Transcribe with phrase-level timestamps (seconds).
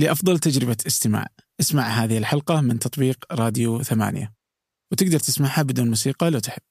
[0.00, 1.26] لأفضل تجربة استماع.
[1.60, 4.32] اسمع هذه الحلقة من تطبيق راديو ثمانية.
[4.92, 6.62] وتقدر تسمعها بدون موسيقى لو تحب.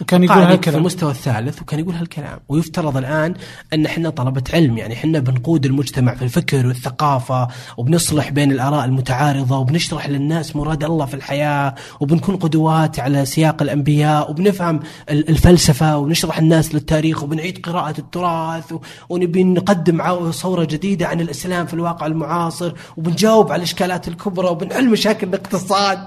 [0.00, 2.38] وكان يقول قاعد في هالكلام المستوى الثالث وكان يقول هالكلام.
[2.48, 3.34] ويفترض الآن
[3.72, 9.58] أن إحنا طلبة علم يعني إحنا بنقود المجتمع في الفكر والثقافة وبنصلح بين الآراء المتعارضة
[9.58, 16.38] وبنشرح للناس مراد الله في الحياة وبنكون قدوات على سياق الأنبياء وبنفهم ال- الفلسفة ونشرح
[16.38, 18.74] الناس للتاريخ وبنعيد قراءة التراث
[19.08, 25.28] ونبي نقدم صورة جديدة عن الإسلام في الواقع المعاصر وبنجاوب على الإشكالات الكبرى وبنحل مشاكل
[25.28, 25.98] الاقتصاد.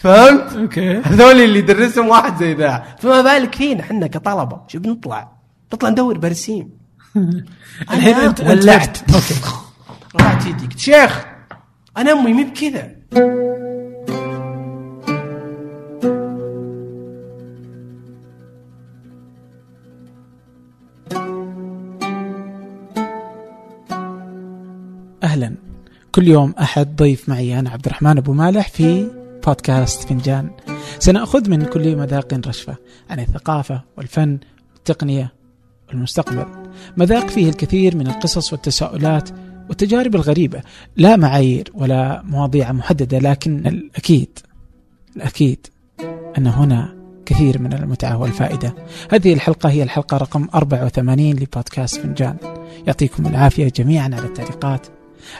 [0.00, 0.96] فهمت؟ okay.
[0.96, 2.84] هذول اللي يدرسهم واحد زي ذا.
[2.98, 4.60] فما بالك فينا إحنا كطلبة.
[4.68, 5.32] شو بنطلع؟
[5.74, 6.70] نطلع ندور برسيم.
[7.92, 8.98] الحين أنت- ولعت.
[9.14, 9.34] okay.
[10.16, 11.24] رفعت يدي قلت شيخ
[11.96, 12.90] أنا أمي مي بكذا.
[25.22, 25.54] أهلا.
[26.14, 29.10] كل يوم أحد ضيف معي أنا عبد الرحمن أبو مالح في
[29.46, 30.50] بودكاست فنجان.
[30.98, 32.76] سنأخذ من كل مذاق رشفة
[33.10, 34.38] عن الثقافة والفن
[34.74, 35.32] والتقنية
[35.88, 36.46] والمستقبل.
[36.96, 39.30] مذاق فيه الكثير من القصص والتساؤلات
[39.68, 40.60] والتجارب الغريبة.
[40.96, 44.38] لا معايير ولا مواضيع محددة لكن الأكيد
[45.16, 45.66] الأكيد
[46.38, 46.94] أن هنا
[47.26, 48.74] كثير من المتعة والفائدة.
[49.12, 52.36] هذه الحلقة هي الحلقة رقم 84 لبودكاست فنجان.
[52.86, 54.86] يعطيكم العافية جميعا على التعليقات.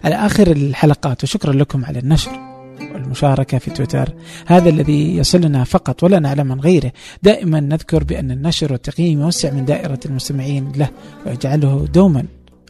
[0.05, 2.54] على آخر الحلقات وشكرا لكم على النشر.
[2.81, 4.15] والمشاركة في تويتر.
[4.47, 6.93] هذا الذي يصلنا فقط ولا نعلم عن غيره.
[7.23, 10.89] دائما نذكر بأن النشر والتقييم يوسع من دائرة المستمعين له
[11.27, 12.25] ويجعله دوما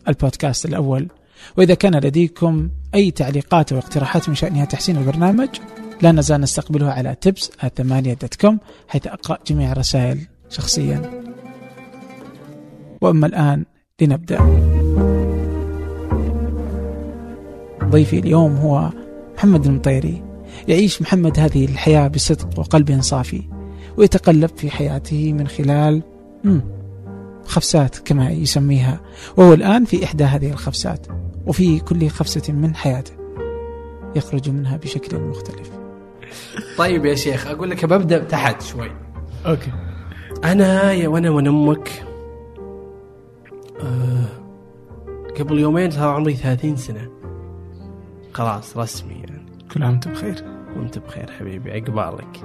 [0.08, 1.08] البودكاست الأول.
[1.56, 5.48] وإذا كان لديكم أي تعليقات أو اقتراحات من شأنها تحسين البرنامج
[6.02, 7.50] لا نزال نستقبلها على تبس
[8.40, 10.18] كوم حيث أقرأ جميع الرسائل
[10.50, 11.24] شخصيا.
[13.00, 13.64] وأما الآن
[14.00, 14.38] لنبدأ.
[17.84, 18.90] ضيفي اليوم هو
[19.36, 20.22] محمد المطيري
[20.68, 23.42] يعيش محمد هذه الحياة بصدق وقلب صافي
[23.96, 26.02] ويتقلب في حياته من خلال
[27.44, 29.00] خفسات كما يسميها
[29.36, 31.06] وهو الآن في إحدى هذه الخفسات
[31.46, 33.12] وفي كل خفسة من حياته
[34.16, 35.70] يخرج منها بشكل مختلف.
[36.78, 38.90] طيب يا شيخ أقول لك ببدأ تحت شوي.
[39.46, 39.72] أوكي.
[40.44, 41.90] أنا يا وأنا من أمك
[43.80, 44.26] آه
[45.38, 47.08] قبل يومين صار عمري 30 سنة.
[48.34, 49.46] خلاص رسمي يعني.
[49.72, 50.44] كل عام وأنت بخير.
[50.76, 52.40] وأنت بخير حبيبي عقبالك.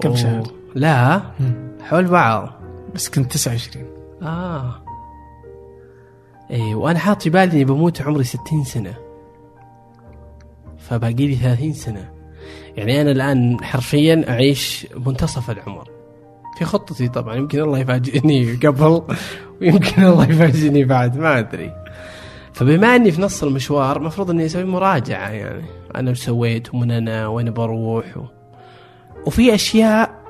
[0.00, 0.16] كم.
[0.16, 0.42] شهر؟
[0.74, 1.22] لا.
[1.82, 2.52] حول بعض.
[2.94, 3.86] بس كنت 29
[4.22, 4.82] آه.
[6.50, 8.94] اي وأنا حاط في بالي إني بموت عمري 60 سنة.
[10.78, 12.10] فباقي لي 30 سنة.
[12.76, 15.90] يعني أنا الآن حرفيا أعيش منتصف العمر.
[16.58, 19.02] في خطتي طبعا يمكن الله يفاجئني قبل
[19.60, 21.72] ويمكن الله يفاجئني بعد ما أدري.
[22.60, 25.64] فبما أني في نص المشوار المفروض إني أسوي مراجعة يعني.
[25.96, 28.24] أنا وش سويت ومن أنا وين بروح و...
[29.26, 30.20] وفي أشياء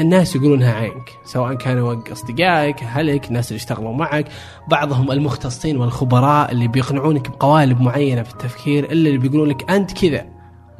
[0.00, 4.28] الناس يقولونها عنك سواء كانوا أصدقائك أهلك الناس اللي اشتغلوا معك
[4.70, 10.26] بعضهم المختصين والخبراء اللي بيقنعونك بقوالب معينة في التفكير الا اللي بيقولون لك أنت كذا.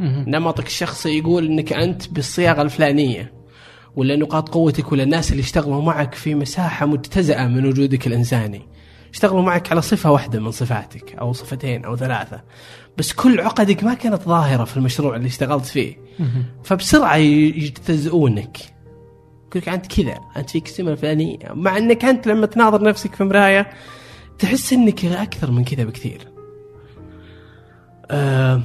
[0.00, 3.32] نمطك الشخصي يقول إنك أنت بالصياغة الفلانية.
[3.96, 8.77] ولا نقاط قوتك ولا الناس اللي اشتغلوا معك في مساحة مجتزأة من وجودك الإنساني.
[9.12, 12.40] اشتغلوا معك على صفة واحدة من صفاتك أو صفتين أو ثلاثة.
[12.98, 15.96] بس كل عقدك ما كانت ظاهرة في المشروع اللي اشتغلت فيه.
[16.64, 18.58] فبسرعة ي- يجتزئونك.
[19.48, 23.24] يقول لك أنت كذا أنت فيك السمه الفلانيه مع إنك أنت لما تناظر نفسك في
[23.24, 23.70] مراية
[24.38, 26.20] تحس إنك أكثر من كذا بكثير.
[28.10, 28.62] أه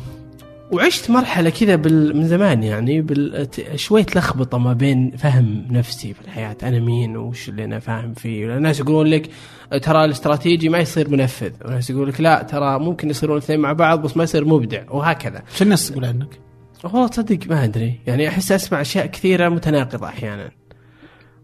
[0.71, 2.17] وعشت مرحلة كذا بال...
[2.17, 3.47] من زمان يعني بال...
[3.75, 6.57] شوية لخبطة ما بين فهم نفسي في الحياة.
[6.63, 9.29] أنا مين؟ وش اللي أنا فاهم فيه؟ الناس يقولون لك
[9.77, 11.51] ترى الاستراتيجي ما يصير منفذ.
[11.65, 15.43] وناس يقول لك لا ترى ممكن يصيرون الاثنين مع بعض بس ما يصير مبدع وهكذا.
[15.55, 16.39] شو الناس تقول عنك؟
[16.83, 17.99] والله تصدق ما أدري.
[18.07, 20.51] يعني أحس أسمع أشياء كثيرة متناقضة أحيانا.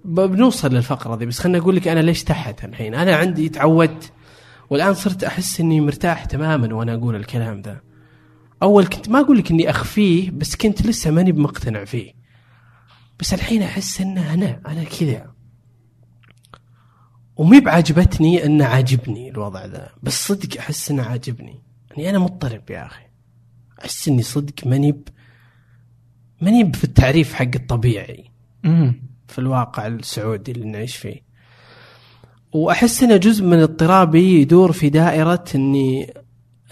[0.05, 4.11] بنوصل للفقرة دي بس خليني أقول لك أنا ليش تحت الحين؟ أنا عندي تعودت
[4.69, 7.81] والآن صرت أحس إني مرتاح تماما وأنا أقول الكلام ذا
[8.63, 12.13] أول كنت ما أقول لك إني أخفيه بس كنت لسه ماني بمقتنع فيه.
[13.19, 15.38] بس الحين أحس انه أنا أنا كذا.
[17.39, 19.89] ومي بعجبتني إنه عاجبني الوضع ذا.
[20.03, 21.63] بس صدق أحس إنه عاجبني.
[21.91, 23.03] يعني أنا مضطرب يا أخي.
[23.81, 25.03] أحس إني صدق ماني ب...
[26.41, 28.25] ماني ب- في التعريف حق الطبيعي.
[28.65, 31.21] امم في الواقع السعودي اللي نعيش فيه.
[32.53, 36.13] وأحس إنه جزء من اضطرابي يدور في دائرة إني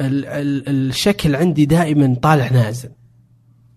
[0.02, 2.92] ال ال الشكل عندي دائما طالع نازل.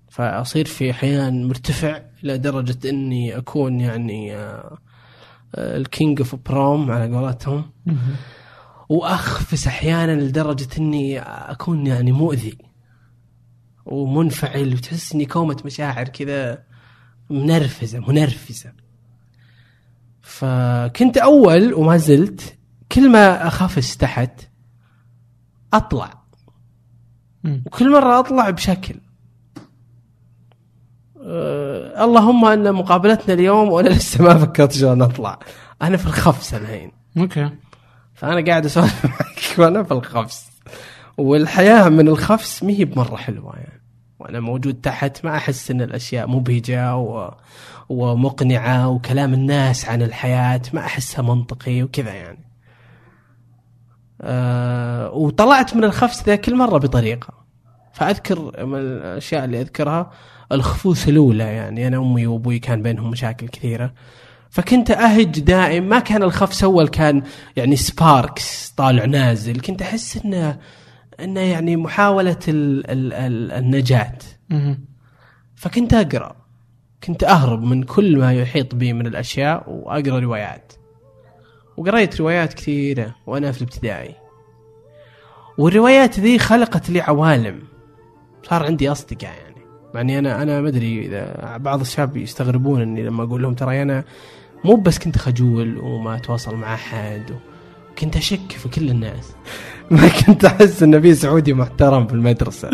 [0.08, 4.36] فأصير في أحيان مرتفع إلى درجة إني أكون يعني
[5.54, 7.70] ال king of prom على قولتهم.
[8.88, 12.58] وأخفس أحيانا لدرجة إني أكون يعني مؤذي
[13.86, 16.62] ومنفعل وتحس إني كومة مشاعر كذا
[17.30, 18.72] منرفزة منرفزة.
[20.22, 22.58] فكنت أول وما زلت
[22.92, 24.40] كل ما اخافس تحت
[25.72, 26.22] أطلع.
[27.66, 29.00] وكل مرة أطلع بشكل.
[31.26, 35.38] أه اللهم إن مقابلتنا اليوم وأنا لسه ما فكرت شلون اطلع
[35.82, 36.92] أنا في الخفس الحين.
[37.18, 37.50] أوكي.
[38.14, 40.50] فأنا قاعد أسولف معك وأنا في الخفس
[41.18, 43.82] والحياة من الخفس ما هي بمرة حلوة يعني.
[44.18, 47.34] وأنا موجود تحت ما أحس إن الأشياء مبهجة و...
[47.88, 52.50] ومقنعة وكلام الناس عن الحياة ما أحسها منطقي وكذا يعني.
[54.20, 57.34] أه وطلعت من الخفس ذا كل مره بطريقة.
[57.92, 60.10] فأذكر من الأشياء اللي أذكرها.
[60.52, 61.86] الخفوس الأولى يعني.
[61.86, 63.92] أنا أمي وأبوي كان بينهم مشاكل كثيرة.
[64.50, 65.88] فكنت أهج دائم.
[65.88, 67.22] ما كان الخفس اول كان
[67.56, 69.60] يعني سباركس طالع نازل.
[69.60, 70.58] كنت أحس إنه
[71.20, 74.18] إنه يعني محاولة ال ال ال النجاة.
[75.54, 76.36] فكنت أقرأ.
[77.04, 80.72] كنت أهرب من كل ما يحيط بي من الأشياء وأقرأ روايات.
[81.76, 84.14] وقريت روايات كثيرة وأنا في الابتدائي.
[85.58, 87.62] والروايات ذي خلقت لي عوالم.
[88.42, 89.49] صار عندي أصدقاء يعني.
[89.94, 94.04] يعني أنا أنا ما أدري إذا بعض الشباب يستغربون إني لما أقول لهم ترى أنا
[94.64, 97.22] مو بس كنت خجول وما أتواصل مع أحد
[97.98, 99.32] كنت أشك في كل الناس.
[99.90, 102.70] ما كنت أحس إن في سعودي محترم في المدرسة.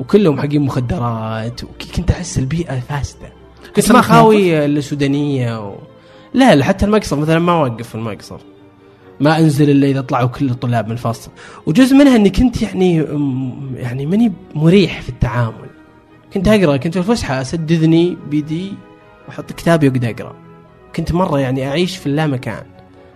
[0.00, 3.32] وكلهم حقين مخدرات وكنت أحس البيئة فاسدة.
[3.76, 5.76] كنت ما خاوي السودانية و...
[6.34, 8.40] لا لا حتى المقصف مثلا ما أوقف في المقصف
[9.20, 11.30] ما أنزل إلا إذا طلعوا كل الطلاب من الفصل.
[11.66, 12.96] وجزء منها إني كنت يعني
[13.74, 15.75] يعني ماني مريح في التعامل.
[16.36, 18.72] كنت أقرأ كنت في الفسحة اسد اذني بيدي
[19.28, 20.36] وأحط كتابي واقعد أقرأ.
[20.96, 22.62] كنت مرة يعني أعيش في اللامكان.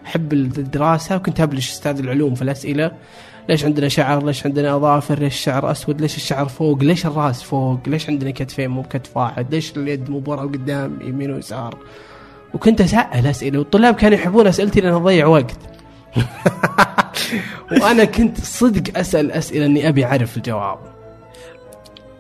[0.06, 2.92] أحب الدراسة وكنت أبلش أستاذ العلوم في الأسئلة.
[3.48, 7.78] ليش عندنا شعر؟ ليش عندنا أظافر؟ ليش الشعر أسود؟ ليش الشعر فوق؟ ليش الراس فوق؟
[7.86, 11.78] ليش عندنا كتفين مو بكتف واحد؟ ليش اليد مو بورا وقدام يمين ويسار؟
[12.54, 15.58] وكنت أسأل أسئلة والطلاب كانوا يحبون أسئلتي لأن أضيع وقت.
[17.82, 20.78] وأنا كنت صدق أسأل أسئلة إني أبي أعرف الجواب.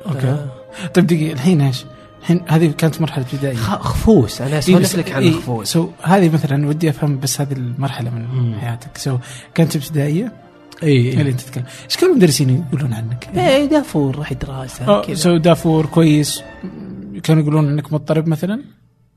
[0.06, 0.59] okay.
[0.94, 1.84] طيب دقيقة الحين إيش؟
[2.20, 5.88] الحين هذه كانت مرحلة ابتدائية خ- خفوس أنا إيه اسولف لك عن إيه، الخفوس so
[6.02, 8.54] هذه مثلا ودي أفهم بس هذه المرحلة من مم.
[8.60, 9.18] حياتك so
[9.54, 10.32] كانت ابتدائية
[10.82, 15.14] اي اللي أنت تتكلم إيش كانوا المدرسين يقولون عنك؟ إيه دافور راح دراسه آه، كذا
[15.14, 16.42] so دافور كويس
[17.22, 18.62] كانوا يقولون إنك مضطرب مثلا؟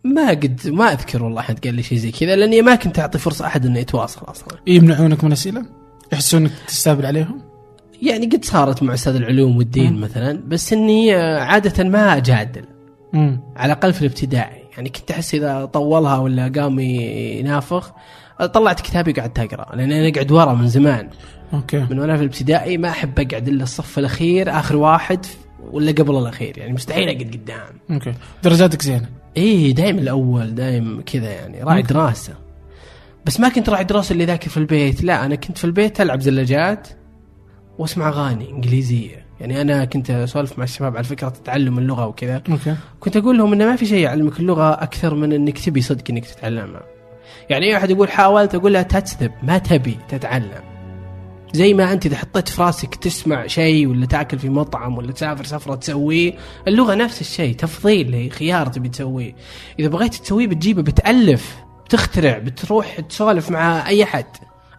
[0.03, 3.17] ما قد ما أذكر والله أحد قال لي شيء زي كذا لأني ما كنت أعطي
[3.19, 5.65] فرصة أحد إنه يتواصل أصلا يمنعونك من اسئله؟
[6.13, 7.41] يحسون انك تستهبل عليهم؟
[8.01, 9.99] يعني قد صارت مع أستاذ العلوم والدين.
[9.99, 12.65] مثلا بس إني آه، عادة ما أجادل.
[13.55, 14.63] على الأقل في الابتدائي.
[14.77, 17.91] يعني كنت أحس إذا طولها ولا قام ينافخ
[18.53, 21.09] طلعت كتابي وقعدت أقرأ لأن أنا أقعد ورا من زمان.
[21.53, 21.85] okay.
[21.89, 25.25] من وأنا في الابتدائي ما أحب أقعد إلا الصف الأخير آخر واحد
[25.71, 26.57] ولا قبل الأخير.
[26.57, 27.79] يعني مستحيل أقعد قدام.
[27.91, 28.13] okay.
[28.43, 29.09] درجاتك زينة.
[29.37, 31.81] إيه دايم الأول دايم كذا يعني راعي.
[31.81, 32.33] دراسة.
[33.25, 35.03] بس ما كنت راعي دراسة اللي ذاكر في البيت.
[35.03, 36.87] لا أنا كنت في البيت ألعب زلاجات.
[37.77, 39.25] واسمع أغاني إنجليزية.
[39.39, 42.43] يعني أنا كنت أسولف مع الشباب على فكرة تعلم اللغة وكذا.
[42.49, 42.75] أوكي.
[42.99, 46.25] كنت أقول لهم انه ما في شيء يعلمك اللغة أكثر من إنك تبي صدق إنك
[46.25, 46.83] تتعلمها.
[47.49, 50.63] يعني أي أحد يقول حاولت أقول له تكذب ما تبي تتعلم.
[51.53, 55.43] زي ما أنت إذا حطيت في راسك تسمع شيء ولا تأكل في مطعم ولا تسافر
[55.43, 56.33] سفرة تسويه
[56.67, 59.35] اللغة نفس الشيء تفضيل خيار تبي تسويه.
[59.79, 64.25] إذا بغيت تسويه بتجيبه بتألف بتخترع بتروح تسولف مع أي أحد.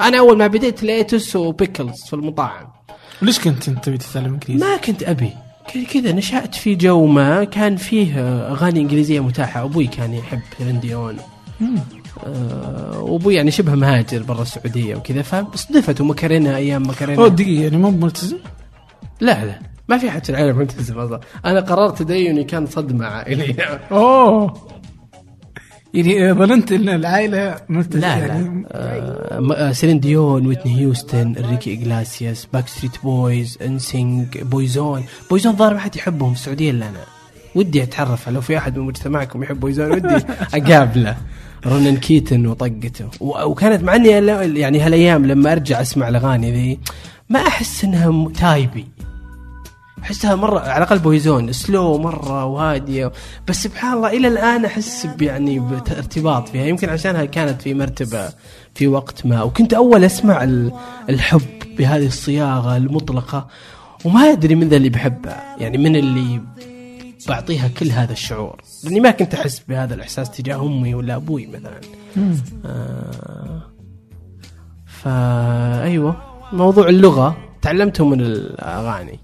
[0.01, 2.74] أنا أول ما بديت lettuce و pickles في المطاعم.
[3.23, 5.31] ليش كنت أنت تبي تتعلم إنجليزي؟ ما كنت أبي.
[5.95, 8.21] كذا نشأت في جو ما كان فيه
[8.53, 9.65] أغاني إنجليزية متاحة.
[9.65, 11.17] أبوي كان يحب رنديون
[11.61, 11.79] مم.
[12.27, 15.23] آه، وابوي يعني شبه مهاجر برا السعودية وكذا.
[15.23, 18.37] فاصطدفته Macarena أيام أوه Macarena دقيقة يعني مو ملتزم؟
[19.21, 19.59] لا لا.
[19.89, 21.21] ما في حد في العالم ملتزم أصلا.
[21.45, 23.63] أنا قررت تديني كان صدمة عائلية.
[23.93, 24.74] أوه.
[25.95, 28.65] يعني ظننت ان العائلة ملتزمه لا يعني لا.
[28.73, 35.05] آه، آه، سيلين ديون ويتني هيوستن انريكي اجلاسياس Backstreet Boys NSYNC Boyzone.
[35.31, 37.01] Boyzone ظاهر ما حد يحبهم في السعودية إلا أنا.
[37.55, 40.17] ودي أتعرف لو في أحد من مجتمعكم يحب Boyzone ودي
[40.55, 41.17] أقابله.
[41.67, 43.09] رونن كيتن وطقته.
[43.21, 44.09] وكانت مع إني
[44.61, 46.79] يعني هالأيام لما أرجع أسمع الأغاني ذي
[47.29, 48.87] ما أحس إنها type ي.
[50.05, 53.13] أحسها مرة على الاقل Boyzone slow مرة وهادية.
[53.49, 56.65] بس سبحان الله إلى الآن أحس يعني بارتباط فيها.
[56.67, 58.29] يمكن عشانها كانت في مرتبة
[58.75, 59.43] في وقت ما.
[59.43, 60.73] وكنت أول أسمع ال-
[61.11, 61.41] الحب
[61.79, 63.47] بهذه الصياغة المطلقة.
[64.05, 66.41] وما أدري من ذا اللي بحبها يعني من اللي
[67.29, 68.63] بعطيها كل هذا الشعور.
[68.85, 71.81] لأني ما كنت أحس بهذا الإحساس تجاه أمي ولا أبوي مثلا.
[72.67, 73.63] آه،
[74.87, 76.17] ف فايوه
[76.53, 77.37] موضوع اللغة.
[77.63, 79.24] تعلمته من الأغاني.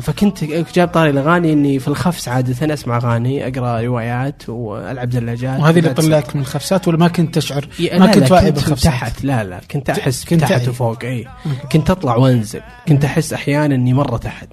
[0.00, 5.60] فكنت جاب طاري الأغاني إني في الخفس عادة أسمع أغاني أقرأ روايات وألعب زلاجات.
[5.60, 8.92] وهذه اللي لا طلعك من الخفسات ولا ما كنت تشعر؟ ما لا، كنت واعي بالخفسات.
[8.92, 10.68] تحت لا لا كنت أحس كنت تحت.
[10.68, 11.26] وفوق إي.
[11.72, 12.60] كنت أطلع وأنزل.
[12.88, 14.48] كنت أحس أحيانا إني مرة تحت.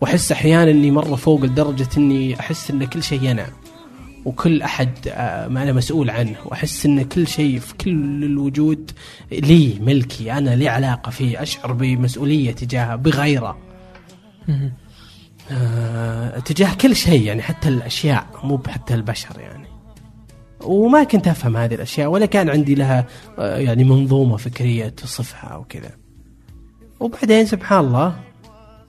[0.00, 3.46] وأحس أحيانا إني مرة فوق لدرجة إني أحس إن كل شيء أنا
[4.24, 6.36] وكل أحد آه، ما أنا مسؤول عنه.
[6.44, 8.90] وأحس إن كل شيء في كل الوجود
[9.32, 13.67] لي ملكي أنا لي علاقة فيه أشعر بمسؤولية تجاهه بغيره.
[15.50, 19.68] آه، تجاه كل شيء يعني حتى الأشياء مو حتى البشر يعني.
[20.64, 23.06] وما كنت أفهم هذه الأشياء ولا كان عندي لها
[23.38, 25.90] آه، يعني منظومة فكرية تصفها أو كذا.
[27.00, 28.16] وبعدين سبحان الله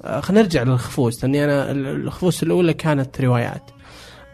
[0.03, 3.63] آه، خلينا نرجع للخفوس لأني أنا ال- الخفوس الأولى كانت روايات.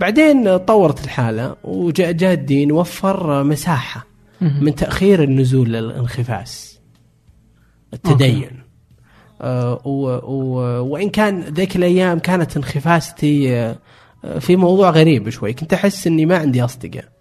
[0.02, 4.06] بعدين طورت الحالة وجاء جاء الدين وفر مساحة.
[4.42, 6.80] من تأخير النزول للانخفاس.
[7.94, 8.65] التدين.
[9.40, 13.80] وإن كان ذيك الأيام كانت انخفاستي آه،
[14.26, 17.16] آه، في موضوع غريب شوي كنت أحس إني ما عندي أصدقاء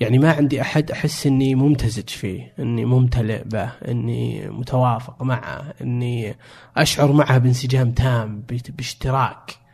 [0.00, 6.36] يعني ما عندي أحد أحس إني ممتزج فيه إني ممتلئ به إني متوافق معه إني
[6.76, 9.65] أشعر معه بانسجام تام باشتراك.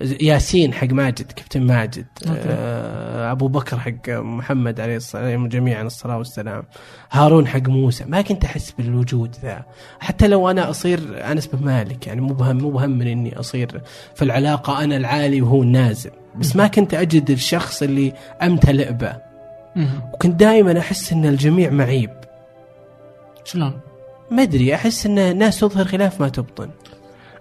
[0.00, 2.06] ياسين حق ماجد كابتن ماجد.
[2.28, 6.62] آه أبو بكر حق محمد عليه الصلاه عليهم جميعا الصلاة والسلام.
[7.12, 8.04] هارون حق موسى.
[8.04, 9.64] ما كنت أحس بالوجود ذا.
[10.00, 13.80] حتى لو أنا أصير انس بن مالك يعني مو بهم مو بهم من إني أصير
[14.14, 16.10] في العلاقة أنا العالي وهو النازل.
[16.36, 18.12] بس ما كنت أجد الشخص اللي
[18.42, 19.16] أمتلئ به.
[20.12, 22.10] وكنت دائما أحس إن الجميع معيب.
[23.44, 23.80] شلون؟
[24.30, 26.70] ما أدري أحس إن الناس تظهر خلاف ما تبطن.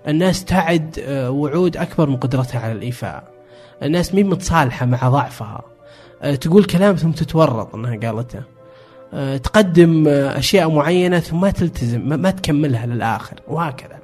[0.07, 3.23] الناس تعد آه، وعود أكبر من قدرتها على الإيفاء.
[3.83, 5.61] الناس مي متصالحة مع ضعفها.
[6.21, 8.41] آه، تقول كلام ثم تتورط إنها قالته.
[9.13, 13.99] آه، تقدم أشياء معينة ثم ما تلتزم ما- تكملها للآخر وهكذا.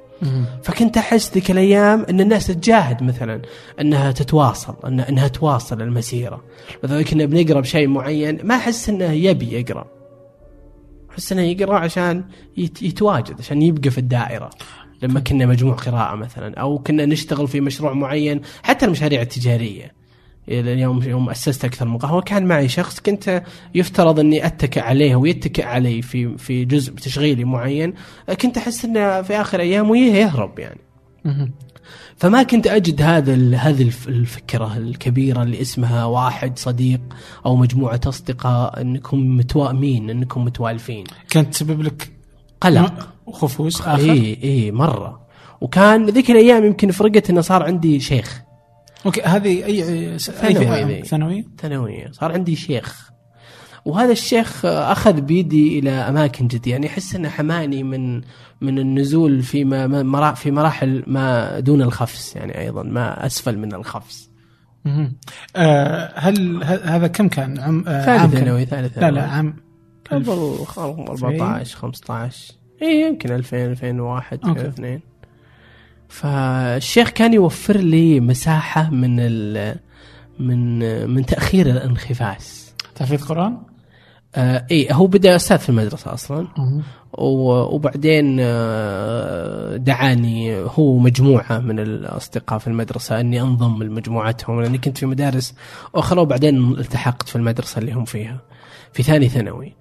[0.62, 3.42] فكنت أحس ذيك الأيام إن الناس تجاهد مثلا
[3.80, 4.74] إنها تتواصل
[5.08, 6.42] إنها تواصل المسيرة.
[6.84, 9.86] مثلا كنا بنقرأ بشيء معين ما أحس إنه يبي يقرأ.
[11.10, 12.24] أحس إنه يقرأ عشان
[12.56, 14.50] يت- يتواجد عشان يبقى في الدائرة.
[15.02, 20.02] لما كنا مجموع قراءة مثلا أو كنا نشتغل في مشروع معين حتى المشاريع التجارية.
[20.48, 23.42] يوم يوم أسست أكثر من قهوة كان معي شخص كنت
[23.74, 27.94] يفترض إني أتكئ عليه ويتكئ علي في في جزء تشغيلي معين
[28.40, 30.80] كنت أحس إنه في آخر ايامه يهرب يعني.
[32.16, 37.00] فما كنت أجد هذا هذه الف- الفكرة الكبيرة اللي اسمها واحد صديق
[37.46, 41.04] أو مجموعة أصدقاء إنكم متوائمين إنكم متوالفين.
[41.30, 42.10] كانت تسبب لك
[42.60, 43.11] قلق.
[43.26, 44.12] وخفوس آخر.
[44.12, 45.22] اي اي مرة.
[45.60, 48.42] وكان ذيك الأيام يمكن فرقت إنه صار عندي شيخ.
[49.06, 51.02] okay هذه أي ثانوي.
[51.02, 53.10] ثانوي ثانوية؟ صار عندي شيخ.
[53.84, 56.70] وهذا الشيخ أخذ بيدي إلى أماكن جديدة.
[56.70, 58.20] يعني أحس إنه حماني من
[58.60, 64.30] من النزول في ما في مراحل ما دون الخفس يعني أيضا ما أسفل من الخفس.
[65.56, 69.20] آه هل هذا كم كان؟ عم آه ثالث؟ ثانوي ثالث لا ثانوي.
[69.20, 69.56] لا عام.
[70.10, 74.60] قبل خ- 14 15 اي يمكن 2000 2001 okay.
[74.60, 75.00] 2002
[76.08, 79.76] فالشيخ كان يوفر لي مساحة من ال
[80.38, 80.78] من
[81.10, 82.74] من تأخير الانخفاس.
[82.94, 83.58] تحفيظ قرآن؟
[84.34, 86.48] آه اي هو بدأ أستاذ في المدرسة أصلا.
[87.18, 95.06] وبعدين آه، دعاني هو مجموعة من الأصدقاء في المدرسة أني أنضم لمجموعتهم لأني كنت في
[95.06, 95.54] مدارس
[95.94, 98.38] أخرى وبعدين التحقت في المدرسة اللي هم فيها
[98.92, 99.72] في ثاني ثانوي.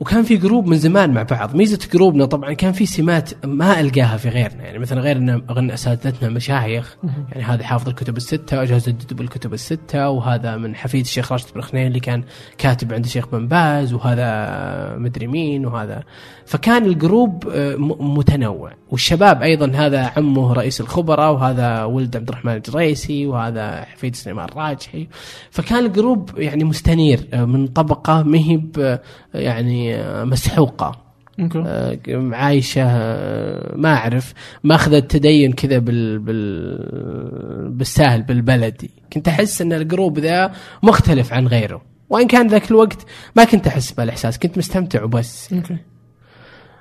[0.00, 1.56] وكان في group من زمان مع بعض.
[1.56, 5.70] ميزة group نا طبعا كان في سمات ما ألقاها في غيرنا يعني مثلا غيرنا إن
[5.70, 6.96] أساتذتنا مشايخ.
[7.32, 11.60] يعني هذا حافظ الكتب الستة وأجيز الكتب الكتب الستة وهذا من حفيد الشيخ راشد بن
[11.60, 12.24] خنين اللي كان
[12.58, 16.02] كاتب عند الشيخ بن باز وهذا مدري مين وهذا.
[16.46, 18.72] فكان ال group آه، متنوع.
[18.94, 25.08] والشباب أيضا هذا عمه رئيس الخبراء وهذا ولد عبد الرحمن الجريسي وهذا حفيد سليمان الراجحي.
[25.50, 29.00] فكان ال group يعني مستنير آه، من طبقة مهب آه،
[29.34, 30.24] يعني آه،
[31.66, 32.84] آه، عايشة
[33.76, 34.34] ما أعرف.
[34.64, 38.90] ماخذه التدين كذا بال بال بالسهل بالبلدي.
[39.12, 41.82] كنت أحس إن ال group ذا مختلف عن غيره.
[42.10, 45.52] وإن كان ذاك الوقت ما كنت أحس بالإحساس كنت مستمتع وبس.
[45.52, 45.93] okay.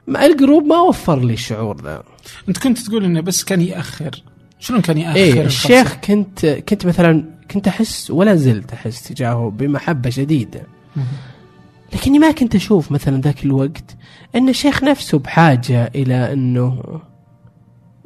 [0.07, 2.03] مع ال group ما وفر لي الشعور ذا
[2.50, 4.24] انت كنت تقول إنه بس كان يأخر
[4.60, 10.10] شلون كان يأخر الخمسة؟ الشيخ كنت كنت مثلا كنت أحس ولا زلت أحس تجاهه بمحبة
[10.10, 10.67] شديدة.
[11.93, 13.98] لكني ما كنت أشوف مثلا ذاك الوقت
[14.36, 16.83] إن الشيخ نفسه بحاجة إلى إنه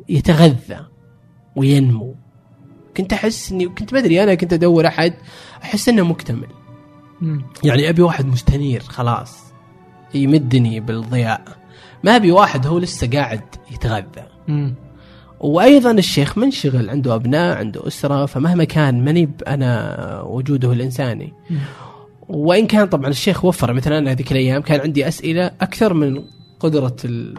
[0.09, 0.85] يتغذى
[1.55, 2.15] وينمو
[2.97, 5.13] كنت أحس اني كنت بدري أنا كنت أدور أحد
[5.63, 6.47] أحس إنه مكتمل.
[7.63, 9.37] يعني أبي واحد مستنير خلاص
[10.13, 11.57] يمدني بالضياء
[12.07, 14.75] ما أبي واحد هو لسه قاعد يتغذى مم.
[15.39, 21.59] وأيضا الشيخ منشغل عنده أبناء عنده أسرة فمهما كان ماني أنا وجوده الإنساني مم.
[22.29, 26.23] وإن كان طبعا الشيخ وفر مثلا أنا هذيك الأيام كان عندي أسئلة أكثر من
[26.59, 27.37] قدرة ال...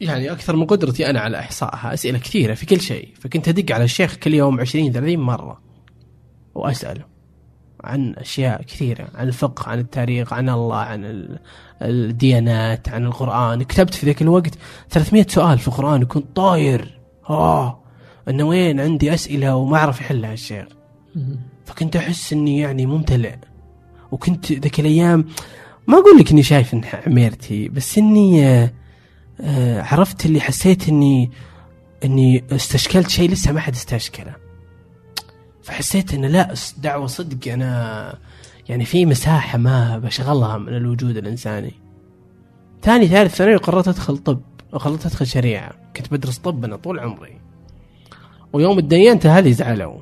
[0.00, 3.84] يعني أكثر من قدرتي أنا على إحصائها أسئلة كثيرة في كل شيء فكنت أدق على
[3.84, 5.60] الشيخ كل يوم 20 30 مرة
[6.54, 7.17] وأسأله
[7.88, 11.38] عن أشياء كثيرة عن الفقه عن التاريخ عن الله عن ال-
[11.82, 13.62] الديانات عن القرآن.
[13.62, 14.54] كتبت في ذاك الوقت
[14.90, 16.98] 300 سؤال في القرآن وكنت طاير.
[17.30, 17.80] آه
[18.28, 20.66] إنه وين عندي أسئلة وما أعرف يحلها الشيخ.
[21.66, 23.34] فكنت أحس إني يعني ممتلئ.
[24.12, 25.24] وكنت ذيك الأيام
[25.86, 28.70] ما أقول لك إني شايف ان عميرتي بس إني آه،
[29.40, 31.30] آه، عرفت اللي حسيت إني
[32.04, 34.34] إني استشكلت شيء لسه ما حد استشكله.
[35.68, 38.14] فحسيت ان لا دعوة صدق أنا
[38.68, 41.72] يعني في مساحة ما بشغلها من الوجود الإنساني.
[42.82, 44.40] ثاني ثالث ثانوي قررت أدخل طب
[44.72, 45.72] وقررت أدخل شريعة.
[45.96, 47.40] كنت بدرس طب أنا طول عمري.
[48.52, 49.98] ويوم تدينت أهلي زعلوا.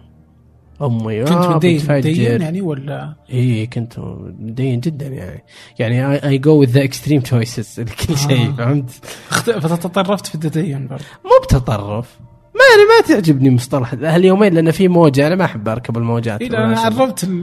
[0.83, 1.97] أمي كنت آه، متدين بتفجر.
[1.97, 3.99] متدين يعني ولا؟ اي كنت
[4.39, 5.45] مدين جدا يعني.
[5.79, 8.53] يعني I go with the extreme choices لكل شيء آه.
[8.53, 8.91] فهمت؟
[9.31, 11.05] فتطرفت في التدين برضه.
[11.25, 12.19] مو بتطرف.
[12.57, 15.27] ما يعني ما تعجبني مصطلح هاليومين لأن في موجة.
[15.27, 16.41] أنا ما أحب أركب الموجات.
[16.43, 16.81] إيه أنا.
[16.81, 17.41] عربت ال-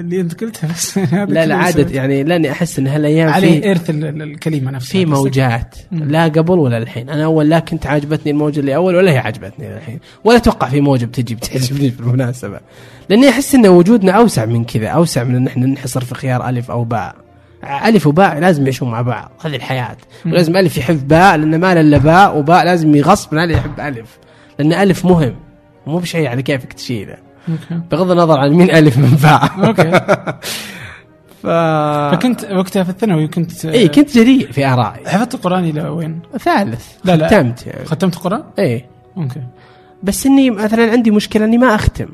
[0.00, 3.90] اللي أنت قلتها بس لا لا عادة يعني لأني أحس إن هالأيام عليه في إرث
[3.90, 5.74] ال- ال- الكلمة نفسها في موجات.
[5.92, 7.10] لا قبل ولا الحين.
[7.10, 9.98] أنا أول لا كنت عاجبتني الموجة اللي أول ولا هي عجبتني الحين.
[10.24, 12.60] ولا أتوقع في موجة بتجي بتعجبني بالمناسبه
[13.08, 16.70] لأني أحس إن وجودنا أوسع من كذا أوسع من إن إحنا ننحصر في خيار ألف
[16.70, 17.25] أو باء.
[17.88, 19.96] ألف وباء لازم يعيشون مع بعض هذه الحياة.
[20.26, 24.18] ولازم ألف يحب باء لأن ما إلا باء وباء لازم يغصب عليه يحب ألف.
[24.58, 25.36] لأن ألف مهم
[25.86, 27.16] مو بشيء على كيفك تشيله.
[27.90, 29.66] بغض النظر عن مين ألف من باء.
[29.66, 29.90] okay.
[31.42, 31.46] ف...
[32.14, 35.08] فكنت وقتها في الثانوي كنت إي كنت جريء في آرائي.
[35.08, 36.86] حفظت القرآن إلى وين؟ ثالث.
[37.04, 37.26] لا، لا.
[37.26, 37.84] ختمت يعني.
[37.84, 39.42] ختمت القرآن؟ إيه okay.
[40.02, 42.08] بس إني مثلا عندي مشكلة إني ما أختم.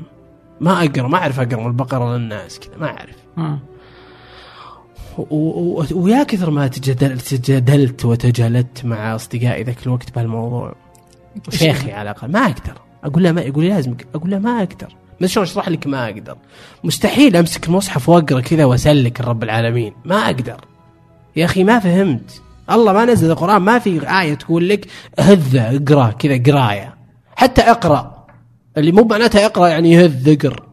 [0.61, 3.15] ما أقرأ ما أعرف أقرأ من البقرة للناس كذا ما أعرف.
[3.37, 3.72] و-
[5.91, 10.75] ويا كثر ما تجادلت تجادلت وتجالدت مع أصدقائي ذاك الوقت بهالموضوع.
[11.49, 12.31] شيخي على الأقل.
[12.31, 12.73] ما أقدر.
[13.03, 14.95] أقول له ما يقول لي لازم أقول له ما أقدر.
[15.21, 16.37] بس شلون أشرح لك ما أقدر؟
[16.83, 19.93] مستحيل أمسك المصحف وأقرأ كذا وأسلك رب العالمين.
[20.05, 20.65] ما أقدر.
[21.35, 22.41] يا أخي ما فهمت.
[22.71, 24.87] الله ما نزل القرآن ما في آية تقول لك
[25.19, 26.95] هذا اقرأ كذا قراية.
[27.35, 28.25] حتى اقرأ.
[28.77, 30.63] اللي مو معناتها اقرأ يعني هذ اقر.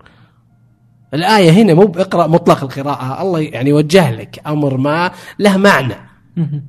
[1.14, 5.94] الآية هنا مو بإقرأ مطلق القراءة الله يعني يوجه لك أمر ما له معنى
[6.36, 6.62] مهم.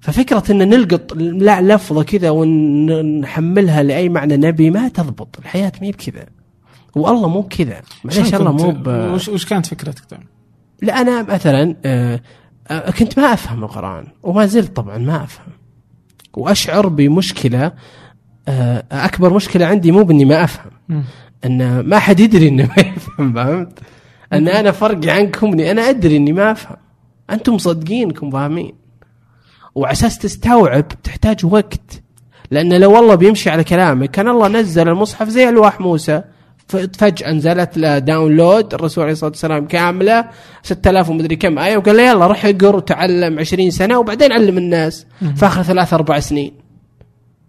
[0.00, 6.26] ففكرة أن نلقط لا لفظة كذا ونحملها لأي معنى نبي ما تضبط الحياة ما بكذا
[6.96, 8.88] والله مو بكذا معليش الله مو ب...
[8.88, 10.20] وش, وش كانت فكرتك طيب؟
[10.82, 12.20] لا أنا مثلا آه،
[12.68, 15.52] آه، كنت ما أفهم القرآن وما زلت طبعا ما أفهم
[16.34, 17.72] وأشعر بمشكلة
[18.48, 21.04] آه، أكبر مشكلة عندي مو بإني ما أفهم مم.
[21.44, 23.78] أن ما حد يدري انه ما يفهم فهمت؟
[24.32, 26.76] أن أنا فرقي عنكم اني أنا أدري إني ما أفهم.
[27.30, 28.72] أنتم مصدقين انكم فاهمين؟
[29.74, 32.02] وعلى أساس تستوعب تحتاج وقت.
[32.50, 36.22] لأن لو والله بيمشي على كلامك كان الله نزل المصحف زي ألواح موسى.
[36.68, 40.24] ف- فجأة نزلت له داونلود الرسول عليه الصلاة والسلام كاملة
[40.62, 45.06] 6000 ومدري كم آية وقال له يلا روح اقر وتعلم 20 سنة وبعدين علم الناس.
[45.36, 46.52] في آخر ثلاث أربع سنين.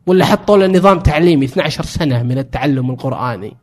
[0.08, 3.58] ولا حطوا له نظام تعليمي 12 سنة من التعلم القرآني.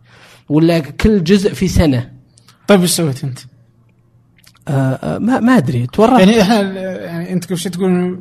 [0.49, 2.11] ولا كل جزء في سنة.
[2.69, 3.39] طيب إيش سويت أنت؟
[4.69, 6.61] آه آه ما ما أدري تورطت يعني إحنا
[7.05, 8.19] يعني أنت قبل شوي تقول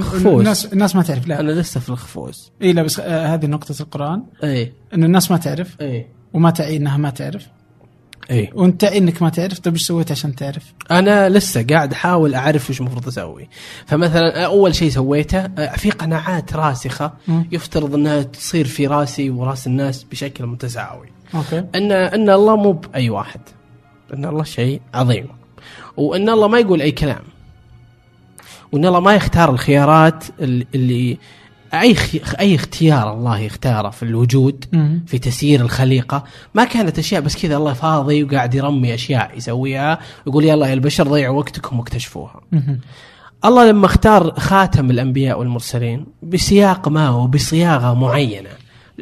[0.00, 0.38] خفوز.
[0.38, 1.40] الناس الناس ما تعرف لا.
[1.40, 4.22] أنا لسه في الخفوز إي لا بس آه هذه نقطة القرآن.
[4.44, 4.72] إي.
[4.94, 6.06] إن الناس ما تعرف إي.
[6.32, 7.46] وما تعي إنها ما تعرف.
[8.30, 8.50] إي.
[8.54, 12.70] وأنت تعي إنك ما تعرف طيب إيش سويت عشان تعرف؟ أنا لسه قاعد أحاول أعرف
[12.70, 13.48] وش المفروض أسوي.
[13.86, 17.48] فمثلا أول شيء سويته آه، في قناعات راسخة مم.
[17.52, 21.15] يفترض إنها تصير في راسي ورأس الناس بشكل متساوي.
[21.34, 21.58] okay.
[21.74, 23.40] ان إن الله مو باي واحد.
[24.14, 25.26] إن الله شيء عظيم.
[25.96, 27.22] وإن الله ما يقول أي كلام.
[28.72, 31.18] وإن الله ما يختار الخيارات اللي-
[31.74, 34.64] أي خي- أي اختيار الله يختاره في الوجود.
[35.06, 36.24] في تسيير الخليقة.
[36.54, 41.08] ما كانت أشياء بس كذا الله فاضي وقاعد يرمي أشياء يسويها ويقول يلا يا البشر
[41.08, 42.40] ضيعوا وقتكم واكتشفوها.
[43.44, 48.50] الله لما اختار خاتم الأنبياء والمرسلين بسياق ما وبصياغه معينة.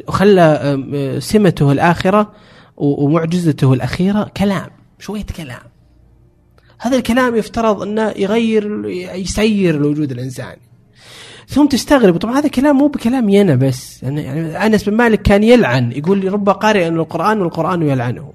[0.07, 2.31] وخلى أه، سمته الآخرة
[2.77, 5.61] ومعجزته الأخيرة كلام شوية كلام.
[6.79, 10.61] هذا الكلام يفترض أنه يغير يسير الوجود الانساني
[11.47, 14.03] ثم تستغرب طبعا هذا كلام مو بكلامي أنا بس.
[14.03, 18.33] يعني يعني أنس بن مالك كان يلعن يقول رب قارئ القرآن والقرآن يلعنه.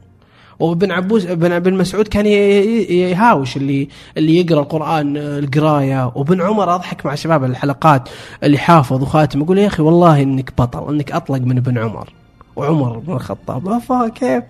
[0.60, 6.12] وابن عبوس ابن ابن مسعود كان يهاوش اللي اللي يقرأ القرآن القراية.
[6.14, 8.08] وابن عمر أضحك مع شباب الحلقات
[8.42, 12.12] اللي حافظ وخاتم يقول يا أخي والله إنك بطل إنك أطلق من ابن عمر.
[12.56, 14.44] وعمر بن الخطاب أفا كيف؟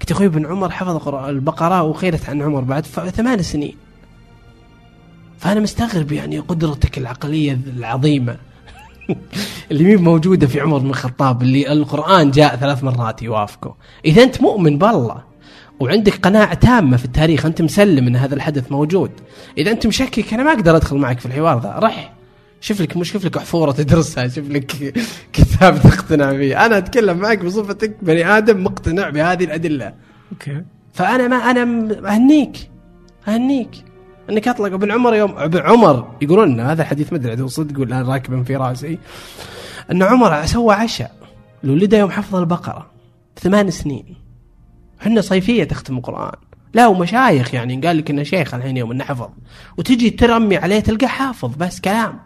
[0.00, 3.76] قلت أخوي ابن عمر حفظ البقرة وخيرت عن عمر بعد ثمان سنين.
[5.38, 8.36] فأنا مستغرب يعني قدرتك العقلية العظيمة
[9.70, 13.74] اللي مين موجودة في عمر بن الخطاب اللي القرآن جاء ثلاث مرات يوافقه.
[14.04, 15.33] إذا أنت مؤمن بالله.
[15.80, 19.10] وعندك قناعة تامة في التاريخ أنت مسلم إن هذا الحدث موجود.
[19.58, 22.14] إذا أنت مشكك أنا ما أقدر أدخل معك في الحوار ذا رح.
[22.60, 24.94] شوف لك مش شوف لك حفوره تدرسها شوف لك
[25.32, 29.94] كتاب تقتنع فيه أنا أتكلم معك بصفتك بني آدم مقتنع بهذه الأدلة.
[30.32, 30.62] أوكي.
[30.92, 31.62] فأنا ما أنا
[32.14, 32.70] أهنيك
[33.28, 33.70] أهنيك.
[34.30, 38.00] أنك أطلق ابن عمر يوم ابن عمر يقولون إن هذا الحديث ما أدري صدق ولا
[38.00, 38.98] أنا راكبا في راسي.
[39.90, 41.12] إن عمر سوى عشاء
[41.62, 42.90] لولده يوم حفظ البقرة
[43.40, 44.23] ثمان سنين.
[45.04, 46.32] إحنا صيفية تختم القرآن.
[46.74, 47.80] لا ومشايخ يعني.
[47.80, 49.28] قال لك إنه شيخ الحين يوم انه حفظ
[49.78, 52.18] وتجي ترمي عليه تلقاه حافظ بس كلام.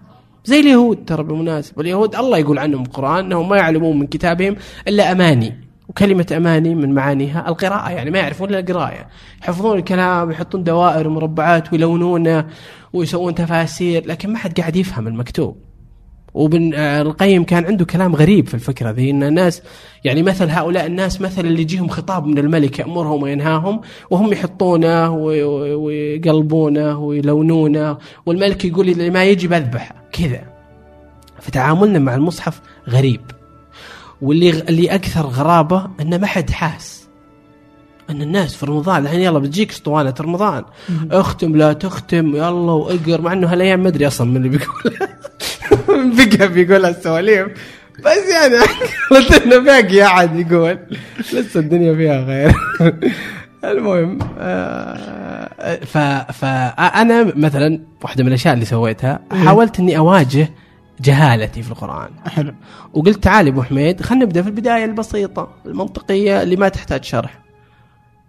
[0.45, 1.83] زي اليهود ترى بالمناسبة.
[1.83, 4.57] اليهود الله يقول عنهم القرآن إنهم ما يعلمون من كتابهم
[4.89, 5.61] إلا أماني.
[5.89, 7.91] وكلمة أماني من معانيها القراءة.
[7.91, 9.09] يعني ما يعرفون إلا القراية.
[9.43, 12.47] يحفظون الكلام يحطون دوائر ومربعات ويلونونه
[12.93, 15.68] ويسوون تفاسير لكن ما حد قاعد يفهم المكتوب.
[16.35, 19.63] وابن آه، القيم كان عنده كلام غريب في الفكرة ذي أن الناس
[20.05, 25.43] يعني مثل هؤلاء الناس مثل اللي يجيهم خطاب من الملك يأمرهم وينهاهم وهم يحطونه وي-
[25.43, 30.41] وي- ويقلبونه ويلونونه والملك يقول اللي ما يجي بذبحه كذا.
[31.41, 33.21] فتعاملنا مع المصحف غريب.
[34.23, 37.09] واللي اللي أكثر غرابة إنه ما حد حاس.
[38.11, 40.65] إن الناس في رمضان الحين يلا بتجيك أسطوانة رمضان.
[41.11, 44.95] أختم لا تختم يلا وأقر مع إنه هالأيام ما أدري أصلا من اللي بيقول
[46.39, 47.47] بقى بيقول السواليف.
[47.99, 48.55] بس يعني
[49.11, 50.79] قلت إنه باقي أحد يقول.
[51.33, 52.53] لسه الدنيا فيها غير
[53.65, 55.99] المهم آه، ف
[56.39, 60.49] فانا مثلا واحدة من الأشياء اللي سويتها حاولت إني أواجه
[61.01, 62.09] جهالتي في القرآن.
[62.27, 62.55] حلو.
[62.95, 67.39] وقلت تعال أبو حميد خلينا نبدأ في البداية البسيطة المنطقية اللي ما تحتاج شرح.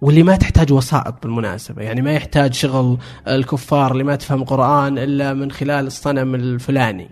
[0.01, 1.81] واللي ما تحتاج وسائط بالمناسبة.
[1.81, 2.97] يعني ما يحتاج شغل
[3.27, 7.09] الكفار اللي ما تفهم قرآن إلا من خلال الصنم الفلاني.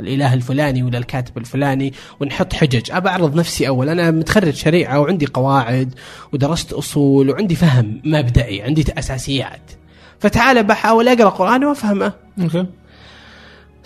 [0.00, 2.90] الإله الفلاني ولا الكاتب الفلاني ونحط حجج.
[2.90, 3.88] أبى أعرض نفسي أول.
[3.88, 5.94] أنا متخرج شريعة وعندي قواعد
[6.32, 9.70] ودرست أصول وعندي فهم مبدئي عندي أساسيات.
[10.20, 12.12] فتعال بحاول أقرأ قرآن وأفهمه.
[12.40, 12.66] أوكي.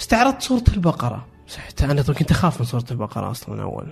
[0.01, 1.27] استعرضت سورة البقرة.
[1.49, 1.83] صحت.
[1.83, 3.87] طبعا كنت أخاف من سورة البقرة أصلا أول.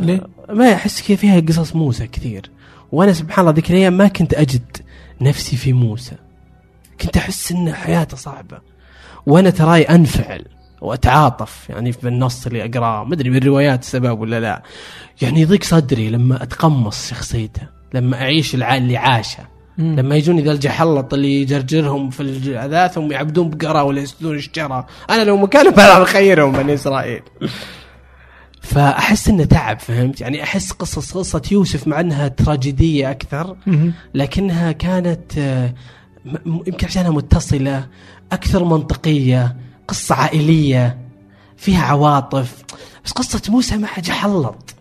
[0.00, 2.50] ليه؟ ما أحس كذا فيها قصص موسى كثير.
[2.92, 4.76] وأنا سبحان الله ذيك الأيام ما كنت أجد
[5.20, 6.16] نفسي في موسى.
[7.00, 8.58] كنت أحس إن حياته صعبة.
[9.26, 10.44] وأنا تراي أنفعل.
[10.82, 13.04] وأتعاطف يعني بالنص اللي أقرأه.
[13.04, 14.62] ما أدري بالروايات السبب ولا لا.
[15.22, 17.62] يعني يضيق صدري لما أتقمص شخصيته
[17.94, 19.52] لما الع- اللي عاشه.
[19.78, 19.96] مم.
[20.00, 25.24] لما يجوني ذا الجحلط اللي يجرجرهم في الأذى ثم يعبدون بقرة ولا يسدون الشجرة أنا
[25.24, 27.22] لو مكانهم أنا أخيرهم بني إسرائيل.
[28.62, 33.92] فأحس إنه تعب فهمت؟ يعني أحس قصص قصة يوسف مع أنها تراجيدية أكثر مهم.
[34.14, 35.74] لكنها كانت آه،
[36.46, 37.86] يمكن عشانها متصلة
[38.32, 39.56] أكثر منطقية
[39.92, 40.98] قصة عائلية
[41.56, 42.64] فيها عواطف
[43.04, 44.74] بس قصة موسى معها جحلط.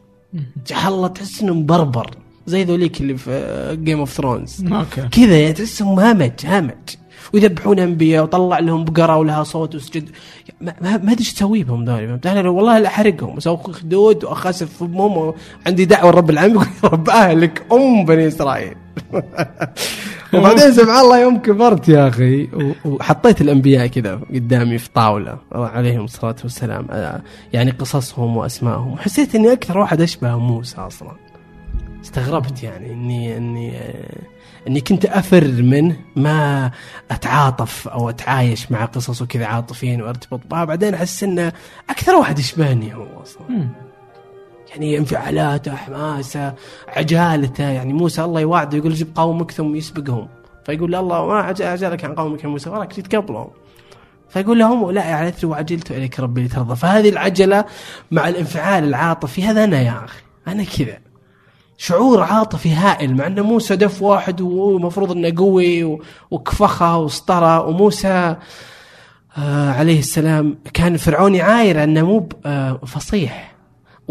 [0.67, 2.12] جحلط تحس إنه مبربر
[2.47, 5.08] زي ذوليك اللي في Game of Thrones okay.
[5.12, 6.71] كذا يعني تحسهم همج همج
[7.34, 10.10] ويذبحون أنبياء وطلع لهم بقرة ولها صوت وسجد
[10.62, 13.38] ما أدري إيش تسوي بهم ذولي؟ أنا والله لا أحرقهم.
[13.38, 15.34] أسوي أخدود واخسف أمهم
[15.67, 18.76] عندي دعوة لرب العالمين يقول رب أهلك أم بني إسرائيل.
[20.36, 22.50] وبعدين سبحان الله يوم كبرت يا أخي
[22.86, 27.22] وحطيت الأنبياء كذا قدامي في طاولة عليهم الصلاة والسلام آه،
[27.54, 31.12] يعني قصصهم واسمائهم وحسيت إني أكثر واحد أشبه موسى أصلا.
[32.04, 34.20] استغربت يعني اني إني آه،
[34.67, 36.72] إني كنت أفر منه ما
[37.12, 40.65] أتعاطف أو أتعايش مع قصصه كذا عاطفيا وأرتبط بها.
[40.65, 41.52] بعدين أحس إنه
[41.89, 43.70] أكثر واحد يشبهني هو أصلا.
[44.71, 46.53] يعني انفعالاته حماسه
[46.88, 47.63] عجالته.
[47.63, 50.27] يعني موسى الله يوعده يقول جيب قومك ثم يسبقهم.
[50.65, 53.47] فيقول له الله ما عج- عجلك عن قومك يا موسى وراك جيت قبلهم
[54.29, 56.75] فيقول لهم لا يا ليتني وعجلت إليك ربي لترضى.
[56.75, 57.65] فهذه العجلة
[58.12, 60.97] مع الانفعال العاطفي هذا أنا يا أخي أنا كذا.
[61.77, 65.99] شعور عاطفي هائل مع أن موسى دف واحد ومفروض إنه قوي
[66.31, 67.62] وكفخه واسطره.
[67.67, 68.36] وموسى
[69.38, 73.50] آه عليه السلام كان فرعوني عاير أنه مو آه فصيح.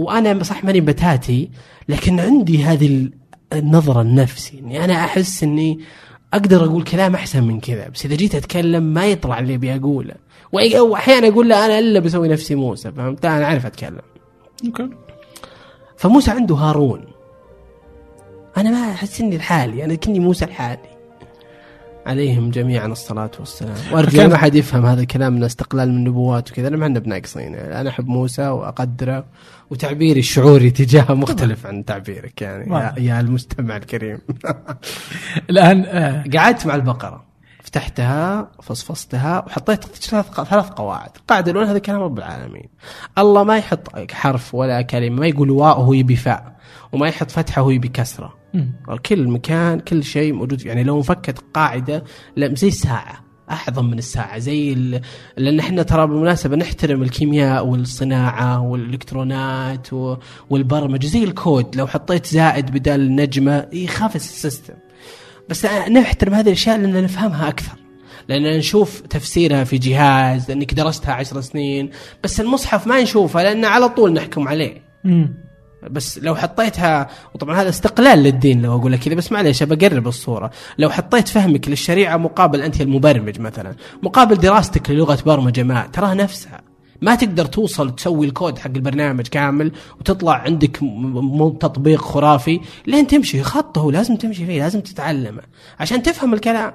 [0.05, 1.51] وأنا صح ماني بتاتي
[1.89, 3.13] لكن عندي هذه ال-
[3.53, 5.81] النظرة النفسي إني أنا أحس إني
[6.35, 7.89] أقدر أقول كلام أحسن من كذا.
[7.89, 10.15] بس إذا جيت أتكلم ما يطلع اللي أبي أقوله.
[10.53, 14.01] واحيانا أقول لا أنا إلا بسوي نفسي موسى فهمت؟ أنا أعرف أتكلم.
[14.67, 14.89] أوكي.
[15.97, 17.05] فموسى عنده هارون.
[18.57, 21.00] أنا ما أحس إني لحالي أنا كني موسى لحالي.
[22.07, 23.77] عليهم جميعا الصلاة والسلام.
[23.93, 27.55] وأرجو ما أحد يفهم هذا الكلام من استقلال من النبوات وكذا أنا ما إحنا بناقصين.
[27.55, 29.25] يعني أنا أحب موسى وأقدره
[29.71, 32.95] وتعبيري الشعوري تجاهه مختلف عن تعبيرك يعني يا.
[32.99, 34.19] يا المستمع الكريم.
[35.51, 36.25] الآن آه.
[36.37, 37.31] قعدت مع البقرة.
[37.63, 41.11] فتحتها فصفصتها وحطيت ثلاث قواعد.
[41.17, 42.69] القاعدة الأولى هذا كلام رب العالمين.
[43.19, 46.57] الله ما يحط حرف ولا كلمة ما يقول واو وهو يبي فاء
[46.93, 48.40] وما يحط فتحة وهو يبي كسرة.
[49.07, 52.05] كل مكان كل شيء موجود يعني لو انفكت قاعدة
[52.39, 54.75] زي الساعة أعظم من الساعة زي.
[55.37, 59.89] لأن إحنا ترى بالمناسبة نحترم الكيمياء والصناعة والإلكترونات.
[60.51, 64.75] والبرمجة زي الكود لو حطيت زائد بدال النجمه يخاف ال system
[65.49, 67.77] بس نحترم هذه الأشياء لأن نفهمها أكثر
[68.29, 71.91] لأن نشوف تفسيرها في جهاز لأنك درستها عشر سنين
[72.25, 74.83] بس المصحف ما نشوفه لأن على طول نحكم عليه.
[75.91, 80.51] بس لو حطيتها وطبعا هذا استغلال للدين لو أقول لك كذا بس معليش بقرب الصورة.
[80.79, 86.61] لو حطيت فهمك للشريعة مقابل أنت المبرمج مثلا مقابل دراستك للغة برمجة ما تراها نفسها.
[87.03, 93.07] ما تقدر توصل تسوي الكود حق البرنامج كامل وتطلع عندك م- م- تطبيق خرافي لين
[93.07, 93.43] تمشي.
[93.43, 95.43] خطه لازم تمشي فيه لازم تتعلمه.
[95.81, 96.73] عشان تفهم الكلام.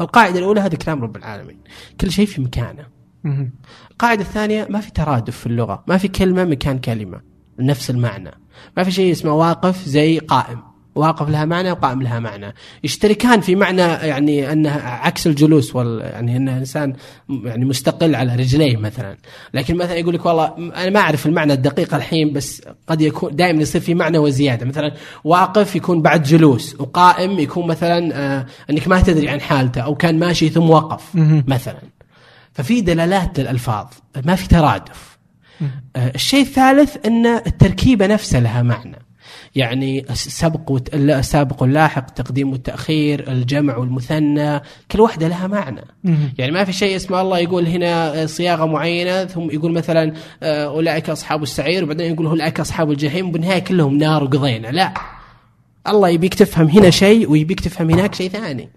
[0.00, 1.58] القاعدة الأولى هذا كلام رب العالمين.
[2.00, 2.86] كل شيء في مكانه.
[3.24, 3.52] مم.
[3.90, 7.35] القاعدة الثانية ما في ترادف في اللغة ما في كلمة مكان كلمة.
[7.58, 8.30] نفس المعنى.
[8.76, 10.58] ما في شيء اسمه واقف زي قائم.
[10.94, 12.54] واقف لها معنى وقائم لها معنى.
[12.84, 16.92] يشتركان في معنى يعني أنه عكس الجلوس وال يعني أنه إنسان
[17.44, 19.16] يعني مستقل على رجليه مثلا.
[19.54, 23.62] لكن مثلا يقول لك والله أنا ما أعرف المعنى الدقيق الحين بس قد يكون دائما
[23.62, 24.66] يصير في معنى وزيادة.
[24.66, 29.94] مثلا واقف يكون بعد جلوس وقائم يكون مثلا آه أنك ما تدري عن حالته أو
[29.94, 31.10] كان ماشي ثم وقف.
[31.46, 31.80] مثلا.
[32.52, 33.86] ففي دلالات للألفاظ
[34.24, 35.15] ما في ترادف.
[35.96, 38.98] الشيء الثالث إن التركيبة نفسها لها معنى.
[39.54, 45.84] يعني السبق السابق واللاحق التقديم والتأخير الجمع والمثنى كل واحدة لها معنى.
[46.38, 51.10] يعني ما في شيء اسمه الله يقول هنا صياغة معينة ثم يقول مثلا آه، أولئك
[51.10, 54.94] أصحاب السعير وبعدين يقول اولئك أصحاب الجحيم وبالنهاية كلهم نار وقضينا لا.
[55.88, 58.68] الله يبيك تفهم هنا شيء ويبيك تفهم هناك شيء ثاني.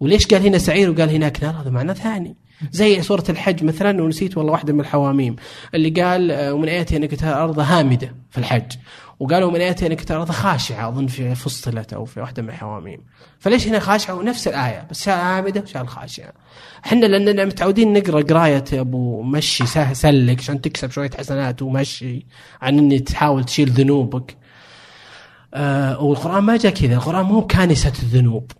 [0.00, 2.36] وليش قال هنا سعير وقال هناك نار؟ هذا معنى ثاني.
[2.72, 5.36] زي سورة الحج مثلا ونسيت والله واحدة من الحواميم.
[5.74, 8.72] اللي قال آه، ومن آياته أنك ترى الأرض هامدة في الحج.
[9.20, 13.00] وقالوا من آياته أنك ترى الأرض خاشعة أظن في فصلت أو في واحدة من الحواميم.
[13.38, 16.32] فليش هنا خاشعة؟ ونفس الآية بس شال هامدة وشال خاشعة
[16.86, 22.26] إحنا لأننا متعودين نقرأ قراية أبو مشي سلك عشان تكسب شوية حسنات ومشي
[22.62, 24.36] عن أني تحاول تشيل ذنوبك.
[25.54, 28.52] آه والقرآن ما جاء كذا القرآن مو كانسة الذنوب.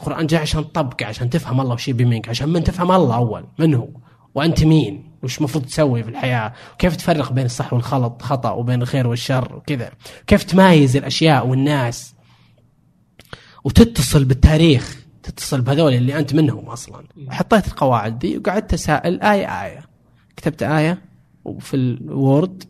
[0.00, 3.44] القرآن جاء عشان تطبقه عشان تفهم الله وش يبي منك عشان من تفهم الله أول
[3.58, 3.88] من هو؟
[4.34, 9.06] وأنت مين؟ وش المفروض تسوي في الحياة؟ كيف تفرق بين الصح والخلط خطأ وبين الخير
[9.06, 9.90] والشر وكذا؟
[10.26, 12.14] كيف تمايز الأشياء والناس؟
[13.64, 17.04] وتتصل بالتاريخ تتصل بهذول اللي أنت منهم أصلا.
[17.30, 19.80] حطيت القواعد دي وقعدت أسائل آية آية.
[20.36, 21.02] كتبت آية
[21.60, 22.64] في الوورد.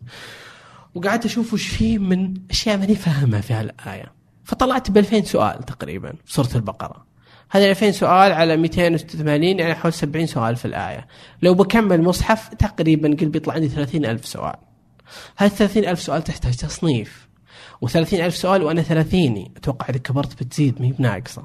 [0.95, 4.13] وقعدت أشوف وش فيه من أشياء ماني فاهمها في هالآية.
[4.43, 7.08] فطلعت ب 2000 سؤال تقريبا في سورة البقرة.
[7.51, 11.07] هذا 2000 سؤال على 286 يعني حول 70 سؤال في الآية.
[11.41, 14.55] لو بكمل مصحف تقريبا قل بيطلع عندي 30 ألف سؤال.
[15.37, 17.27] هذه 30 ألف سؤال تحتاج تصنيف.
[17.85, 19.51] و30 ألف سؤال وأنا ثلاثيني.
[19.57, 21.43] أتوقع إذا كبرت بتزيد ما هي بناقصة.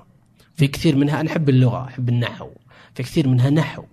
[0.54, 2.48] في كثير منها أنا أحب اللغة أحب النحو.
[2.94, 3.84] في كثير منها نحو.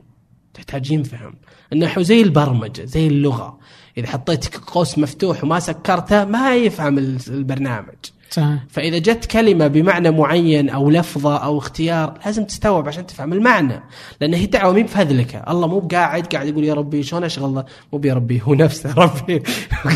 [0.54, 1.36] تحتاج ينفهم.
[1.74, 3.60] النحو زي البرمجة زي اللغة.
[3.98, 7.96] إذا حطيت قوس مفتوح وما سكرته ما يفهم ال- البرنامج.
[8.32, 8.60] صحيح.
[8.70, 13.82] فإذا جت كلمة بمعنى معين أو لفظة أو اختيار لازم تستوعب عشان تفهم المعنى
[14.22, 17.64] لأن هي دعوة مي بفذلكة الله مو قاعد قاعد يقول يا ربي شلون أشغل
[17.94, 19.44] مو يا ربي هو نفسه ربي.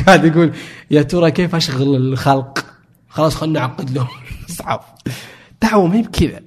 [0.05, 0.51] قاعد يقول
[0.91, 2.65] يا ترى كيف أشغل الخلق؟
[3.09, 4.07] خلاص خلنا نعقد لهم
[4.57, 4.83] صعب.
[5.61, 6.39] دعوة مي بكذا.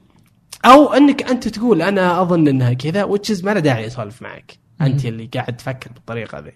[0.65, 4.59] أو أنك أنت تقول أنا أظن إنها كذا وتشز ما له داعي اسولف معك.
[4.81, 6.53] أنت اللي قاعد تفكر بالطريقة ذي.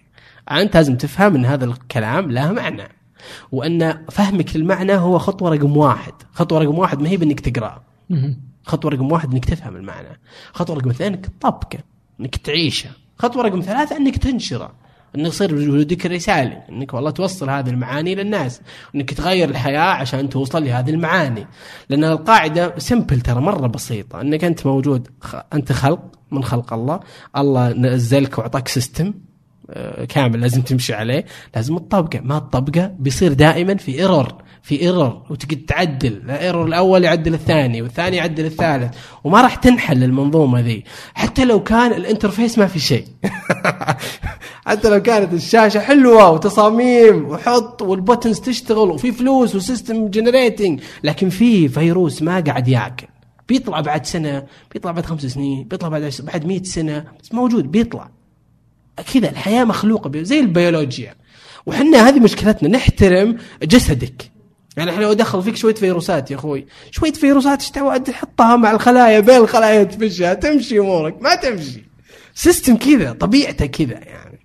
[0.51, 3.02] أنت لازم تفهم إن هذا الكلام له معنى.
[3.51, 6.13] وأن فهمك للمعنى هو خطوة رقم واحد.
[6.33, 7.83] خطوة رقم واحد ما هي بإنك تقرأ.
[8.09, 8.41] مهم.
[8.63, 10.19] خطوة رقم واحد إنك تفهم المعنى.
[10.53, 11.79] خطوة رقم اثنين إنك تطبقه
[12.19, 12.89] إنك تعيشه.
[13.17, 14.71] خطوة رقم ثلاثة إنك تنشره.
[15.15, 18.61] إنك يصير وجودك رسالي إنك والله توصل هذه المعاني للناس.
[18.95, 21.47] إنك تغير الحياة عشان توصل لهذه المعاني.
[21.89, 24.21] لأن القاعدة simple ترى مرة بسيطة.
[24.21, 25.07] إنك أنت موجود.
[25.53, 26.99] أنت خلق من خلق الله.
[27.37, 29.13] الله نزلك وأعطاك system
[30.09, 35.61] كامل لازم تمشي عليه لازم تطبقه ما تطبقه بيصير دائما في error في error وتقعد
[35.67, 40.83] تعدل ال error الأول يعدل الثاني والثاني يعدل الثالث وما راح تنحل المنظومة ذي.
[41.13, 43.05] حتى لو كان ال interface ما في شيء.
[44.67, 50.81] حتى لو كانت الشاشة حلوة وتصاميم وحط وال buttons تشتغل وفي فلوس و system generating
[51.03, 53.07] لكن في فيروس ما قاعد ياكل.
[53.49, 57.71] بيطلع بعد سنة بيطلع بعد خمس سنين بيطلع بعد عش- بعد 100 سنة بس موجود
[57.71, 58.09] بيطلع.
[59.13, 61.15] كذا الحياة مخلوقة زي البيولوجيا.
[61.65, 64.31] وحنا هذه مشكلتنا نحترم جسدك.
[64.77, 67.69] يعني إحنا لو دخل فيك شوية فيروسات يا أخوي شوية فيروسات إيش
[68.05, 71.83] تحطها مع الخلايا بين الخلايا تفشها تمشي أمورك ما تمشي.
[72.33, 74.39] system كذا طبيعته كذا يعني.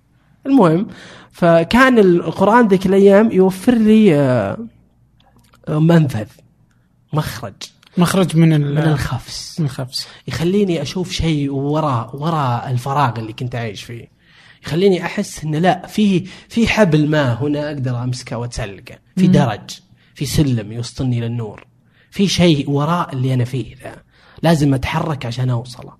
[0.45, 0.87] المهم
[1.31, 4.57] فكان القرآن ذيك الأيام يوفر لي آه،
[5.67, 6.27] آه، منفذ
[7.13, 7.53] مخرج.
[7.97, 9.59] مخرج من من الخفس.
[9.59, 10.07] من الخفس.
[10.27, 14.18] يخليني أشوف شيء وراء وراء الفراغ اللي كنت عايش فيه.
[14.65, 18.99] يخليني أحس إن لا في في حبل ما هنا أقدر أمسكه وأتسلقه.
[19.17, 19.69] في درج
[20.15, 21.65] في سلم يوصلني للنور
[22.11, 23.95] في شيء وراء اللي أنا فيه ذا.
[24.43, 25.93] لازم أتحرك عشان أوصله.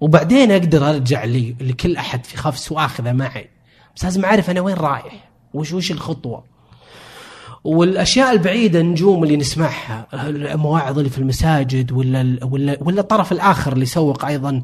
[0.00, 3.50] وبعدين أقدر أرجع لي لكل أحد في خفس وأخذه معي.
[3.96, 6.44] بس لازم أعرف أنا وين رايح وش وش الخطوة.
[7.64, 13.82] والأشياء البعيدة النجوم اللي نسمعها المواعظ اللي في المساجد ولا ولا ولا الطرف االاخر اللي
[13.82, 14.62] يسوق أيضا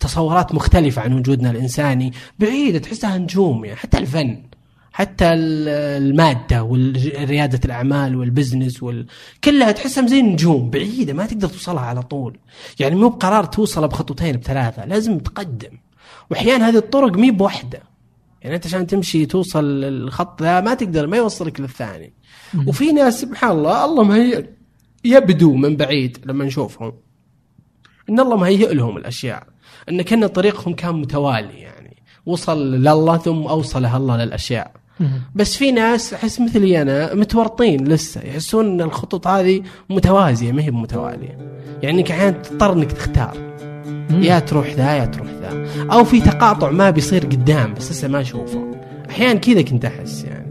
[0.00, 2.12] تصورات مختلفة عن وجودنا الإنساني.
[2.38, 4.42] بعيدة تحسها نجوم يعني حتى الفن
[4.92, 5.68] حتى ال-
[6.02, 9.06] المادة ورياده الأعمال وال business وال...
[9.44, 12.38] كلها تحسها زي النجوم بعيدة ما تقدر توصلها على طول.
[12.80, 15.78] يعني مو بقرار توصل بخطوتين بثلاثة لازم تقدم.
[16.30, 17.82] واحيانا هذه الطرق مي بوحدة.
[18.42, 22.12] يعني أنت عشان تمشي توصل الخط ذا ما تقدر ما يوصلك للثاني.
[22.66, 24.44] وفي ناس سبحان الله الله مهيئ
[25.04, 26.92] يبدو من بعيد لما نشوفهم.
[28.10, 29.46] إن الله مهيئ لهم الأشياء.
[29.88, 31.96] إن كأن طريقهم كان متوالي يعني.
[32.26, 34.72] وصل لله ثم اوصله الله للأشياء.
[35.34, 38.20] بس في ناس أحس مثلي أنا متورطين لسه.
[38.22, 41.38] يحسون إن الخطوط هذه متوازية ما هي متواليه
[41.82, 43.36] يعني انك أحيانا تضطر انك تختار
[44.10, 45.66] يا تروح ذا يا تروح ذا.
[45.92, 48.70] أو في تقاطع ما بيصير قدام بس لسه ما أشوفه.
[49.10, 50.49] أحيانا كذا كنت أحس يعني.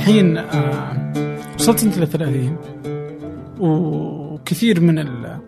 [0.00, 2.56] الحين آه وصلت أنت ل 30
[3.60, 5.40] وكثير من ال-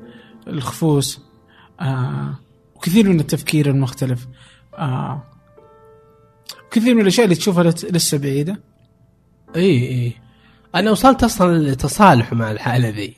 [0.46, 1.20] الخفوس
[1.80, 2.34] آه
[2.76, 4.26] وكثير من التفكير المختلف
[4.78, 5.22] آه
[6.70, 8.60] كثير من الأشياء اللي تشوفها لسه بعيدة.
[9.56, 10.12] إي إي.
[10.74, 13.14] أنا وصلت أصلا لتصالح مع الحالة ذي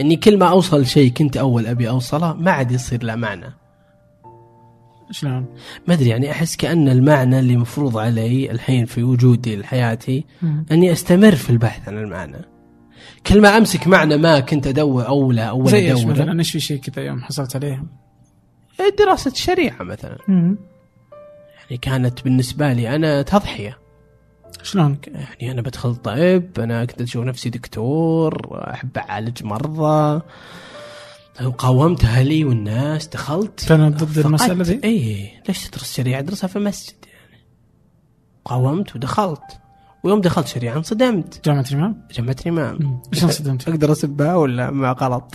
[0.00, 3.54] إني كل ما أوصل شيء كنت أول أبي أوصله ما عاد يصير له معنى.
[5.12, 5.46] شلون؟
[5.86, 10.24] ما أدري يعني أحس كأن المعنى اللي مفروض علي الحين في وجودي لحياتي
[10.70, 12.38] أني أستمر في البحث عن المعنى.
[13.26, 16.80] كل ما أمسك معنى ما كنت أدور أولى اول زي ادور مثلا؟ إيش في شيء
[16.80, 17.84] كذا يوم حصلت عليه؟
[18.98, 20.18] دراسة الشريعة مثلا.
[20.28, 23.78] يعني كانت بالنسبة لي أنا تضحية.
[24.62, 24.98] شلون؟
[25.40, 30.22] يعني أنا بدخل طب أنا كنت أشوف نفسي دكتور أحب أعالج مرضى.
[31.40, 36.94] وقاومت أهلي والناس دخلت كانوا ضد المسألة ذي؟ اي ليش تدرس شريعة؟ ادرسها في مسجد
[37.04, 37.42] يعني.
[38.44, 39.42] قاومت ودخلت.
[40.04, 41.44] ويوم دخلت شريعة انصدمت.
[41.44, 43.00] جامعة الإمام؟ جمعة الإمام.
[43.14, 45.34] إيش انصدمت؟ أقدر اسبها ولا ما غلط؟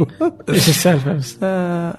[0.48, 1.98] إيش السالفة بس؟ آه،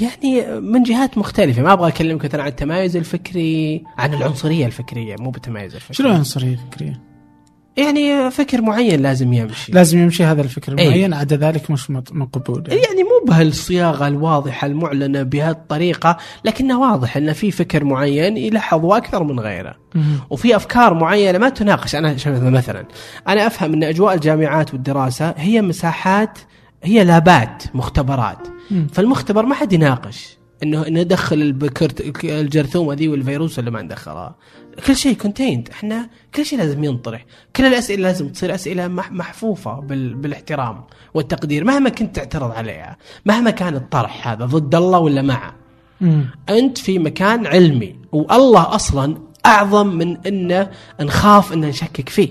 [0.00, 1.62] يعني من جهات مختلفة.
[1.62, 5.94] ما أبغى أكلمك مثلا عن التمايز الفكري عن العنصرية الفكرية مو بالتمايز الفكري.
[5.94, 7.13] شنو عنصرية فكرية؟
[7.76, 10.84] يعني فكر معين لازم يمشي لازم يمشي هذا الفكر إيه.
[10.84, 12.82] المعين عدا ذلك مش مقبول يعني.
[12.82, 19.40] يعني مو بهالصياغة الواضحة المعلنة بهالطريقة لكنه واضح إن في فكر معين يلحظ أكثر من
[19.40, 19.76] غيره.
[20.30, 22.84] وفي أفكار معينة ما تناقش أنا مثلا
[23.28, 26.38] أنا أفهم إن أجواء الجامعات والدراسة هي مساحات
[26.82, 28.86] هي لابات مختبرات مم.
[28.92, 34.36] فالمختبر ما حد يناقش إنه ندخل البكرت الجرثومه ذي والفيروس ولا ما ندخلها.
[34.86, 37.24] كل شيء كونتيند إحنا كل شيء لازم ينطرح.
[37.56, 40.14] كل الأسئلة لازم تصير أسئلة مح- محفوفة بال...
[40.14, 42.96] بالاحترام والتقدير مهما كنت تعترض عليها
[43.26, 45.54] مهما كان الطرح هذا ضد الله ولا معه.
[46.48, 50.68] أنت في مكان علمي والله أصلا أعظم من إن
[51.00, 52.28] نخاف إن نشكك فيه.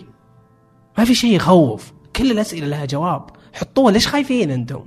[0.97, 1.93] ما في شيء يخوف.
[2.15, 3.29] كل الأسئلة لها جواب.
[3.53, 3.91] حطوها.
[3.91, 4.79] ليش خايفين أنتم؟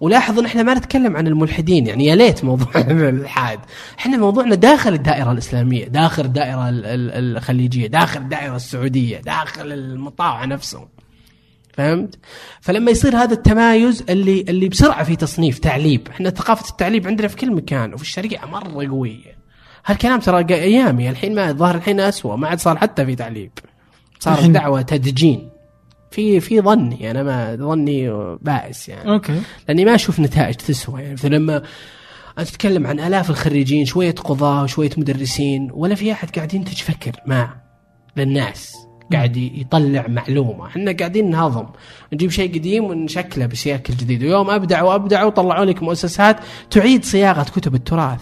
[0.00, 3.60] ولاحظ إن إحنا ما نتكلم عن الملحدين يعني يا ليت موضوع الإلحاد
[3.98, 10.44] إحنا موضوعنا داخل الدائرة الإسلامية داخل الدائرة ال- ال- الخليجية داخل الدائرة السعودية داخل المطاوع
[10.44, 10.88] نفسه
[11.74, 12.18] فهمت؟
[12.60, 17.36] فلما يصير هذا التمايز اللي اللي بسرعة في تصنيف تعليب، إحنا ثقافة التعليب عندنا في
[17.36, 19.38] كل مكان وفي الشريعة مرة قوية.
[19.86, 23.50] هالكلام ترى أيامي الحين ما الظاهر الحين اسوء ما عاد صار حتى في تعليب.
[24.18, 25.48] صار دعوة تدجين.
[26.10, 29.10] في في ظني أنا ما ظني بائس يعني.
[29.10, 29.40] أوكي.
[29.68, 31.62] لأني ما أشوف نتائج تسوى يعني مثل لما
[32.38, 37.12] انت تتكلم عن آلاف الخريجين شوية قضاه وشويه مدرسين ولا في أحد قاعد ينتج فكر
[37.26, 37.50] ما
[38.16, 38.74] للناس
[39.12, 40.66] قاعد يطلع معلومة.
[40.66, 41.66] إحنا قاعدين نهضم
[42.12, 44.22] نجيب شيء قديم ونشكله بشكل جديد.
[44.22, 46.36] ويوم ابدعوا ابدعوا طلعوا لك مؤسسات
[46.70, 48.20] تعيد صياغة كتب التراث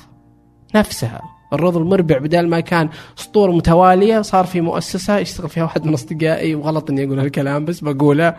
[0.75, 1.36] نفسها.
[1.57, 6.55] الرضا المربع بدل ما كان سطور متوالية صار في مؤسسة يشتغل فيها واحد من أصدقائي
[6.55, 8.35] وغلط إني أقول هالكلام بس بقوله.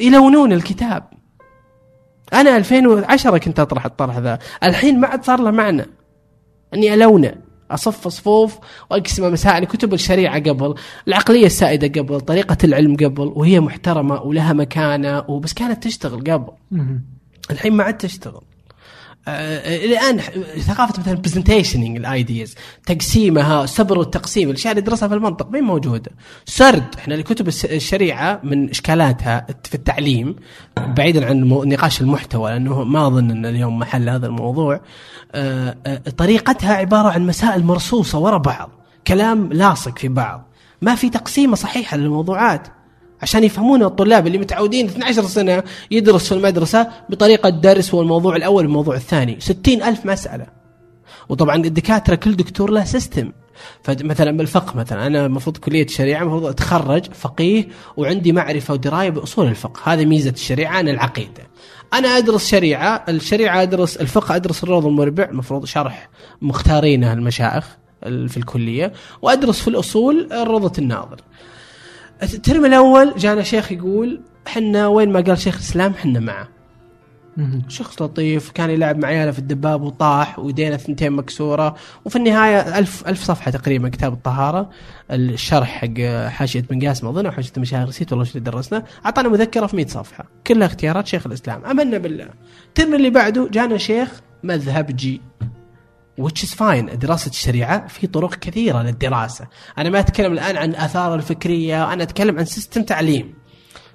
[0.00, 1.02] يلونون الكتاب.
[2.32, 4.38] أنا 2010 كنت أطرح الطرح ذا.
[4.64, 5.86] الحين ما عاد صار له معنى.
[6.74, 7.34] إني ألونه.
[7.70, 8.58] أصف صفوف
[8.90, 10.74] وأقسم مسائل كتب الشريعة قبل
[11.08, 16.52] العقلية السائدة قبل طريقة العلم قبل وهي محترمة ولها مكانة وبس كانت تشتغل قبل.
[17.50, 18.42] الحين ما عاد تشتغل.
[19.28, 20.18] الآن
[20.58, 22.54] ثقافة مثلا برزنتيشننج الايديز
[22.86, 26.10] تقسيمها صبر والتقسيم الأشياء اللي ندرسها في المنطق مين موجودة.
[26.44, 30.36] سرد إحنا لكتب الشريعة من إشكالاتها في التعليم
[30.76, 34.80] بعيدا عن نقاش المحتوى لأنه ما أظن أن اليوم محل هذا الموضوع.
[35.32, 38.70] آه، آه، طريقتها عبارة عن مسائل مرصوصة ورا بعض
[39.06, 40.50] كلام لاصق في بعض.
[40.82, 42.68] ما في تقسيمة صحيحة للموضوعات.
[43.22, 48.64] عشان يفهمون الطلاب اللي متعودين 12 سنة يدرس في المدرسة بطريقة درس هو الموضوع الأول
[48.64, 49.36] والموضوع الثاني.
[49.40, 50.46] 60 ألف مسألة.
[51.28, 53.32] وطبعا الدكاترة كل دكتور له سيستم
[53.82, 59.92] فمثلا بالفقه مثلا أنا المفروض كلية الشريعه المفروض أتخرج فقيه وعندي معرفة ودراية بأصول الفقه.
[59.92, 61.50] هذه ميزة الشريعة عن العقيدة.
[61.92, 66.08] أنا أدرس شريعة الشريعة أدرس الفقه أدرس الروض المربع المفروض شرح
[66.42, 67.64] مختارينه المشايخ
[68.02, 68.92] في الكلية
[69.22, 71.20] وأدرس في الأصول روضه الناظر.
[72.22, 76.48] الترم الأول جانا شيخ يقول حنا وين ما قال شيخ الإسلام حنا معه.
[77.68, 81.74] شخص لطيف كان يلعب مع عياله في الدباب وطاح ويدينا ثنتين مكسورة.
[82.04, 84.70] وفي النهاية ألف ألف صفحة تقريبا كتاب الطهارة.
[85.10, 88.84] الشرح حق حاشية بن قاسم أظن أو حاشية المشايخ نسيت والله اللي درسنا.
[89.06, 90.24] أعطانا مذكرة في 100 صفحة.
[90.46, 91.64] كلها اختيارات شيخ الإسلام.
[91.64, 92.28] آمنا بالله.
[92.68, 95.20] ال term اللي بعده جانا شيخ مذهبجي.
[96.28, 96.94] Which is fine.
[96.94, 99.46] دراسة الشريعة في طرق كثيرة للدراسة.
[99.78, 103.39] أنا ما أتكلم الآن عن آثار الفكرية أنا أتكلم عن system تعليم.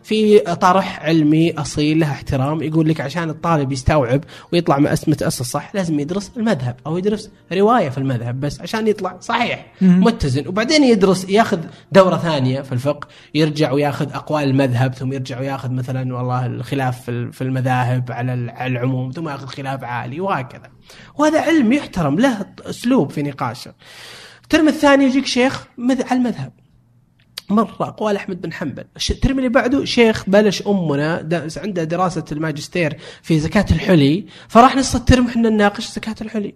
[0.06, 6.00] في طرح علمي أصيل له احترام يقول لك عشان الطالب يستوعب ويطلع متأسس صح لازم
[6.00, 10.48] يدرس المذهب أو يدرس رواية في المذهب بس عشان يطلع صحيح متزن.
[10.48, 11.60] وبعدين يدرس ياخذ
[11.92, 17.42] دورة ثانية في الفقه يرجع وياخذ أقوال المذهب ثم يرجع وياخذ مثلا والله الخلاف في
[17.42, 20.70] المذاهب على العموم ثم ياخذ خلاف عالي وهكذا.
[21.18, 23.74] وهذا علم يحترم له أسلوب في نقاشه.
[24.44, 26.65] ال term الثاني يجيك شيخ على المذهب.
[27.50, 28.84] مرة أقوال أحمد بن حنبل.
[29.10, 34.96] ال term اللي بعده شيخ بلش أمنا عنده دراسة الماجستير في زكاة الحلي فراح نص
[34.96, 36.56] ال term إحنا نناقش زكاة الحلي.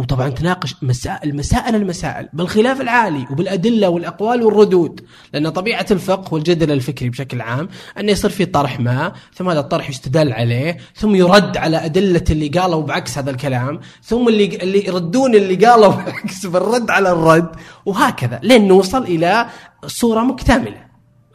[0.00, 5.00] وطبعا تناقش مسائل مسائل المسائل بالخلاف العالي وبالأدلة والأقوال والردود
[5.32, 9.90] لأن طبيعة الفقه والجدل الفكري بشكل عام انه يصير في طرح ما ثم هذا الطرح
[9.90, 15.34] يستدل عليه ثم يرد على أدلة اللي قالوا بعكس هذا الكلام ثم اللي اللي يردون
[15.34, 17.50] اللي قالوا بعكس بالرد على الرد
[17.86, 19.46] وهكذا لين نوصل إلى
[19.86, 20.89] صورة مكتملة.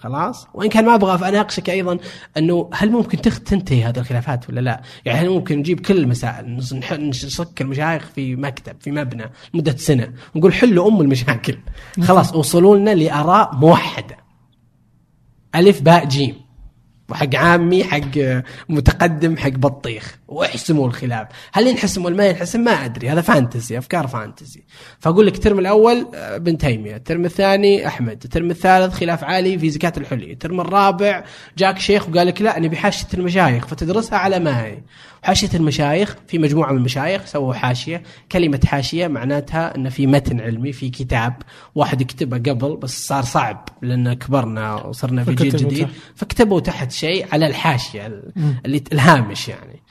[0.06, 1.98] خلاص؟ وإن كان ما أبغى اناقشك أيضا
[2.38, 6.58] أنه هل ممكن تنتهي هذه الخلافات ولا لا؟ يعني هل ممكن نجيب كل المسائل
[7.10, 11.58] نصك المشايخ في مكتب في مبنى مده سنة ونقول حلوا أم المشاكل.
[12.02, 14.18] خلاص وصلوا لنا لآراء موحدة.
[15.56, 16.45] ألف باء جيم.
[17.10, 20.18] وحق عامي حق متقدم حق بطيخ.
[20.28, 21.28] واحسموا الخلاف.
[21.54, 23.10] هل ينحسم ولا ما ينحسم؟ ما أدري.
[23.10, 24.64] هذا fantasy أفكار fantasy.
[25.00, 26.96] فأقول لك ال term الأول آه، ابن تيمية.
[26.96, 28.24] ال term الثاني أحمد.
[28.24, 31.24] ال term الثالث خلاف عالي في زكاه الحلي ال term الرابع
[31.58, 34.78] جاك شيخ وقال لك لا نبي حاشيه المشايخ فتدرسها على ما هي.
[35.26, 40.72] حاشية المشايخ في مجموعة من المشايخ سووا حاشية كلمة حاشية معناتها ان في متن علمي
[40.72, 41.34] في كتاب
[41.76, 45.88] واحد يكتبه قبل بس صار صعب لأن كبرنا وصرنا في جيل جديد.
[46.16, 48.22] فكتبوا تحت شيء على الحاشية
[48.66, 49.82] اللي الهامش يعني.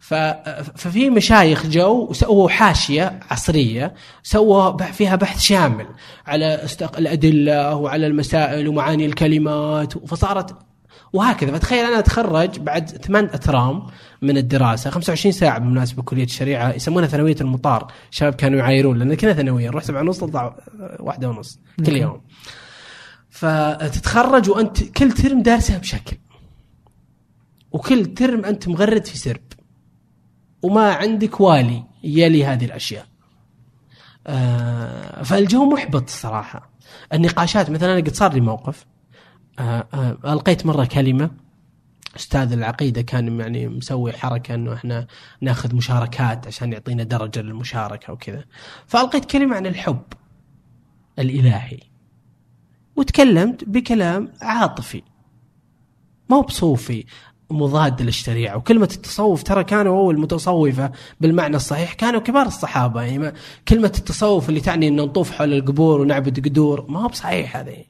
[0.00, 5.86] ففي مشايخ جو وسووا حاشية عصرية سووا فيها بحث شامل
[6.26, 6.66] على
[6.98, 10.69] الأدلة وعلى المسائل ومعاني الكلمات فصارت
[11.12, 11.52] وهكذا.
[11.52, 13.86] فتخيل أنا أتخرج بعد ثمان أترام
[14.22, 17.92] من الدراسة 25 ساعة بالمناسبة كليه الشريعة يسمونها ثانوية المطار.
[18.10, 20.56] الشباب كانوا يعايرون لأن كنا ثانوية نروح سبعة ونص تطلع
[21.00, 22.20] واحدة ونص كل يوم.
[23.30, 26.16] فتتخرج وأنت كل ترم دارسها بشكل.
[27.72, 29.40] وكل ترم أنت مغرد في سرب.
[30.62, 33.06] وما عندك والي يلي هذه الأشياء.
[34.26, 36.70] آه فالجو محبط الصراحة.
[37.12, 38.84] النقاشات مثلا أنا قد صار لي موقف.
[38.84, 38.89] آه آه
[40.24, 41.30] ألقيت مرة كلمة.
[42.16, 45.06] أستاذ العقيدة كان يعني مسوي حركة إنه إحنا
[45.40, 48.44] ناخذ مشاركات عشان يعطينا درجة للمشاركة وكذا.
[48.86, 50.02] فألقيت كلمة عن الحب
[51.18, 51.78] الإلهي.
[52.96, 55.02] وتكلمت بكلام عاطفي.
[56.30, 57.04] ما هو بصوفي
[57.50, 58.56] مضاد للشريعة.
[58.56, 63.02] وكلمه التصوف ترى كانوا أول متصوفة بالمعنى الصحيح كانوا كبار الصحابة.
[63.02, 63.32] يعني ما
[63.68, 67.84] كلمه التصوف اللي تعني ان نطوف حول القبور ونعبد قدور ما هو بصحيح هذه.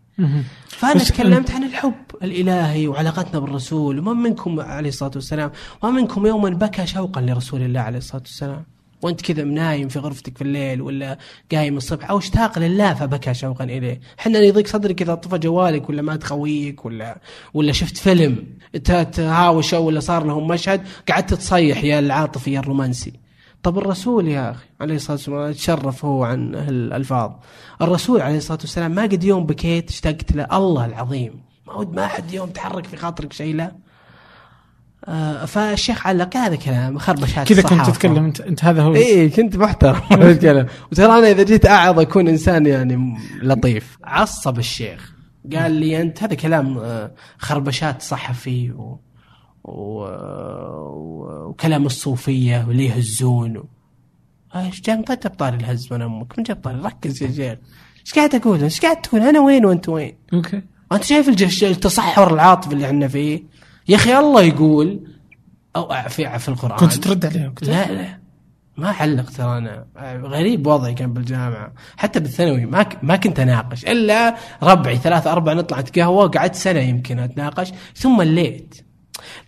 [0.69, 5.51] فأنا تكلمت عن الحب الإلهي وعلاقتنا بالرسول وما منكم عليه الصلاة والسلام
[5.83, 8.65] وما منكم يوما بكى شوقا لرسول الله عليه الصلاة والسلام.
[9.03, 11.19] وأنت كذا منايم في غرفتك في الليل ولا
[11.53, 16.03] قايم الصبح أو اشتاق لله فبكى شوقا إليه، إحنا يضيق صدرك اذا طفى جوالك ولا
[16.03, 17.21] مات خويك ولا
[17.55, 18.47] ولا شفت فيلم.
[19.13, 23.13] تهاوشوا ولا صار لهم مشهد قعدت تصيح يا العاطفي يا الرومانسي.
[23.63, 27.31] طب الرسول يا أخي عليه الصلاة والسلام تشرف هو عن هالالفاظ.
[27.83, 31.43] الرسول عليه الصلاة والسلام ما قد يوم بكيت اشتقت له الله العظيم.
[31.67, 33.73] ما ود ما حد يوم تحرك في خاطرك شيء لا.
[35.05, 37.87] آه فالشيخ علق هذا كلام خربشات كذا كنت.
[37.87, 40.01] تتكلم انت انت هذا هو اي كنت محترم
[40.31, 45.13] بتكلم وترى أنا إذا جيت أعظ أكون إنسان يعني لطيف عصب الشيخ
[45.57, 49.01] قال لي أنت هذا كلام آه، خربشات صحفي و...
[51.49, 53.57] وكلام الصوفية واللي يهزون.
[53.57, 53.65] و...
[54.55, 57.59] آه، إيش جاب طيب طاري الهز من أمك؟ من جاب طاري ركز يا شيخ
[58.01, 60.63] إيش قاعد أقول؟ إيش قاعد تقول؟ أنا وين وأنت وين؟ أوكي.
[60.93, 61.65] أنت شايف الجش...
[61.65, 63.43] التصحر العاطفي اللي إحنا فيه؟
[63.89, 65.01] يا أخي الله يقول
[65.77, 66.79] أو في في القرآن.
[66.79, 68.19] كنت ترد عليه وقتها؟ لا لا.
[68.77, 69.87] ما علق ترى أنا.
[70.23, 71.73] غريب وضعي كان بالجامعة.
[71.97, 73.05] حتى بالثانوي ما ك...
[73.05, 73.85] ما كنت أناقش.
[73.85, 77.73] إلا ربعي ثلاثة أربعة نطلع نتقهوى قعدت سنة يمكن أتناقش.
[77.97, 78.90] ثم مليت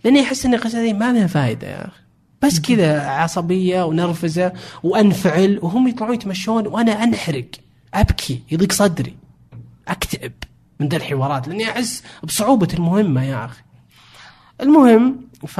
[0.03, 1.99] لاني احس ان القصة هذه ما لها فائده يا أخي.
[2.41, 4.53] بس كذا عصبية ونرفزة
[4.83, 7.45] وأنفعل وهم يطلعون يتمشون وأنا أنحرق.
[7.93, 8.41] أبكي.
[8.51, 9.15] يضيق صدري.
[9.87, 10.33] أكتئب
[10.79, 11.47] من ذا الحوارات.
[11.47, 13.61] لأني أحس بصعوبة المهمة يا أخي.
[14.61, 15.59] المهم ف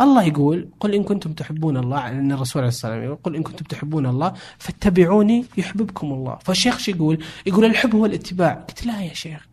[0.00, 3.42] الله يقول قل إن كنتم تحبون الله ان الرسول عليه الصلاه والسلام يقول قل إن
[3.42, 6.38] كنتم تحبون الله فاتبعوني يحببكم الله.
[6.44, 8.54] فالشيخ شو يقول؟ يقول الحب هو الاتباع.
[8.54, 9.46] قلت لا يا شيخ.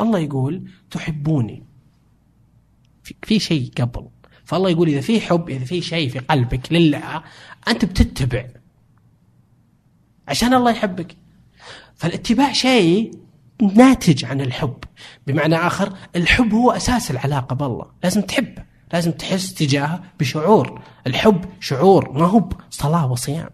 [0.00, 1.62] الله يقول تحبوني.
[3.22, 4.08] في, شيء قبل.
[4.44, 7.22] فالله يقول إذا في حب إذا في شيء في قلبك لله
[7.68, 8.46] أنت بتتبع.
[10.28, 11.16] عشان الله يحبك.
[11.96, 13.12] فالاتباع شيء
[13.74, 14.76] ناتج عن الحب.
[15.26, 17.86] بمعنى آخر الحب هو أساس العلاقة بالله.
[18.02, 20.82] لازم تحبه لازم تحس تجاهه بشعور.
[21.06, 23.50] الحب شعور ما هو صلاه وصيام.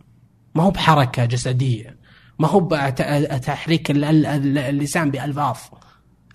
[0.54, 1.96] ما هو بحركة جسدية.
[2.38, 5.56] ما هو بت- تحريك ال- ال- ال- اللسان بألفاظ.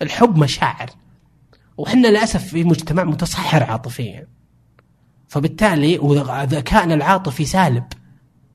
[0.02, 0.90] الحب مشاعر.
[1.80, 4.26] وحنا للأسف في مجتمع متصحر عاطفيا.
[5.28, 5.96] فبالتالي
[6.46, 7.84] ذكائنا العاطفي سالب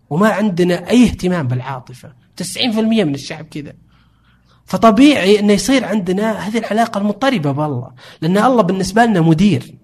[0.10, 3.74] وما عندنا أي اهتمام بالعاطفة 90% من الشعب كذا.
[4.66, 7.92] فطبيعي إنه يصير عندنا هذه العلاقة المضطربة بالله.
[8.22, 9.76] لأن الله بالنسبة لنا مدير.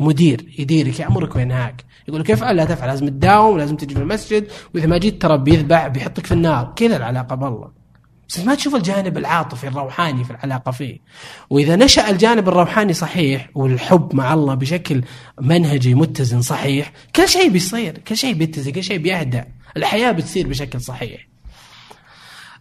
[0.00, 0.54] مدير.
[0.58, 1.84] يديرك يأمرك وينهاك.
[2.08, 4.46] يقول لك افعل لا تفعل؟ لازم تداوم لازم تجي في المسجد.
[4.74, 6.72] وإذا ما جيت ترى بيذبح بيحطك في النار.
[6.76, 7.81] كذا العلاقة بالله.
[8.28, 10.98] بس ما تشوف الجانب العاطفي الروحاني في العلاقة فيه.
[11.50, 15.02] وإذا نشأ الجانب الروحاني صحيح والحب مع الله بشكل
[15.40, 19.42] منهجي متزن صحيح كل شيء بيصير كل شيء بيتزن كل شيء بيهدى
[19.76, 21.28] الحياة بتصير بشكل صحيح.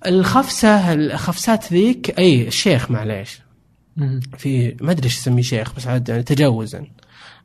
[0.05, 3.41] الخفسة الخفسات ذيك أي الشيخ معليش.
[4.37, 6.87] في ما أدري إيش اسميه شيخ بس عاد يعني تجاوزا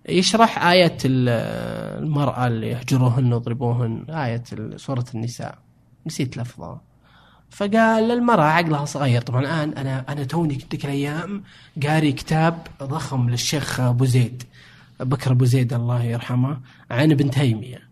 [0.09, 4.43] يشرح آية ال- المرأة اللي يهجروهن ويضربوهن آية
[4.77, 5.59] سورة النساء.
[6.07, 6.81] نسيت لفظها.
[7.51, 9.21] فقال المرأة عقلها صغير.
[9.23, 11.43] طبعا الآن أنا أنا توني كنت ذيك الأيام
[11.87, 14.43] قاري كتاب ضخم للشيخ أبو زيد
[15.01, 17.87] بكر أبو زيد الله يرحمه عن ابن تيمية.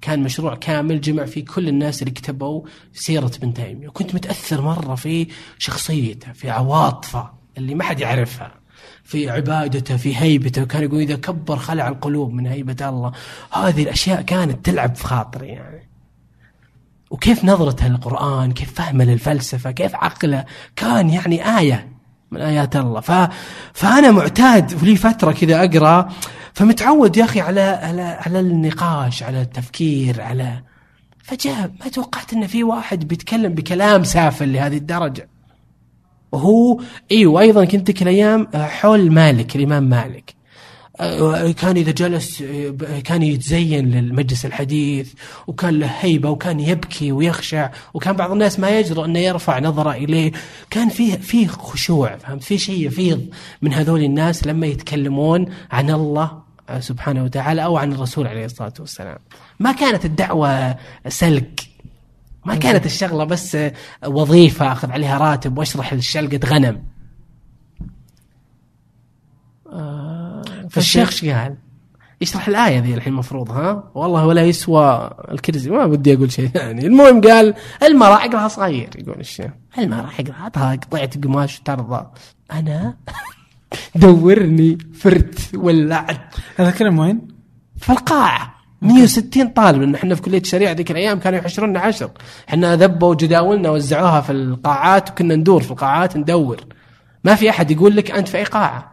[0.00, 2.62] كان مشروع كامل جمع فيه كل الناس اللي كتبوا
[2.92, 3.88] سيرة ابن تيمية.
[3.88, 5.26] وكنت متأثر مرة في
[5.58, 8.54] شخصيته في عواطفه اللي ما حد يعرفها
[9.04, 10.62] في عبادته في هيبته.
[10.62, 13.12] وكان يقول إذا كبر خلع القلوب من هيبة الله.
[13.52, 15.89] هذه الأشياء كانت تلعب في خاطري يعني.
[17.10, 20.44] وكيف نظرته للقرآن كيف فهمه للفلسفة؟ كيف عقله؟
[20.76, 21.88] كان يعني آية
[22.30, 23.00] من آيات الله.
[23.00, 23.12] ف...
[23.72, 26.08] فأنا معتاد ولي فترة كذا أقرأ
[26.54, 30.62] فمتعود يا أخي على على على النقاش على التفكير على
[31.22, 35.28] فجاء ما توقعت أن في واحد بيتكلم بكلام سافل لهذه الدرجة.
[36.32, 36.80] وهو
[37.10, 40.39] إيوه أيضا كنت ذيك الأيام حول مالك الإمام مالك.
[41.52, 42.42] كان إذا جلس
[43.04, 45.12] كان يتزين للمجلس الحديث
[45.46, 50.32] وكان له هيبة وكان يبكي ويخشع وكان بعض الناس ما يجرؤ إنه يرفع نظرة إليه.
[50.70, 53.26] كان فيه فيه خشوع فهمت؟ في شيء يفيض
[53.62, 56.42] من هذول الناس لما يتكلمون عن الله
[56.78, 59.18] سبحانه وتعالى أو عن الرسول عليه الصلاة والسلام.
[59.60, 60.76] ما كانت الدعوة
[61.08, 61.60] سلك.
[62.44, 63.56] ما كانت الشغلة بس
[64.06, 66.82] وظيفة أخذ عليها راتب وأشرح للشلقه غنم
[69.72, 71.56] آه، فالشيخ إيش قال؟
[72.20, 76.86] يشرح الآية ذي الحين المفروض ها؟ والله ولا يسوى الكرزي ما بدي أقول شيء ثاني.
[76.86, 79.50] المهم قال المرأة عقلها صغير يقول الشيخ.
[79.78, 82.06] المرأة عقلها قطعه قماش ترضى
[82.52, 82.96] أنا؟
[83.94, 86.34] دورني فرت ولعت.
[86.56, 87.28] هذا الكلام وين؟
[87.76, 88.54] في القاعة.
[88.82, 92.10] 160 طالب لأن إحنا في كلية الشريعة ذيك الأيام كانوا يحشروننا عشر
[92.48, 96.64] إحنا ذبوا جداولنا وزعوها في القاعات وكنا ندور في القاعات ندور.
[97.24, 98.89] ما في أحد يقول لك أنت في أي قاعة.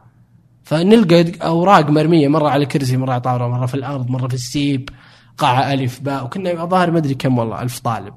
[0.67, 4.89] فنلقى أوراق مرمية مرة على كرسي مرة على طاولة مرة في الأرض مرة في السيب
[5.37, 8.13] قاعة ألف باء وكنا ظاهر ما أدري كم والله ألف طالب.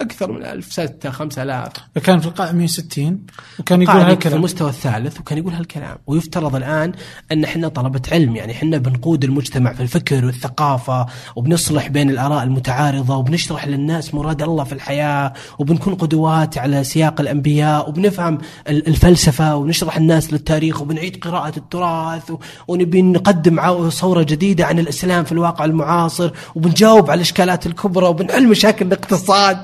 [0.00, 1.72] أكثر من ألف ستة خمسة آلاف.
[2.04, 3.20] كان في القاعة 160
[3.58, 5.96] وكان يقول قاعد في هالكلام المستوى الثالث وكان يقول هالكلام.
[6.06, 6.92] ويفترض الآن
[7.32, 13.16] أن إحنا طلبة علم يعني إحنا بنقود المجتمع في الفكر والثقافة وبنصلح بين الآراء المتعارضة
[13.16, 18.38] وبنشرح للناس مراد الله في الحياة وبنكون قدوات على سياق الأنبياء وبنفهم
[18.68, 22.32] ال- الفلسفة ونشرح الناس للتاريخ وبنعيد قراءة التراث
[22.68, 28.86] ونبي نقدم صورة جديدة عن الإسلام في الواقع المعاصر وبنجاوب على الإشكالات الكبرى وبنحل مشاكل
[28.86, 29.58] الاقتصاد.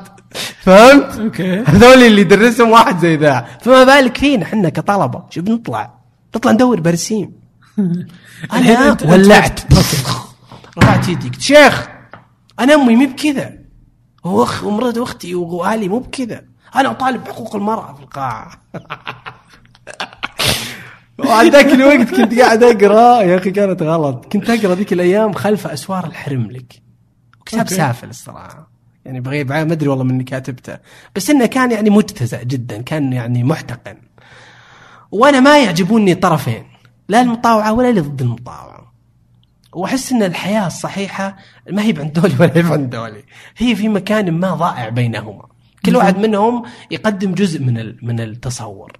[0.60, 1.64] فهمت؟ okay.
[1.66, 3.46] هذول اللي يدرسهم واحد زي ذا.
[3.60, 5.94] فما بالك فينا إحنا كطلبة؟ شو بنطلع
[6.36, 7.32] نطلع ندور برسيم.
[8.52, 9.60] أنا ولعت.
[10.78, 11.28] رفعت يدي.
[11.28, 11.88] قلت شيخ
[12.60, 13.52] أنا أمي مو بكذا.
[14.24, 16.42] واخ ومرات أختي وأهلي مو بكذا.
[16.76, 18.50] أنا أطالب بحقوق المرأة في القاعة.
[21.18, 23.22] وعن ذاك الوقت كنت قاعد أقرأ.
[23.22, 24.32] يا أخي كانت غلط.
[24.32, 26.82] كنت أقرأ ذيك الأيام خلف أسوار الحرم لك.
[27.46, 27.68] كتاب.
[27.68, 28.71] سافل الصراحة.
[29.04, 30.78] يعني بغيب ما أدري والله من اني كاتبته.
[31.16, 33.96] بس إنه كان يعني مجتزأ جدا كان يعني محتقن.
[35.10, 36.64] وأنا ما يعجبوني طرفين
[37.08, 38.92] لا المطاوعة ولا اللي ضد المطاوعة.
[39.72, 41.36] وأحس إن الحياة الصحيحة
[41.70, 43.24] ما هي عند دولي ولا هي عند دولي
[43.56, 45.46] هي في مكان ما ضائع بينهما.
[45.84, 48.92] كل واحد منهم يقدم جزء من من التصور.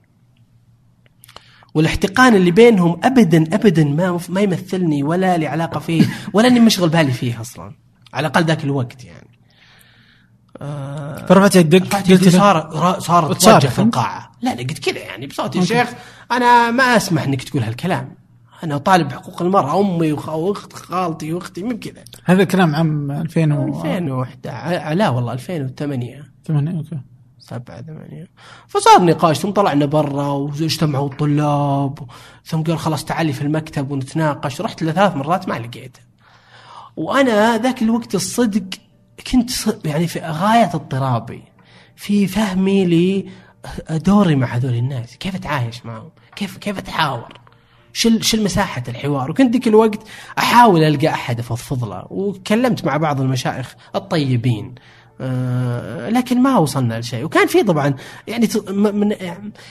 [1.74, 6.88] والاحتقان اللي بينهم ابدا ابدا ما ما يمثلني ولا لي علاقة فيه ولا إني مشغل
[6.88, 7.74] بالي فيه أصلا.
[8.14, 9.28] على الأقل ذاك الوقت يعني.
[11.28, 12.30] فرفعت يدك؟ قلت له.
[12.30, 14.32] صار صارت ضجه في؟ القاعة.
[14.42, 15.88] لا لا قلت كذا يعني بصوتي يا شيخ.
[16.32, 18.14] أنا ما أسمح إنك تقول هالكلام.
[18.64, 24.94] أنا طالب بحقوق المرأة أمي واخت خالتي وأختي مو بكذا هذا الكلام عام 2008 2011
[24.94, 26.98] لا والله 2008 أوكي.
[27.38, 28.28] سبعة ثمانية.
[28.68, 31.98] فصار نقاش ثم طلعنا برا واجتمعوا الطلاب.
[32.44, 34.60] ثم قال خلاص تعالي في المكتب ونتناقش.
[34.60, 36.00] رحت لثلاث مرات ما لقيته.
[36.96, 38.64] وأنا ذاك الوقت الصدق
[39.32, 39.50] كنت
[39.84, 41.42] يعني في غاية اضطرابي
[41.96, 43.24] في فهمي
[43.90, 47.32] لدوري مع هذول الناس كيف أتعايش معهم؟ كيف كيف اتحاور
[47.92, 50.00] شل شل مساحة الحوار؟ وكنت ذيك الوقت
[50.38, 54.74] أحاول ألقى أحد أفضفض له وكلمت مع بعض المشايخ الطيبين
[55.20, 57.24] آه، لكن ما وصلنا لشيء.
[57.24, 57.94] وكان في طبعا
[58.26, 59.10] يعني من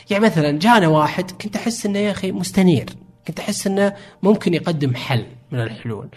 [0.10, 2.90] يعني مثلا جانا واحد كنت أحس إنه يا أخي مستنير
[3.28, 3.94] كنت أحس إنه
[4.24, 6.10] ممكن يقدم حل من الحلول.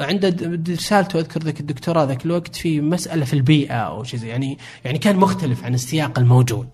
[0.00, 4.98] عنده رسالته أذكر ذاك الدكتوراه ذاك الوقت في مسألة في البيئة أو شيء يعني يعني
[4.98, 6.68] كان مختلف عن السياق الموجود.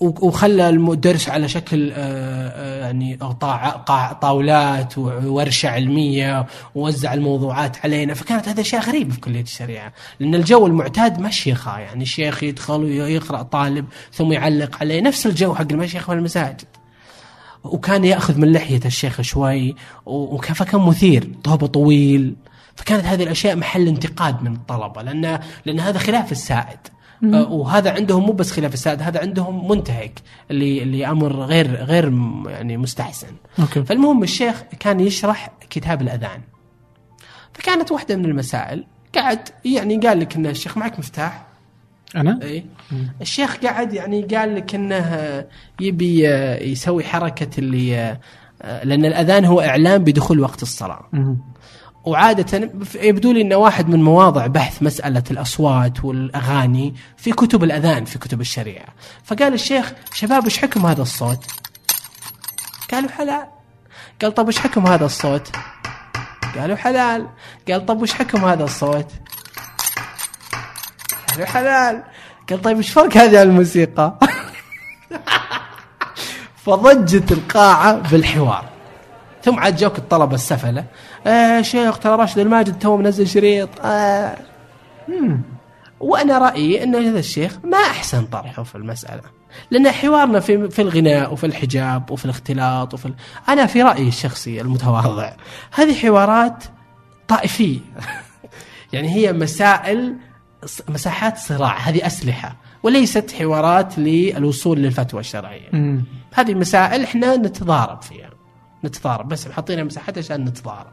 [0.00, 3.18] وخلى الدرس على شكل آه، آه، يعني
[4.20, 8.14] طاولات وورشه علمية ووزع الموضوعات علينا.
[8.14, 9.92] فكانت هذا اشياء غريبه في كلية الشريعة.
[10.20, 15.00] لأن الجو المعتاد مشيخه يعني الشيخ يدخل ويقرأ طالب ثم يعلق عليه.
[15.00, 16.64] نفس الجو حق المشيخ والمساجد.
[17.64, 19.74] وكان يأخذ من لحية الشيخ شوي
[20.42, 22.36] فكان مثير طوبه طويل.
[22.76, 26.78] فكانت هذه الأشياء محل انتقاد من الطلبة لأن لأن هذا خلاف السائد.
[27.24, 32.04] آه، وهذا عندهم مو بس خلاف السائد هذا عندهم منتهك اللي اللي أمر غير غير
[32.46, 33.34] يعني مستحسن.
[33.58, 33.84] أوكي.
[33.84, 36.40] فالمهم الشيخ كان يشرح كتاب الأذان.
[37.52, 38.84] فكانت واحدة من المسائل
[39.14, 41.46] قاعد يعني قال لك إن الشيخ معك مفتاح.
[42.16, 42.64] أنا؟ اي
[43.20, 45.44] الشيخ قاعد يعني قال لك إنه
[45.80, 46.24] يبي
[46.72, 48.16] يسوي حركة اللي
[48.64, 51.08] لأن الأذان هو إعلان بدخول وقت الصلاة.
[52.04, 58.18] وعادة يبدو لي إنه واحد من مواضع بحث مسألة الأصوات والأغاني في كتب الأذان في
[58.18, 58.86] كتب الشريعة.
[59.24, 61.44] فقال الشيخ شباب إيش حكم هذا الصوت؟
[62.92, 63.46] قالوا حلال.
[64.22, 65.48] قال طب إيش حكم هذا الصوت؟
[66.58, 67.28] قالوا حلال.
[67.68, 69.10] قال طب إيش حكم هذا الصوت؟
[71.34, 72.02] قالوا حلال.
[72.50, 74.18] قال طيب إيش فرق هذه عن الموسيقى؟
[76.64, 78.64] فضجت القاعة بالحوار.
[79.42, 80.84] ثم عاد جوك الطلبة السفلة.
[81.26, 83.68] آه شيخ ترى راشد الماجد تو منزل شريط.
[83.82, 84.36] آه
[86.00, 89.22] وأنا رأيي أن هذا الشيخ ما أحسن طرحه في المسألة.
[89.70, 93.14] لأن حوارنا في في الغناء وفي الحجاب وفي الاختلاط وفي ال...
[93.48, 95.32] أنا في رأيي الشخصي المتواضع.
[95.74, 96.64] هذه حوارات
[97.28, 97.80] طائفية.
[98.92, 100.14] يعني هي مسائل
[100.88, 105.68] مساحات صراع هذه أسلحة وليست حوارات للوصول للفتوى الشرعية.
[105.72, 106.04] مم.
[106.34, 108.30] هذه مسائل إحنا نتضارب فيها
[108.84, 110.92] نتضارب بس حاطينها مساحات عشان نتضارب.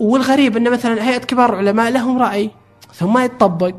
[0.00, 2.50] والغريب إن مثلا هيئة كبار العلماء لهم رأي
[2.94, 3.74] ثم ما يتطبق.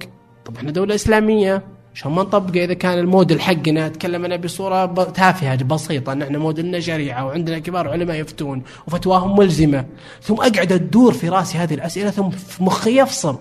[0.46, 1.64] طب إحنا دولة إسلامية
[1.96, 6.80] عشان ما نطبقه إذا كان الموديل حقنا اتكلم أنا بصوره تافهة بسيطة إن إحنا موديلنا
[6.80, 9.86] شريعه وعندنا كبار علماء يفتون وفتواهم ملزمة.
[10.22, 13.38] ثم أقعد أدور في رأسي هذه الأسئلة ثم في مخي يفصل.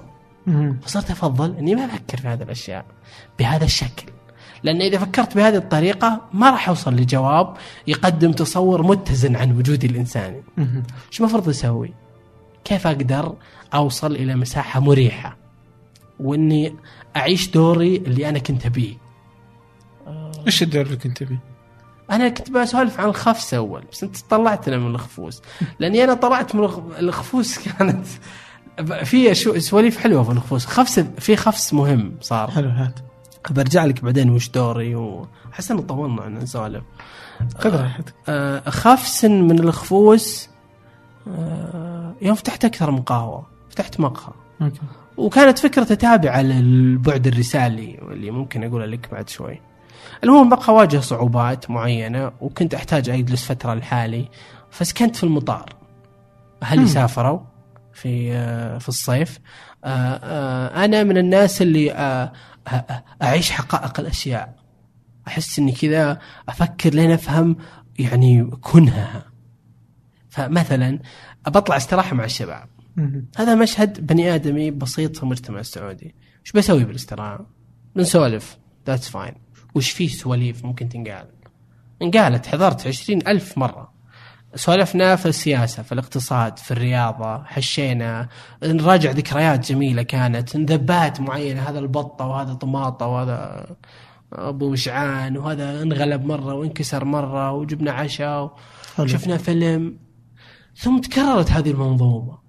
[0.83, 2.85] فصرت أفضل أني ما أفكر في هذه الأشياء
[3.39, 4.13] بهذا الشكل.
[4.63, 10.43] لأن إذا فكرت بهذه الطريقة ما راح أوصل لجواب يقدم تصور متزن عن وجودي الانساني.
[11.09, 11.93] إيش المفروض أسوي؟
[12.65, 13.35] كيف أقدر
[13.75, 15.37] أوصل إلى مساحة مريحة؟
[16.21, 16.75] وإني
[17.17, 18.95] أعيش دوري اللي أنا كنت أبيه.
[20.47, 21.39] إيش الدور اللي كنت تبي؟
[22.11, 25.43] أنا كنت بسولف عن الخفس أول بس أنت طلعتنا من الخفوس.
[25.79, 28.07] لأني أنا طلعت من الخ- الخفوس كانت
[29.05, 32.51] في شو سواليف حلوة في الخفوس خفس في خفس مهم صار.
[32.51, 33.01] حلو هات.
[33.51, 36.83] برجع لك بعدين وش دوري واحس ان طولنا عن نسولف
[37.59, 40.49] خذ راحتك آه، خفس من الخفوس
[41.29, 44.33] آه، يوم فتحت أكثر من قهوة فتحت مقهى.
[44.63, 44.81] أوكي.
[45.17, 49.61] وكانت فكرته تابعة للبعد الرسالي واللي ممكن أقولها لك بعد شوي.
[50.25, 54.29] المهم بقى واجه صعوبات معينة وكنت أحتاج أجلس فترة لحالي
[54.71, 55.73] فسكنت في المطار.
[56.73, 56.87] مم.
[56.87, 57.41] سافروا؟
[57.97, 59.39] في آه، في الصيف.
[59.85, 61.93] آه، آه، أنا من الناس اللي
[63.23, 64.57] أعيش حقائق الأشياء.
[65.29, 66.19] أحس إني كذا
[66.49, 67.57] أفكر لين أفهم
[67.99, 69.25] يعني كنهها
[70.29, 70.99] فمثلا
[71.47, 72.69] بطلع استراحة مع الشباب.
[73.37, 76.15] هذا مشهد بني آدمي بسيط في المجتمع السعودي.
[76.45, 77.47] إيش بسوي بالإستراحة؟
[77.97, 78.59] بنسولف.
[78.87, 79.35] that's fine
[79.75, 81.27] وش فيه سواليف ممكن تنقال؟
[82.03, 83.96] انقالت حضرت عشرين ألف مرة.
[84.57, 88.29] سولفنا في السياسة في الاقتصاد في الرياضة حشينا
[88.65, 93.67] نراجع ذكريات جميلة كانت نذبات معينة هذا البطة وهذا طماطة وهذا
[94.33, 98.57] أبو مشعان وهذا انغلب مرة وانكسر مرة وجبنا عشاء.
[98.99, 99.99] وشفنا فيلم
[100.77, 102.46] ثم تكررت هذه المنظومة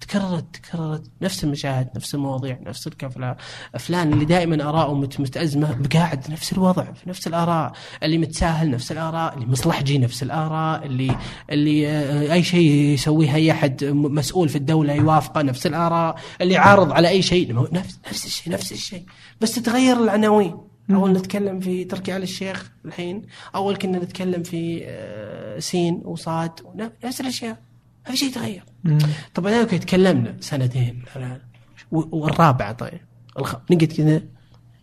[0.00, 3.36] تكررت تكررت نفس المشاهد نفس المواضيع نفس الكفلة.
[3.78, 7.72] فلان اللي دائما آراءه مت- متأزمة قاعد نفس الوضع في نفس الآراء.
[8.02, 11.16] اللي متساهل نفس الآراء اللي مصلحجي نفس الآراء اللي
[11.50, 16.16] اللي آه، أي شيء يسويه أي أحد مسؤول في الدولة يوافقه نفس الآراء.
[16.40, 19.04] اللي عارض على أي شيء نفس نفس الشيء نفس الشيء.
[19.40, 20.56] بس تتغير العناوين.
[20.90, 23.22] أول نتكلم في تركي آل الشيخ الحين.
[23.54, 26.50] أول كنا نتكلم في آه، سين وصاد
[27.04, 27.65] نفس الأشياء.
[28.06, 28.98] ما في شيء تغير مم.
[29.34, 31.40] طب بعدين okay تكلمنا سنتين الآن
[31.90, 33.00] والرابعة طيب
[33.38, 33.54] الخ...
[33.70, 34.12] نقعد كذا.
[34.12, 34.22] يا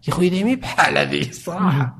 [0.09, 1.99] أخوي ذي مي بحالة ذي صراحة.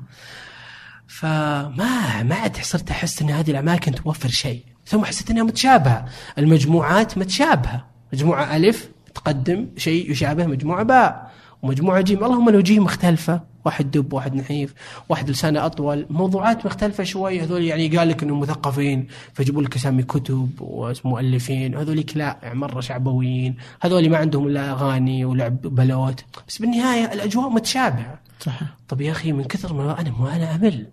[1.06, 4.64] فما ما عاد صرت أحس إن هذه الأماكن توفر شيء.
[4.86, 6.04] ثم حسيت إنها متشابهة.
[6.38, 7.86] المجموعات متشابهة.
[8.12, 11.32] مجموعة ألف تقدم شيء يشابه مجموعة باء.
[11.62, 12.24] ومجموعة جيم.
[12.24, 13.53] اللهم إنه جيم مختلفة.
[13.64, 14.74] واحد دب واحد نحيف
[15.08, 16.06] واحد لسانه أطول.
[16.10, 17.40] موضوعات مختلفة شوي.
[17.40, 22.80] هذول يعني قال لك انهم مثقفين فيجيبوا لك أسامي كتب ومؤلفين هذوليك لا يعني مرة
[22.80, 23.56] شعبويين.
[23.80, 26.24] هذول ما عندهم الا أغاني ولعب بلوت.
[26.48, 28.18] بس بالنهاية الأجواء متشابهة.
[28.40, 30.86] صح طب يا أخي من كثر ما أنا ما أنا أمل.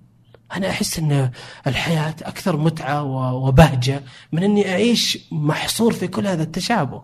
[0.55, 1.31] أنا أحس إن
[1.67, 3.03] الحياة أكثر متعة
[3.33, 7.01] وبهجة من إني أعيش محصور في كل هذا التشابه.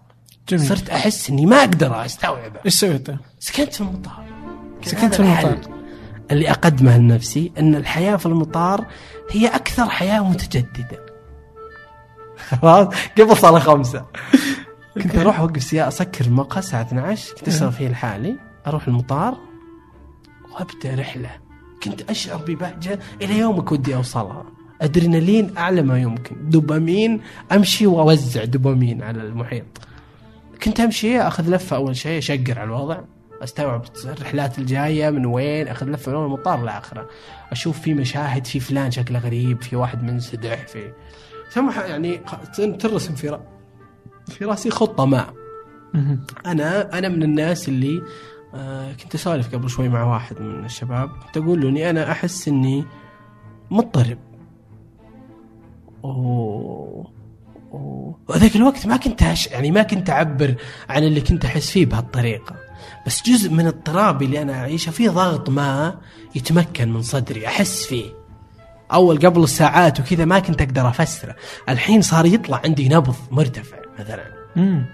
[0.49, 0.67] جميل.
[0.67, 2.59] صرت أحس إني ما أقدر أستوعبه.
[2.65, 3.07] إيش سويت؟
[3.39, 4.36] سكنت في المطار.
[4.81, 5.57] سكنت في المطار.
[6.31, 8.85] اللي أقدمه لنفسي أن الحياة في المطار
[9.31, 11.05] هي أكثر حياة متجددة.
[12.37, 14.05] خلاص؟ قبل صار خمسة.
[15.03, 18.35] كنت أروح اوقف سيارة أسكر المقهى الساعة 12 كنت اشتغل فيه لحالي
[18.67, 19.37] أروح المطار
[20.51, 21.29] وأبدأ رحلة.
[21.83, 24.45] كنت أشعر ببهجة إلى يومك ودي أوصلها.
[24.81, 26.49] أدرينالين أعلى ما يمكن.
[26.49, 27.21] دوبامين
[27.51, 29.65] أمشي وأوزع دوبامين على المحيط.
[30.63, 32.99] كنت أمشي أخذ لفة أول شيء أشقر على الوضع.
[33.43, 37.09] استوعب الرحلات الجاية من وين؟ أخذ لفة من المطار لآخرة.
[37.51, 40.91] أشوف في مشاهد في فلان شكله غريب في واحد منسدح في
[41.51, 42.21] ثم يعني
[42.79, 43.41] ترسم في را...
[44.27, 45.25] في رأسي خطة ما.
[46.45, 48.01] أنا أنا من الناس اللي
[48.55, 51.09] آه كنت أسولف قبل شوي مع واحد من الشباب.
[51.09, 52.85] كنت أقول له إني أنا أحس إني
[53.71, 54.17] مضطرب.
[56.03, 56.09] و...
[57.71, 59.47] و- وذاك الوقت ما كنت أش...
[59.47, 60.55] يعني ما كنت أعبر
[60.89, 62.55] عن اللي كنت أحس فيه بهالطريقة.
[63.05, 65.97] بس جزء من اضطرابي اللي أنا أعيشه في ضغط ما
[66.35, 68.05] يتمكن من صدري أحس فيه.
[68.93, 71.35] أول قبل الساعات وكذا ما كنت أقدر أفسره.
[71.69, 74.25] الحين صار يطلع عندي نبض مرتفع مثلا.
[74.55, 74.85] مم.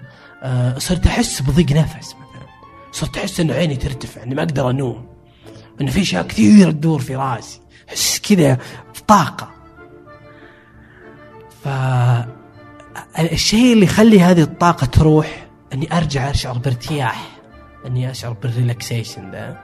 [0.42, 2.48] آه، صرت أحس بضيق نفس مثلا.
[2.92, 5.06] صرت أحس ان عيني ترتفع إني ما أقدر أنوم.
[5.80, 7.60] ان في أشياء كثير تدور في راسي.
[7.88, 8.58] أحس كذا
[9.06, 9.50] طاقه
[11.64, 11.68] ف
[13.18, 17.33] الشيء اللي يخلي هذه الطاقة تروح إني أرجع اشعر بارتياح.
[17.86, 19.60] اني اشعر بال relaxation ذا.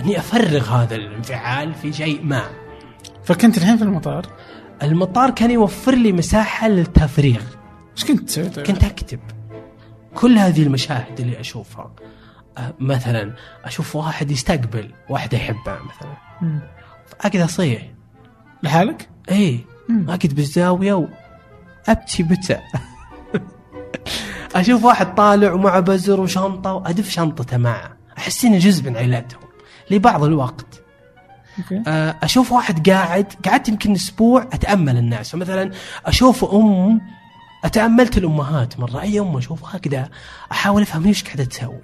[0.00, 2.42] اني افرغ هذا الانفعال في شيء ما
[3.24, 4.26] فكنت الحين في المطار
[4.82, 7.42] المطار كان يوفر لي مساحة للتفريغ
[7.96, 9.20] إيش كنت تسوي طيب؟ كنت أكتب
[10.14, 11.90] كل هذه المشاهد اللي أشوفها
[12.58, 16.60] آه، مثلا أشوف واحد يستقبل واحدة يحبها مثلا مم.
[17.20, 17.90] اقعد أصيح
[18.62, 19.60] لحالك؟ اي.
[19.90, 21.08] اقعد بالزاوية
[21.88, 22.60] وابكي بكى
[24.54, 27.96] أشوف واحد طالع ومعه بزر وشنطة وأدف شنطته معه.
[28.18, 29.40] أحس اني جزء من عيلتهم.
[29.90, 30.82] لبعض الوقت.
[31.86, 35.30] آه، أشوف واحد قاعد قعدت يمكن أسبوع أتأمل الناس.
[35.30, 35.70] فمثلا
[36.06, 37.00] أشوف أم
[37.64, 39.00] أتأملت الأمهات مرة.
[39.00, 40.08] أي أم أشوفها كذا
[40.52, 41.80] أحاول أفهم إيش قاعدة تسوي.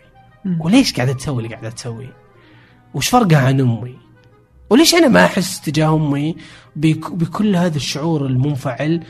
[0.61, 2.12] وليش قاعدة تسوي اللي قاعدة تسويه
[2.95, 3.99] وش فرقها عن أمي؟
[4.71, 6.37] وليش أنا ما أحس تجاه أمي
[6.77, 9.05] بك- بكل هذا الشعور المنفعل؟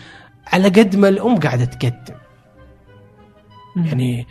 [0.53, 2.15] على قد ما الأم قاعدة تقدم.
[3.77, 4.27] يعني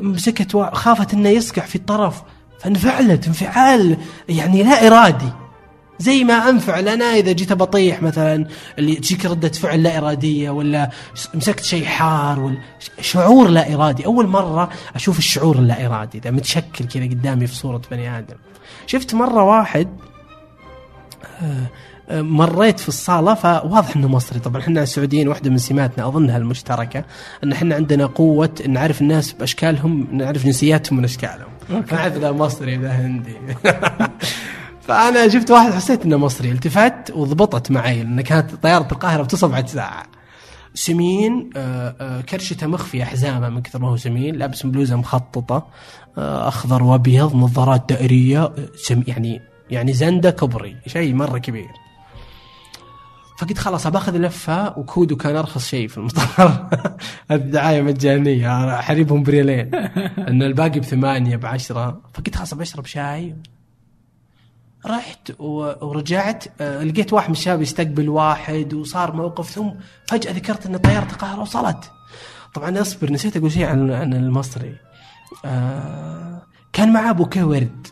[0.00, 2.22] مسكت خافت إنه يصقع في الطرف
[2.60, 3.96] فانفعلت انفعال
[4.28, 5.32] يعني لا إرادي.
[6.00, 8.46] زي ما انفعل أنا إذا جيت بطيح مثلا
[8.78, 10.90] اللي تجيك ردة فعل لا إرادية ولا
[11.34, 12.58] مسكت شيء حار ولا
[13.00, 14.06] شعور لا إرادي.
[14.06, 18.36] أول مرة أشوف الشعور اللا إرادي ذا متشكل كذا قدامي في صورة بني آدم.
[18.86, 19.88] شفت مرة واحد
[21.42, 21.66] آه،
[22.10, 24.38] مريت في الصالة فواضح إنه مصري.
[24.38, 27.04] طبعا إحنا السعوديين واحدة من سماتنا أظنها المشتركة
[27.44, 31.50] إن إحنا عندنا قوة نعرف الناس بأشكالهم نعرف جنسياتهم من أشكالهم.
[31.92, 33.36] نعرف ذا مصري ذا هندي.
[34.88, 39.68] فأنا شفت واحد حسيت إنه مصري التفت وضبطت معي لأن كانت طيارة القاهرة بتصل بعد
[39.68, 40.02] ساعة.
[40.74, 45.66] سمين آه، آه، كرشته مخفية حزامة من كثر ما هو سمين لابس بلوزة مخططة
[46.18, 48.52] آه، أخضر وأبيض نظارات دائرية
[48.90, 49.40] يعني
[49.70, 51.87] يعني زندة كبري شيء مرة كبير.
[53.38, 56.68] فقلت خلاص باخذ لفة وكودو كان أرخص شيء في المطار
[57.30, 59.74] الدعاية مجانية حريبهم بريالين
[60.28, 62.00] إن الباقي بثمانية بعشرة.
[62.14, 63.36] فقلت خلاص بشرب شاي.
[64.86, 69.70] رحت ورجعت آه، لقيت واحد من الشباب يستقبل واحد وصار موقف ثم
[70.06, 71.92] فجأة ذكرت إن طياره القاهره وصلت.
[72.54, 74.76] طبعا أصبر نسيت أقول شيء عن عن المصري.
[75.44, 77.86] آه كان معاه بوكيه ورد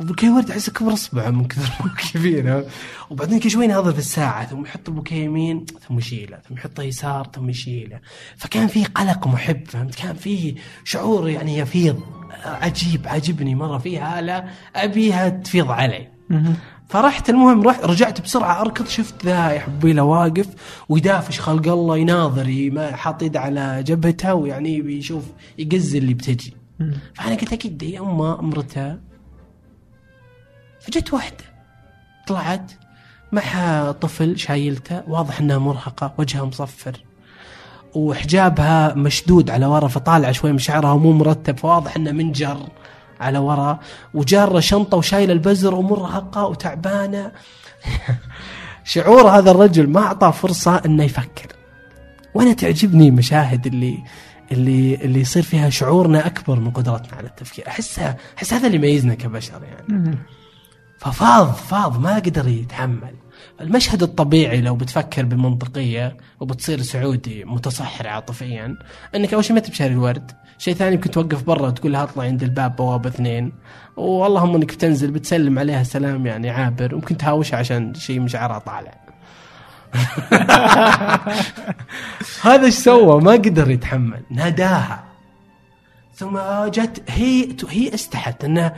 [0.00, 1.72] وبوكيه ورد احسه كبر اصبعه من كثر
[2.12, 2.64] كبير
[3.10, 7.30] وبعدين كل شوي يناظر في الساعة ثم يحط البوكيه يمين ثم يشيله ثم يحطه يسار
[7.34, 8.00] ثم يشيله.
[8.36, 12.00] فكان فيه قلق محب فهمت؟ كان فيه شعور يعني يفيض
[12.44, 14.44] عجيب عجبني مرة فيه هاله
[14.76, 16.08] أبيها تفيض علي.
[16.88, 17.30] فرحت.
[17.30, 20.46] المهم رحت رجعت بسرعة أركض شفت ذا يا حبيله واقف
[20.88, 25.24] ويدافش خلق الله يناظر حاط يده على جبهته ويعني بيشوف
[25.58, 26.54] يقز اللي بتجي.
[27.14, 29.13] فأنا قلت أكيد هي أمه امرتها
[30.86, 31.44] فجت واحدة.
[32.26, 32.72] طلعت
[33.32, 37.00] معها طفل شايلته واضح إنها مرهقة وجهها مصفر.
[37.94, 42.68] وحجابها مشدود على ورا فطالع شوي من شعرها مو مرتب فواضح إنه منجر
[43.20, 43.80] على ورا.
[44.14, 47.32] وجاره شنطة وشايلة البزر ومرهقة وتعبانة.
[48.84, 51.46] شعور هذا الرجل ما أعطاه فرصة إنه يفكر.
[52.34, 54.04] وأنا تعجبني مشاهد اللي
[54.52, 57.68] اللي اللي يصير فيها شعورنا أكبر من قدرتنا على التفكير.
[57.68, 60.18] أحسها أحس هذا اللي يميزنا كبشر يعني.
[61.04, 63.14] ففاض فاض ما قدر يتحمل.
[63.60, 68.76] المشهد الطبيعي لو بتفكر بمنطقية وبتصير سعودي متصحر عاطفيا
[69.14, 72.42] إنك أول شيء ما تبشر الورد شيء ثاني يمكن توقف برا وتقول لها اطلع عند
[72.42, 73.52] الباب بوابة اثنين.
[73.96, 79.04] واللهم إنك بتنزل بتسلم عليها سلام يعني عابر وممكن تهاوشها عشان شيء من شعرها طالع.
[82.42, 85.04] هذا إيش سوى؟ ما قدر يتحمل ناداها.
[86.14, 88.74] ثم جت هي هي استحت إنها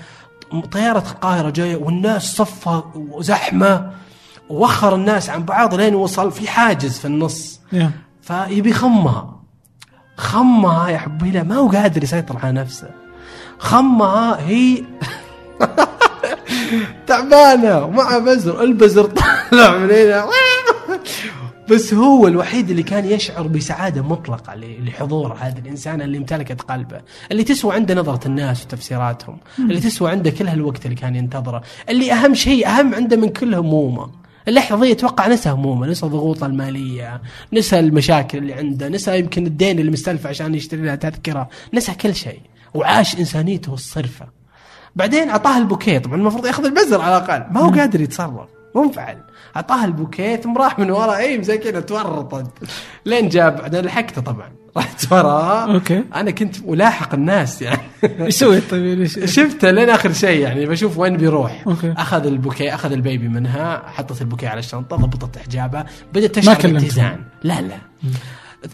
[0.72, 3.90] طيارة القاهرة جاية والناس صفة وزحمة
[4.48, 7.60] ووخر الناس عن بعض لين وصل في حاجز في النص.
[7.72, 7.90] يا.
[8.22, 9.36] فيبي خمها.
[10.16, 12.90] خمها يا حبيله ما هو قادر يسيطر على نفسه.
[13.58, 14.84] خمها هي
[17.06, 20.26] تعبانة ومعها بزر البزر طالع من هنا.
[21.70, 27.00] بس هو الوحيد اللي كان يشعر بسعادة مطلقة لحضور هذا الإنسان اللي امتلكت قلبه،
[27.32, 32.12] اللي تسوى عنده نظرة الناس وتفسيراتهم، اللي تسوى عنده كل هالوقت اللي كان ينتظره، اللي
[32.12, 34.10] أهم شيء أهم عنده من كل همومه.
[34.48, 39.78] اللحظة دي أتوقع نسى همومه، نسى ضغوطه المالية، نسى المشاكل اللي عنده، نسى يمكن الدين
[39.78, 42.40] اللي مستلفه عشان يشتري لها تذكرة، نسى كل شيء،
[42.74, 44.26] وعاش إنسانيته الصرفة.
[44.96, 49.18] بعدين أعطاه البوكيه طبعا المفروض يأخذ البزر على الأقل ما هو قادر يتصرف منفعل
[49.56, 51.16] اعطاه البوكيه ثم راح من ورا.
[51.16, 52.46] إي زي كذا تورطت.
[53.06, 54.52] لين جاب بعدين لحقته طبعا.
[54.76, 56.04] رحت وراه okay.
[56.14, 57.82] أنا كنت ملاحق الناس يعني.
[58.20, 59.06] إيش سويت طيب؟
[59.36, 60.66] شفته لين آخر شيء يعني.
[60.66, 61.64] بشوف وين بيروح.
[61.66, 61.92] okay.
[61.96, 66.56] أخذ البوكيه أخذ ال baby منها حطت البوكيه على الشنطة ضبطت حجابها بدأت تشعر.
[66.72, 67.76] باتزان لا لا.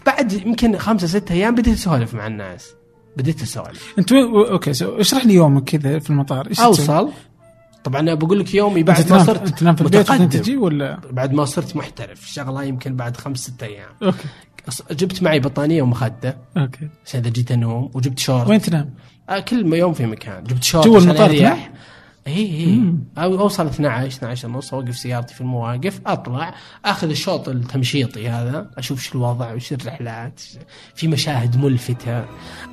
[0.05, 2.73] بعد يمكن خمسة ستة أيام بديت أسولف مع الناس.
[3.17, 3.93] بديت أسولف.
[3.99, 6.47] أنت okay so اشرح لي يومك كذا في المطار.
[6.47, 7.11] إيش؟ أوصل.
[7.83, 11.75] طبعا بقول لك يومي بعد ما صرت تنام في البيت تجي ولا؟ بعد ما صرت
[11.75, 13.89] محترف شغلة يمكن بعد خمس ست أيام.
[14.03, 14.27] okay.
[14.91, 16.37] جبت معي بطانية ومخدة.
[16.57, 16.89] okay.
[17.05, 18.49] عشان إذا جيت انوم وجبت شورت.
[18.49, 18.93] وين تنام؟
[19.29, 20.43] آه كل ما يوم في مكان.
[20.43, 21.71] جبت شورت جوا المطار أريح.
[22.27, 26.53] اي اي أو أوصل 12 12 ونص أوقف سيارتي في المواقف أطلع
[26.85, 30.41] آخذ الشوط التمشيطي هذا أشوف شو الوضع وش الرحلات
[30.95, 32.25] في مشاهد ملفتة.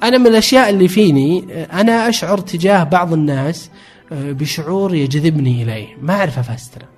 [0.02, 3.70] أنا من الأشياء اللي فيني آه، أنا أشعر تجاه بعض الناس
[4.10, 5.96] بشعور يجذبني إليه.
[6.02, 6.88] ما أعرف أفسره.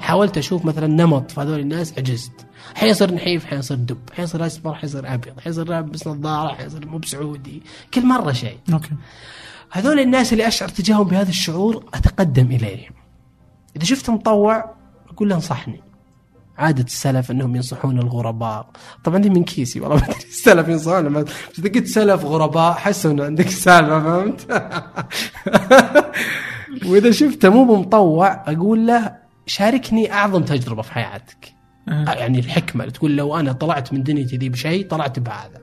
[0.00, 5.14] حاولت أشوف مثلا نمط في هذول الناس عجزت حيصير نحيف حيصير دب حيصير أسمر حيصير
[5.14, 7.62] أبيض حيصير لابس نظارة حيصير مو بسعودي.
[7.94, 8.58] كل مرة شيء.
[8.72, 8.90] أوكي.
[9.70, 12.92] هذول الناس اللي أشعر تجاههم بهذا الشعور أتقدم إليهم.
[13.76, 14.74] إذا شفت مطوع
[15.10, 15.80] أقول له انصحني.
[16.58, 18.66] عادة السلف إنهم ينصحون الغرباء،
[19.04, 21.24] طبعا دي من كيسي والله ما أدري السلف ينصحون بس
[21.58, 24.46] إذا قلت سلف غرباء حسوا إنه عندك سالفة فهمت؟
[26.86, 31.52] وإذا شفته مو بمطوع أقول له شاركني أعظم تجربة في حياتك.
[31.88, 32.12] آه.
[32.12, 35.60] يعني الحكمة تقول لو أنا طلعت من دنيتي ذي بشيء طلعت بهذا.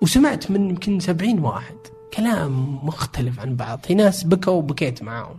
[0.00, 1.76] وسمعت من يمكن سبعين واحد
[2.14, 3.80] كلام مختلف عن بعض.
[3.82, 5.36] في ناس بكوا وبكيت معاهم.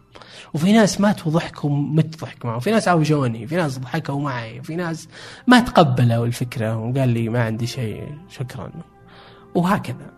[0.53, 4.63] وفي ناس ماتوا ضحكوا ومت ضحك معهم في ناس عوجوني في ناس ضحكوا معي.
[4.63, 5.07] في ناس
[5.47, 8.17] ما تقبلوا الفكرة وقال لي ما عندي شيء.
[8.29, 8.71] شكرا.
[9.55, 10.11] وهكذا.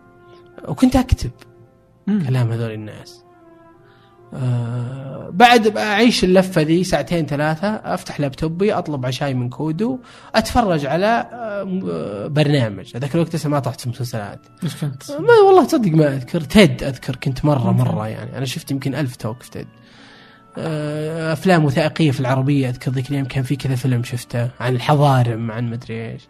[0.68, 1.30] وكنت أكتب
[2.06, 2.24] مم.
[2.26, 3.25] كلام هذول الناس.
[4.34, 9.98] آه بعد أعيش اللفة ذي ساعتين ثلاثة أفتح لابتوبي أطلب عشاي من كودو
[10.34, 12.96] أتفرج على آه آه، برنامج.
[12.96, 14.40] هذاك الوقت لسه ما طحت في مسلسلات.
[14.64, 16.40] إيش كنت؟ ما والله تصدق ما أذكر.
[16.40, 18.36] تيد أذكر كنت مرة مرة يعني.
[18.38, 19.66] أنا شفت يمكن ألف توك في تيد.
[20.58, 25.50] آه، أفلام وثائقية في العربية أذكر ذيك الأيام كان في كذا فيلم شفته عن الحضارم
[25.50, 26.22] عن مدري إيش.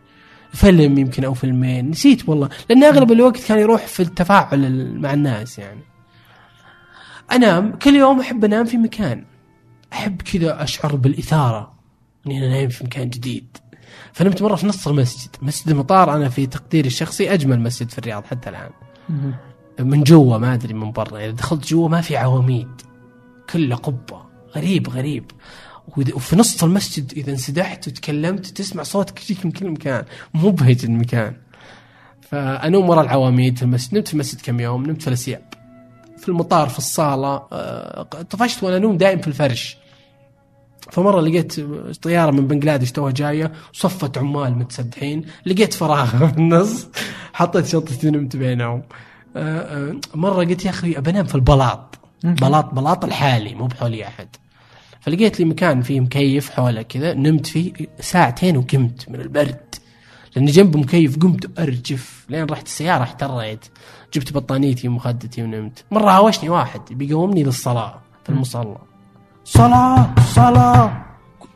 [0.53, 1.91] فيلم يمكن أو فيلمين.
[1.91, 5.81] نسيت والله لأن أغلب الوقت كان يروح في التفاعل ال- مع الناس يعني.
[7.33, 9.25] انام كل يوم أحب أنام في مكان.
[9.93, 11.75] أحب كذا أشعر بالإثارة
[12.27, 13.57] إني أنا نايم في مكان جديد.
[14.13, 15.31] فنمت مرة في نص المسجد.
[15.43, 18.71] مسجد المطار أنا في تقديري الشخصي أجمل مسجد في الرياض حتى الآن.
[19.81, 21.19] من جوا ما أدري من برا.
[21.19, 22.69] إذا دخلت جوا ما في عواميد.
[23.51, 24.23] كله قبة.
[24.57, 25.31] غريب غريب.
[25.97, 30.05] وفي نص المسجد إذا انسدحت وتكلمت تسمع صوتك يجيك من كل مكان.
[30.35, 31.37] مبهج المكان.
[32.21, 33.95] فأنوم ورا العواميد في المسجد.
[33.95, 35.56] نمت في المسجد كم يوم؟ نمت في الأسياب.
[36.19, 39.77] في المطار في الصالة آه، طفشت وأنا انوم دائم في الفرش.
[40.91, 41.61] فمرة لقيت
[42.03, 46.87] طيارة من بنجلاديش توها جاية وصفة عمال متسدحين لقيت فراغ في النص
[47.33, 48.83] حطيت شنطتي ونمت بينهم.
[49.37, 51.99] آه، آه، مرة قلت يا أخي ابى انام في البلاط.
[52.25, 54.29] بلاط بلاط الحالي مو بحولي أحد.
[55.01, 59.66] فلقيت لي مكان فيه مكيف حوله كذا نمت فيه ساعتين وقمت من البرد.
[60.37, 62.27] لاني جنب مكيف قمت أرجف.
[62.29, 63.65] لين رحت السيارة احتريت
[64.15, 65.85] جبت بطانيتي ومخدتي ونمت.
[65.91, 68.77] مرة هاوشني واحد بيقومني للصلاة في المصلى.
[69.45, 71.03] صلاة صلاة.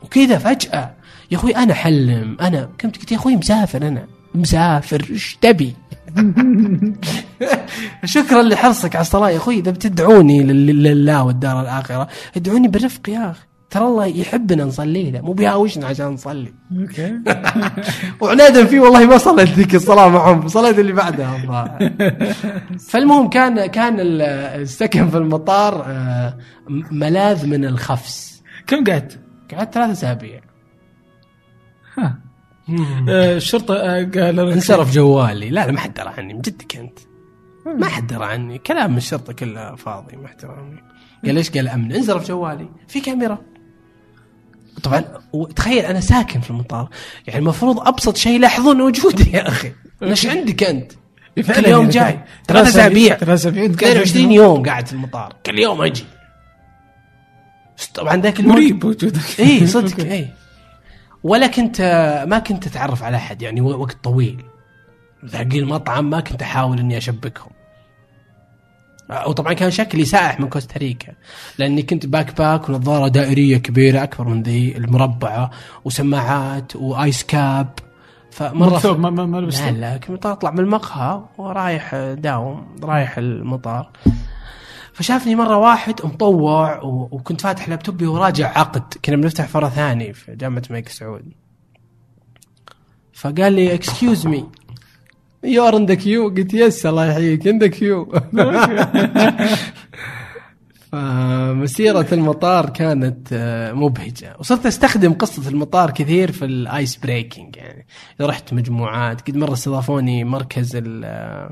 [0.03, 0.95] وكذا فجأة
[1.31, 4.07] يا أخوي أنا حلم أنا قمت قلت يا أخوي مسافر أنا.
[4.35, 5.75] مسافر إيش تبي؟
[8.05, 12.09] شكرا لحرصك على الصلاة يا أخوي إذا بتدعوني لل- لله والدار الآخرة.
[12.37, 13.41] ادعوني بالرفق يا أخي.
[13.71, 15.21] ترى الله يحبنا نصلي له.
[15.21, 16.53] مو بيهاوشنا عشان نصلي.
[16.81, 17.21] أوكي.
[18.21, 21.93] وعنادا فيه والله ما صليت ذيك الصلاة معهم صليت اللي بعدها الظاهر
[22.89, 24.23] فالمهم كان كان ال-
[24.63, 26.39] السكن في المطار آه،
[26.91, 28.43] ملاذ من الخفس.
[28.67, 29.19] كم قعدت؟
[29.55, 30.41] قعدت ثلاث أسابيع.
[31.99, 32.19] ها.
[33.09, 35.51] آه، الشرطة آه، قال انصرف جوالي.
[35.51, 36.99] لا لا ما حد درى عني من جدك أنت.
[37.79, 38.59] ما حد درى عني.
[38.59, 40.77] كلام الشرطة كله فاضي ما احترامي.
[41.25, 41.93] قال ليش قال أمن.
[41.93, 42.69] انصرف جوالي.
[42.89, 43.39] في كاميرا.
[44.83, 46.89] طبعا وتخيل أنا ساكن في المطار
[47.27, 49.73] يعني المفروض أبسط شيء يلاحظون وجودي يا أخي.
[50.03, 50.93] إيش عندك أنت؟
[51.37, 52.21] كل يوم جاي.
[52.49, 53.65] ثلاث اسابيع ثلاث أسابيع.
[53.65, 55.37] أنت قاعد 22 يوم قاعد في المطار.
[55.47, 56.05] كل يوم أجي.
[57.95, 60.29] طبعا ذاك الوقت مريب وجودك اي صدق اي
[61.23, 61.81] ولا كنت
[62.29, 64.45] ما كنت أتعرف على أحد يعني وقت طويل.
[65.27, 67.51] ذاقي المطعم ما كنت أحاول إني أشبكهم.
[69.27, 71.13] وطبعا كان شكلي سائح من كوستاريكا
[71.59, 75.51] لأني كنت backpack ونظارة دائرية كبيرة أكبر من ذي المربعة
[75.85, 77.69] وسماعات و ice cap
[78.31, 83.19] فمرة ثوب ما ما ما لبست لا لا كنت أطلع من المقهى ورايح داوم رايح
[83.19, 83.91] المطار.
[84.93, 88.95] فشافني مرة واحد مطوع وكنت فاتح لابتوبي وراجع عقد.
[89.05, 91.33] كنا بنفتح فرع ثاني في جامعة الملك سعود.
[93.13, 94.45] فقال لي excuse me
[95.45, 98.13] you are in the queue قلت yes الله يحييك in the queue
[100.93, 103.29] فمسيرة المطار كانت
[103.77, 107.87] مبهجة وصرت استخدم قصة المطار كثير في ال ice breaking يعني
[108.21, 111.51] رحت مجموعات قد مرة استضافوني مركز ال-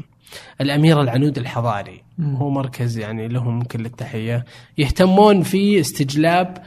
[0.61, 4.45] الأميرة العنود الحضاري هو مركز يعني لهم كل التحية
[4.79, 6.63] يهتمون في استجلاب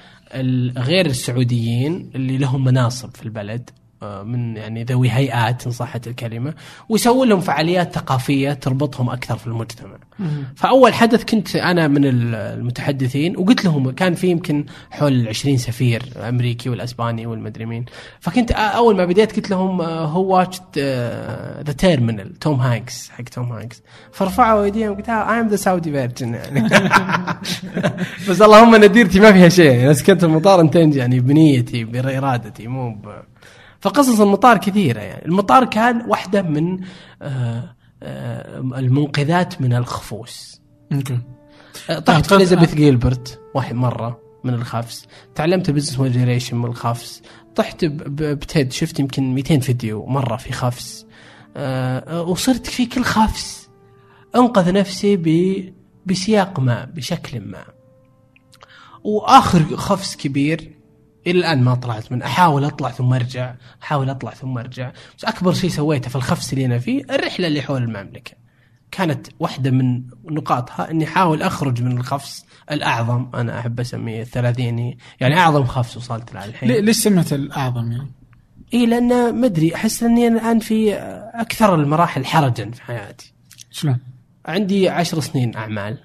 [0.78, 3.70] غير السعوديين اللي لهم مناصب في البلد
[4.04, 6.54] من يعني ذوي هيئات إن صحت الكلمة
[6.90, 9.98] ويسوون لهم فعاليات ثقافية تربطهم أكثر في المجتمع.
[10.56, 16.70] فأول حدث كنت أنا من المتحدثين وقلت لهم كان في يمكن حول 20 سفير أمريكي
[16.70, 17.86] والأسباني والمدري مين.
[18.20, 20.78] فكنت أول ما بديت قلت لهم who watched
[21.68, 23.82] The Terminal توم هانكس حق توم هانكس.
[24.12, 26.70] فرفعوا إيديهم قلت I am the Saudi version يعني
[28.30, 32.96] بس اللهم إن ديرتي ما فيها شيء يعني سكنت المطار intention يعني بنيتي بارادتي مو
[32.96, 33.08] ب...
[33.82, 35.26] فقصص المطار كثيرة يعني.
[35.26, 36.80] المطار كان واحدة من
[37.22, 40.62] آه آه، المنقذات من الخفوس
[40.94, 41.20] okay.
[42.06, 45.08] طحت في اليزابيث جيلبرت واحد مرة من الخفس.
[45.36, 47.22] تعلمت business moderation من الخفس.
[47.56, 51.06] طحت ب TED شفت يمكن 200 فيديو مرة في خفس.
[52.12, 53.70] وصرت في كل خفس.
[54.36, 55.66] أنقذ نفسي ب
[56.06, 57.64] بسياق ما بشكل ما.
[59.04, 60.72] وآخر خفس كبير
[61.28, 64.92] إلى الآن ما طلعت من أحاول أطلع ثم أرجع أحاول أطلع ثم أرجع.
[65.18, 68.32] بس أكبر شيء سويته في الخفس اللي أنا فيه الرحلة اللي حول المملكة.
[68.92, 75.38] كانت واحدة من نقاطها إني أحاول أخرج من الخفس الأعظم أنا أحب أسميه الثلاثيني يعني
[75.38, 76.72] أعظم خفس وصلت له الحين.
[76.72, 78.12] ليش سميت الأعظم يعني؟
[78.74, 80.94] اي لأن ما أدري أحس إني أنا الآن في
[81.34, 83.34] أكثر المراحل حرجا في حياتي.
[83.72, 83.98] شلون؟
[84.46, 85.98] عندي عشر سنين أعمال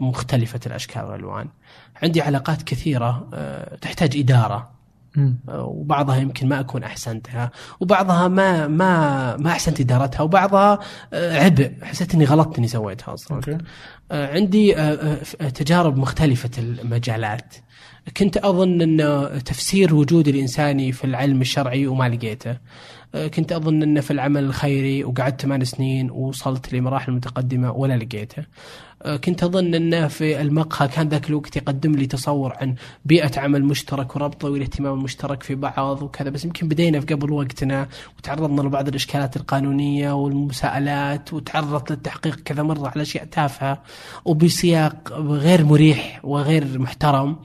[0.00, 1.48] مختلفة الأشكال والألوان.
[2.02, 4.76] عندي علاقات كثيرة آه، تحتاج إدارة.
[5.48, 10.78] آه، وبعضها يمكن ما أكون أحسنتها وبعضها ما ما ما أحسنت إدارتها وبعضها
[11.12, 11.72] آه، عبء.
[11.82, 13.36] حسيت إني غلطت اني سويتها أصلا.
[13.36, 13.58] أوكي.
[14.10, 14.74] عندي
[15.54, 17.54] تجارب مختلفة المجالات.
[18.16, 22.56] كنت أظن إن تفسير وجود الإنساني في العلم الشرعي وما لقيته.
[23.34, 28.44] كنت أظن انه في العمل الخيري وقعدت ثمان سنين ووصلت لمراحل متقدمة ولا لقيته
[29.02, 33.64] آه، كنت أظن انه في المقهى كان ذاك الوقت يقدم لي تصور عن بيئة عمل
[33.64, 37.88] مشترك وربطه والاهتمام المشترك في بعض وكذا بس يمكن بدينا في قبل وقتنا
[38.18, 43.82] وتعرضنا لبعض الإشكالات القانونية والمساءلات وتعرضت للتحقيق كذا مرة على أشياء تافهة
[44.24, 47.36] وبسياق غير مريح وغير محترم.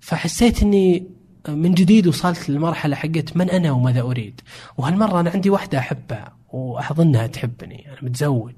[0.00, 1.06] فحسيت أني
[1.48, 4.40] من جديد وصلت للمرحلة حقت من أنا وماذا أريد
[4.78, 8.54] وهالمرة أنا عندي واحدة أحبها واظنها تحبني أنا متزوج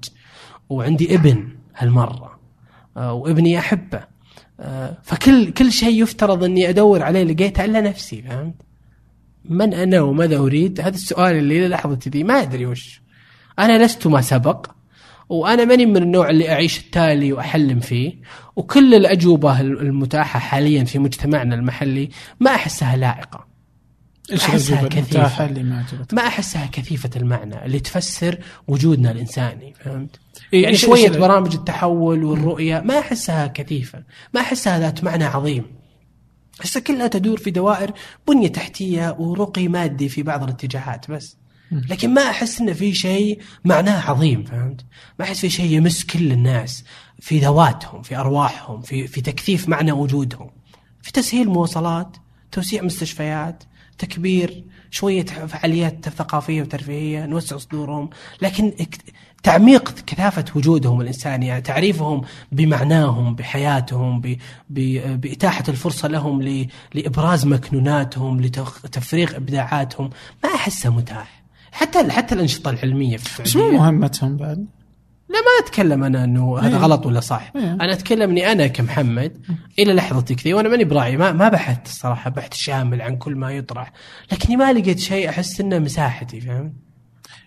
[0.69, 2.39] وعندي ابن هالمرة
[2.97, 4.03] آه، وابني أحبه
[4.59, 8.55] آه، فكل كل شيء يفترض إني أدور عليه لقيته إلا نفسي فهمت؟
[9.45, 13.01] من أنا وماذا أريد؟ هذا السؤال اللي إلى لحظتي ذي ما أدري وش.
[13.59, 14.67] أنا لست ما سبق
[15.29, 18.13] وأنا ماني من النوع اللي أعيش التالي وأحلم فيه
[18.57, 23.47] وكل الأجوبة المتاحة حاليا في مجتمعنا المحلي ما أحسها لائقة.
[24.31, 24.79] إيش كثيفة.
[24.87, 28.37] المتاحة اللي ما عجبتك؟ ما أحسها كثيفة المعنى اللي تفسر
[28.67, 30.19] وجودنا الإنساني فهمت؟
[30.53, 34.03] إيه، يعني إيش- شوية إيش- برامج التحول والرؤية ما أحسها كثيفة،
[34.33, 35.65] ما أحسها ذات معنى عظيم.
[36.61, 37.91] احسها كلها تدور في دوائر
[38.27, 41.37] بنية تحتية ورقي مادي في بعض الاتجاهات بس.
[41.71, 44.85] لكن ما أحس انه في شيء معناه عظيم فهمت؟
[45.19, 46.83] ما أحس في شيء يمس كل الناس
[47.19, 50.49] في ذواتهم، في أرواحهم، في في تكثيف معنى وجودهم.
[51.01, 52.17] في تسهيل مواصلات،
[52.51, 53.63] توسيع مستشفيات،
[53.97, 58.09] تكبير، شوية فعاليات ثقافية وترفيهية، نوسع صدورهم،
[58.41, 58.73] لكن
[59.43, 64.37] تعميق كثافة وجودهم الإنساني، يعني تعريفهم بمعناهم، بحياتهم، ب-
[64.69, 70.09] ب- بإتاحة الفرصة لهم ل- لإبراز مكنوناتهم، لتفريغ إبداعاتهم،
[70.43, 71.43] ما احسه متاح.
[71.71, 74.65] حتى حتى الأنشطة العلمية في بس مو مهمتهم بعد
[75.29, 76.83] لا ما أتكلم أنا إنه هذا إيه.
[76.83, 77.71] غلط ولا صح إيه.
[77.71, 79.37] أنا أتكلم إني أنا كمحمد
[79.79, 83.51] إلى لحظتك ذي وأنا ماني براعي ما, ما بحثت الصراحة بحث شامل عن كل ما
[83.51, 83.91] يطرح
[84.31, 86.73] لكني ما لقيت شيء أحس إنه مساحتي فهمت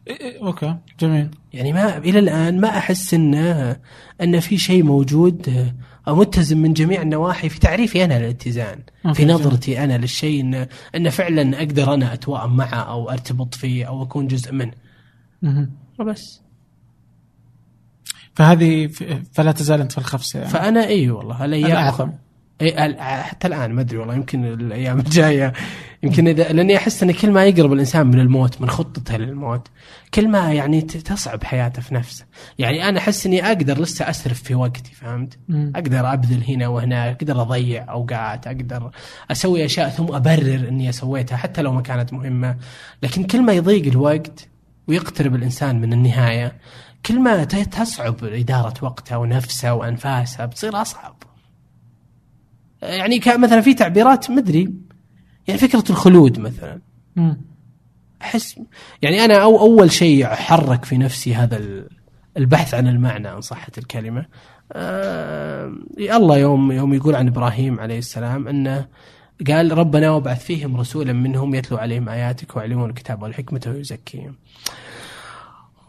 [0.09, 3.77] إيه، إيه، أوكي جميل يعني ما إلى الآن ما أحس انه
[4.21, 5.73] ان في شيء موجود
[6.09, 8.79] أو متزن من جميع النواحي في تعريفي أنا للاتزان
[9.15, 9.35] في جميل.
[9.35, 14.27] نظرتي أنا للشيء انه إنه فعلا أقدر أنا اتوائم معه أو أرتبط فيه أو أكون
[14.27, 14.73] جزء منه.
[15.99, 16.41] وبس
[18.35, 18.91] فهذه
[19.33, 20.51] فلا تزال أنت في الخفسه يعني.
[20.51, 22.19] فأنا اي والله الأيام.
[22.63, 25.53] اي ال- حتى الآن ما أدري والله يمكن الأيام الجاية.
[26.03, 29.69] يمكن إذا لأني أحس إن كل ما يقرب الإنسان من الموت من خطته للموت
[30.15, 32.25] كل ما يعني تصعب حياته في نفسه.
[32.59, 35.73] يعني أنا أحس إني أقدر لسه أسرف في وقتي فهمت؟ مم.
[35.77, 38.91] أقدر أبذل هنا وهناك أقدر أضيع أوقات أقدر
[39.31, 42.57] أسوي أشياء ثم أبرر إني سويتها حتى لو ما كانت مهمة.
[43.03, 44.49] لكن كل ما يضيق الوقت
[44.89, 46.53] ويقترب الإنسان من النهاية
[47.07, 51.17] كل ما تصعب إدارة وقته ونفسه وأنفاسه بتصير أصعب
[52.83, 54.75] يعني مثلا في تعبيرات مدري
[55.49, 56.81] يعني فكرة الخلود مثلا.
[58.23, 58.61] أحس
[59.03, 61.89] يعني أنا أو أول شيء حرك في نفسي هذا ال-
[62.37, 64.27] البحث عن المعنى ان صحت الكلمة
[64.73, 68.87] آه الله يوم يوم يقول عن إبراهيم عليه السلام انه
[69.49, 74.35] قال ربنا وابعث فيهم رسولا منهم يتلو عليهم آياتك ويعلمون الكتاب والحكمة ويزكيهم.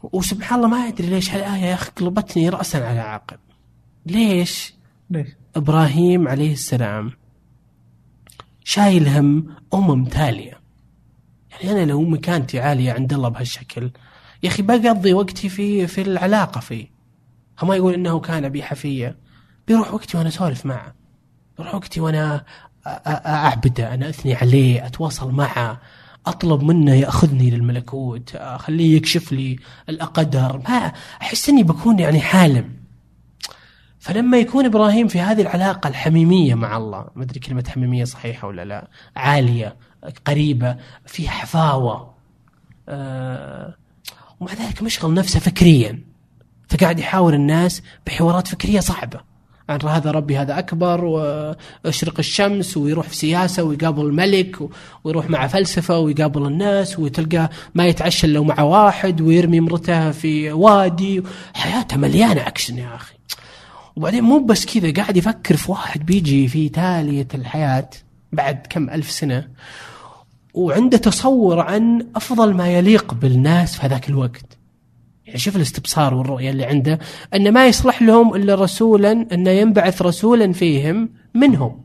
[0.04, 3.38] وسبحان الله ما أدري ليش هالآية يا أخي قلبتني راسا على عقب.
[4.06, 4.74] ليش؟
[5.10, 7.12] ليش؟ إبراهيم عليه السلام
[8.64, 10.60] شايل هم امم تاليه.
[11.52, 13.92] يعني أنا لو مكانتي عالية عند الله بهالشكل
[14.44, 16.88] يا أخي بقضي وقتي في في العلاقة فيه.
[17.64, 19.16] ما يقول إنه كان بي حفية
[19.68, 20.94] بيروح وقتي وأنا اسولف معه.
[21.58, 22.46] بيروح وقتي وأنا
[23.26, 25.82] أعبده أنا أثني عليه أتواصل معه
[26.26, 30.92] أطلب منه يأخذني للملكوت أخليه يكشف لي القدر ما
[31.22, 32.82] أحس إني بكون يعني حالم.
[34.00, 38.66] فلما يكون إبراهيم في هذه العلاقة الحميمية مع الله ما أدري كلمة حميمية صحيحة ولا
[38.66, 39.76] لا عالية
[40.26, 42.14] قريبة فيها حفاوة
[42.90, 43.76] آه
[44.40, 46.04] ومع ذلك مشغل نفسه فكريا.
[46.70, 49.31] فقاعد يحاور الناس بحوارات فكرية صعبة.
[49.70, 54.58] عن هذا ربي هذا أكبر وأشرق الشمس ويروح في سياسة ويقابل الملك
[55.04, 61.24] ويروح مع فلسفة ويقابل الناس وتلقاه ما يتعشى إلا مع واحد ويرمي امرته في وادي.
[61.54, 63.14] حياته مليانة أكشن يا أخي.
[63.96, 67.90] وبعدين مو بس كذا قاعد يفكر في واحد بيجي في تالية الحياة
[68.32, 69.48] بعد كم ألف سنة
[70.54, 74.61] وعنده تصور عن أفضل ما يليق بالناس في هذاك الوقت.
[75.26, 77.00] يعني شوف الاستبصار والرؤية اللي عنده
[77.36, 81.82] أن ما يصلح لهم إلا رسولا أن ينبعث رسولا فيهم منهم.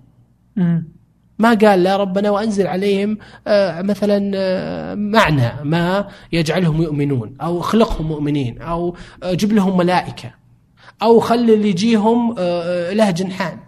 [1.38, 8.08] ما قال لا ربنا وأنزل عليهم آه، مثلا آه، معنى ما يجعلهم يؤمنون أو اخلقهم
[8.08, 10.30] مؤمنين أو آه، جيب لهم ملائكة
[11.02, 12.34] أو خلي اللي يجيهم
[12.92, 13.58] له جنحان.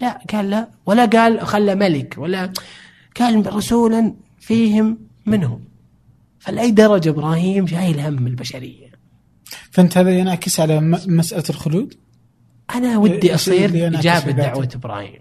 [0.00, 2.52] لا قال لا ولا قال خلى ملك ولا
[3.20, 5.71] قال رسولا فيهم منهم.
[6.42, 8.92] فلأي درجة إبراهيم شايل هم البشرية؟
[9.70, 11.94] فأنت هذا ينعكس على م- مسألة الخلود؟
[12.74, 15.20] أنا ودي أصير إجابة؟ دعوة إبراهيم.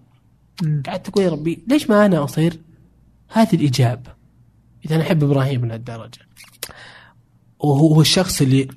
[0.88, 2.60] قعدت تقول يا ربي ليش ما أنا أصير
[3.30, 4.12] هذه الإجابة؟
[4.86, 6.20] إذا أنا أحب إبراهيم لهالدرجه
[7.60, 8.68] وهو هو الشخص اللي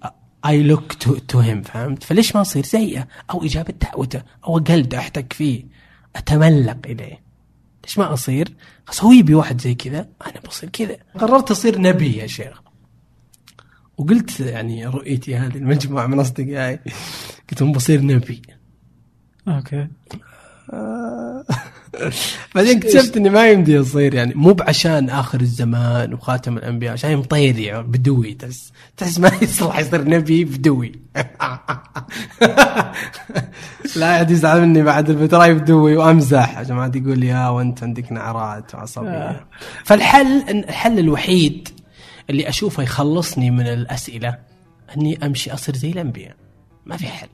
[0.46, 0.92] I look
[1.28, 5.64] to him فهمت؟ فليش ما أصير زيه؟ أو إجابة دعوته أو اقلده احتك فيه.
[6.16, 7.22] أتملق إليه.
[7.84, 8.48] ليش ما أصير؟
[8.88, 10.96] بس هو يبي واحد زي كذا أنا بصير كذا.
[11.18, 12.62] قررت أصير نبي يا شيخ.
[13.98, 16.78] وقلت يعني رؤيتي هذه المجموعة من أصدقائي
[17.50, 18.42] قلت لهم بصير نبي.
[19.48, 19.88] أوكي.
[22.54, 27.82] بعدين اكتشفت إني ما يمدي أصير يعني مو بعشان آخر الزمان وخاتم الأنبياء عشان مطيري
[27.82, 31.03] بدوي تحس تحس ما يصلح يصير نبي بدوي.
[33.96, 36.58] لا احد يزعل مني بعد الفترة بدوي وأمزح.
[36.58, 39.46] عشان ما حد يقول لي ها وأنت عندك نعرات وعصبية.
[39.84, 41.68] فالحل الحل الوحيد
[42.30, 44.38] اللي أشوفه يخلصني من الأسئلة
[44.96, 46.36] إني أمشي أصير زي الأنبياء.
[46.86, 47.28] ما في حل.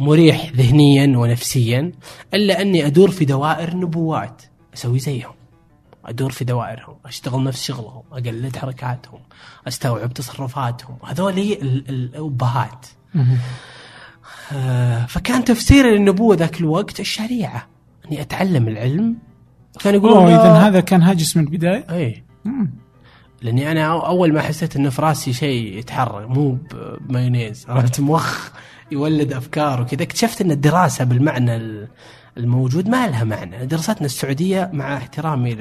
[0.00, 1.92] مريح ذهنيا ونفسيا
[2.34, 4.42] إلا إني أدور في دوائر النبوات
[4.74, 5.32] أسوي زيهم.
[6.06, 9.20] أدور في دوائرهم أشتغل نفس شغلهم أقلد حركاتهم
[9.68, 10.96] أستوعب تصرفاتهم.
[11.06, 12.86] هذول ال- ال- الأبهات.
[14.52, 17.66] آه، فكان تفسيري للنبوة ذاك الوقت الشريعة.
[18.06, 19.16] أني أتعلم العلم.
[19.80, 20.34] كان يقولون أوه.
[20.34, 22.24] اذا هذا كان هاجس من البداية؟ اي.
[23.42, 26.58] لأني أنا أول ما حسيت انه في راسي شيء يتحرك مو
[27.08, 28.50] بمايونيز عرفت؟ مخ
[28.92, 31.88] يولد أفكار وكذا اكتشفت إن الدراسة بالمعنى ال-
[32.36, 33.66] الموجود ما لها معنى.
[33.66, 35.54] دراستنا السعودية مع احترامي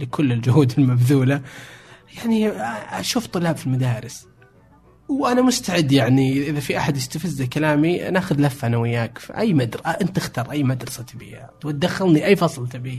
[0.00, 1.40] لكل الجهود المبذولة.
[2.18, 2.50] يعني
[3.00, 4.26] أشوف طلاب في المدارس.
[5.08, 9.90] وأنا مستعد يعني إذا في أحد يستفز كلامي ناخذ لفة أنا وياك في أي مدرسه
[9.90, 11.50] أنت اختار أي مدرسة تبيها.
[11.64, 12.98] وتدخلني أي فصل تبيه.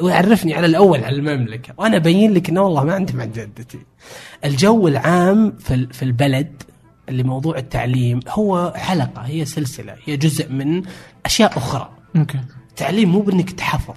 [0.00, 1.74] ويعرفني على الأول على المملكة.
[1.78, 3.78] وأنا أبين لك إنه والله ما عندي مع جدتي.
[4.44, 6.62] الجو العام في ال- في البلد
[7.08, 10.82] اللي موضوع التعليم هو حلقة هي سلسلة هي جزء من
[11.26, 11.90] أشياء أخرى.
[12.16, 13.94] أوكي التعليم مو بإنك تحفظ.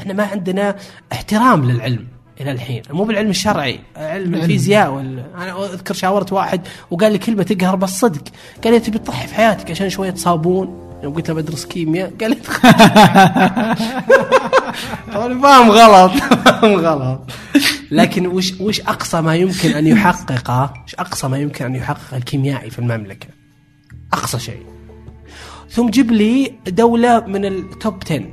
[0.00, 0.76] إحنا ما عندنا
[1.12, 2.06] احترام للعلم
[2.40, 5.24] إلى الحين، مو بالعلم الشرعي، علم الفيزياء وال...
[5.36, 6.60] أنا أذكر شاورت واحد
[6.90, 8.22] وقال لي كلمة تقهر بس صدق،
[8.64, 12.30] قال لي تبي تضحي في حياتك عشان شوية صابون، يوم قلت له بدرس كيمياء قال
[12.30, 12.36] لي
[15.12, 17.30] طبعا فاهم غلط فاهم غلط
[17.90, 22.70] لكن وش وش أقصى ما يمكن أن يحققه؟ وش أقصى ما يمكن أن يحقق الكيميائي
[22.70, 23.28] في المملكة؟
[24.12, 24.75] أقصى شيء.
[25.76, 28.24] ثم جيب لي دولة من التوب 10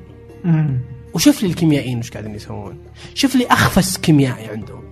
[0.44, 0.80] مم.
[1.14, 2.78] وشوف لي الكيميائيين وش قاعدين يسوون.
[3.14, 4.84] شوف لي أخفس كيميائي عندهم.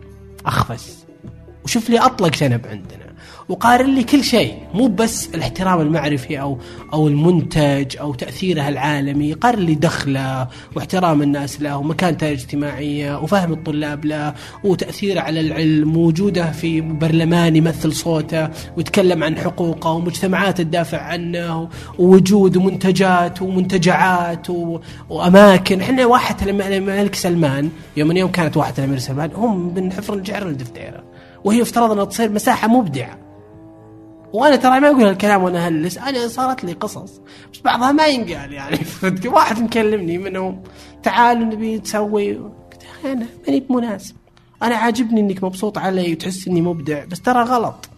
[0.46, 1.06] أخفس.
[1.64, 3.01] وشوف لي أطلق شنب عندنا.
[3.50, 6.58] وقارن لي كل شيء مو بس الاحترام المعرفي أو
[6.94, 14.06] أو المنتج أو تأثيره العالمي قارن لي دخله واحترام الناس له ومكانته الاجتماعيه وفهم الطلاب
[14.06, 21.70] له وتأثيره على العلم ووجوده في برلمان يمثل صوته ويتكلم عن حقوقه ومجتمعات تدافع عنه
[22.00, 24.48] ووجود ومنتجات ومنتجعات.
[25.10, 30.14] وأماكن إحنا واحة الملك سلمان يوم من يوم كانت واحة الملك سلمان هم من حفر
[30.14, 31.04] الجعر للدفتيره
[31.44, 33.31] وهي افترض انها تصير مساحة مبدعة
[34.34, 37.22] وأنا ترى ما أقول هالكلام وأنا أهلس أنا صارت لي قصص
[37.54, 38.80] بس بعضها ما ينقال يعني.
[39.36, 40.64] واحد مكلمني منهم
[41.04, 42.34] تعالوا نبي نسوي.
[42.34, 44.16] قلت يا أخي أنا ماني بمناسب.
[44.64, 47.90] أنا عاجبني إنك مبسوط علي وتحس إني مبدع بس ترى غلط.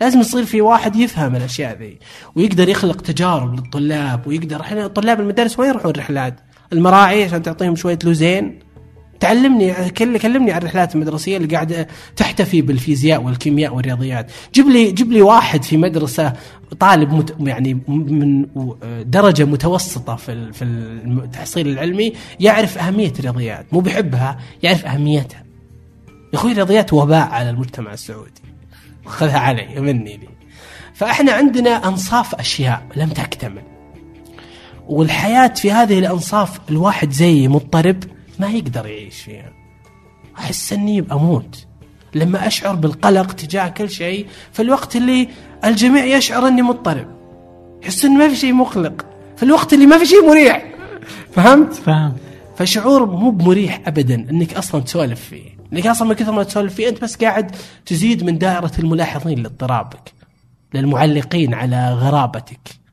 [0.00, 1.98] لازم يصير في واحد يفهم الأشياء ذي
[2.36, 6.40] ويقدر يخلق تجارب للطلاب ويقدر إحنا طلاب المدارس وين يروحون رحلات
[6.72, 8.58] المراعي عشان تعطيهم شوية لوزين؟
[9.20, 14.30] تعلمني كل كلمني عن الرحلات المدرسية اللي قاعدة تحتفي بالفيزياء والكيمياء والرياضيات.
[14.54, 16.32] جيب لي جيب لي واحد في مدرسة
[16.80, 18.46] طالب مت يعني من
[19.10, 25.44] درجة متوسطة في في التحصيل العلمي يعرف أهمية الرياضيات مو بيحبها يعرف أهميتها.
[26.08, 28.42] يا أخوي الرياضيات وباء على المجتمع السعودي.
[29.06, 30.28] خذها علي مني لي.
[30.94, 33.62] فإحنا عندنا أنصاف أشياء لم تكتمل.
[34.88, 38.04] والحياة في هذه الأنصاف الواحد زيي مضطرب
[38.40, 39.52] ما يقدر يعيش فيها.
[40.38, 41.66] أحس أني أموت.
[42.14, 45.28] لما أشعر بالقلق تجاه كل شيء في الوقت اللي
[45.64, 47.06] الجميع يشعر أني مضطرب.
[47.82, 49.06] يحس أنه ما في شيء مقلق.
[49.36, 50.66] في الوقت اللي ما في شيء مريح.
[51.32, 52.16] فهمت؟ فهم
[52.56, 55.54] فشعور مو بمريح أبدا أنك أصلا تسولف فيه.
[55.72, 57.56] إنك أصلا من كثر ما تسولف فيه أنت بس قاعد
[57.86, 60.12] تزيد من دائرة الملاحظين لاضطرابك
[60.74, 62.83] للمعلقين على غرابتك.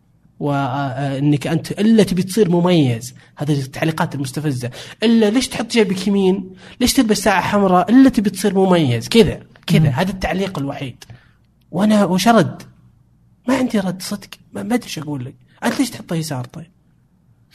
[0.41, 3.15] وانك انت الا تبي تصير مميز.
[3.37, 4.71] هذه التعليقات المستفزة.
[5.03, 6.49] الا ليش تحط جيبك يمين؟
[6.79, 9.07] ليش تلبس ساعة حمراء؟ الا تبي تصير مميز.
[9.07, 9.89] كذا كذا.
[9.89, 11.03] هذا التعليق الوحيد.
[11.71, 12.63] وأنا وش رد؟
[13.47, 14.29] ما عندي رد صدق.
[14.53, 15.35] ما ادري إيش أقول لك.
[15.63, 16.71] انت ليش تحطه يسار طيب؟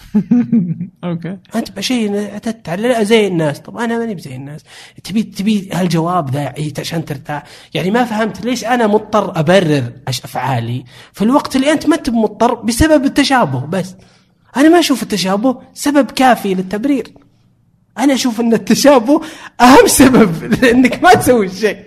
[1.05, 1.39] okay.
[1.55, 3.61] أنت بشيء اعتدت على زي الناس.
[3.61, 4.61] طب أنا ماني بزي الناس.
[5.05, 7.43] تبي تبي هالجواب ذا عشان ترتاح.
[7.75, 12.55] يعني ما فهمت ليش أنا مضطر أبرر أفعالي في الوقت اللي أنت ما انت مضطر
[12.55, 13.95] بسبب التشابه بس.
[14.57, 17.13] أنا ما أشوف التشابه سبب كافي للتبرير.
[17.99, 19.21] أنا أشوف إن التشابه
[19.61, 21.79] أهم سبب لانك ما تسوي الشيء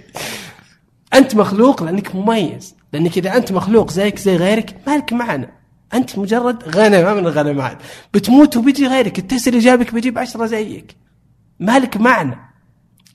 [1.14, 2.76] أنت مخلوق لأنك مميز.
[2.94, 5.59] لأنك إذا أنت مخلوق زيك زي غيرك ما لك معنى.
[5.94, 7.78] أنت مجرد غنم من الغنمات
[8.14, 10.96] بتموت وبيجي غيرك التسر اللي جابك بيجيب عشرة زيك.
[11.60, 12.36] مالك معنى.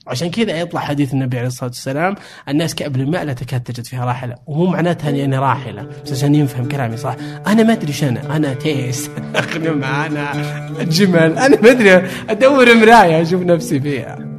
[0.07, 2.15] عشان كذا يطلع حديث النبي عليه الصلاة والسلام
[2.49, 4.35] الناس كأبل الماء لا تكاد تجد فيها راحلة.
[4.47, 7.15] ومو معناتها اني أنا راحلة بس عشان يفهم كلامي صح.
[7.47, 9.09] أنا ما أدري أنا أنا تيس.
[9.35, 11.37] اخدمها أنا جمل.
[11.37, 14.34] أنا ما أدري أدور مراية أشوف نفسي فيها.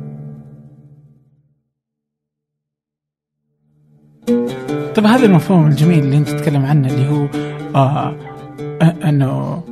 [4.97, 7.29] طيب هذا المفهوم الجميل اللي انت تتكلم عنه اللي هو
[7.75, 8.17] آه
[8.83, 9.63] انه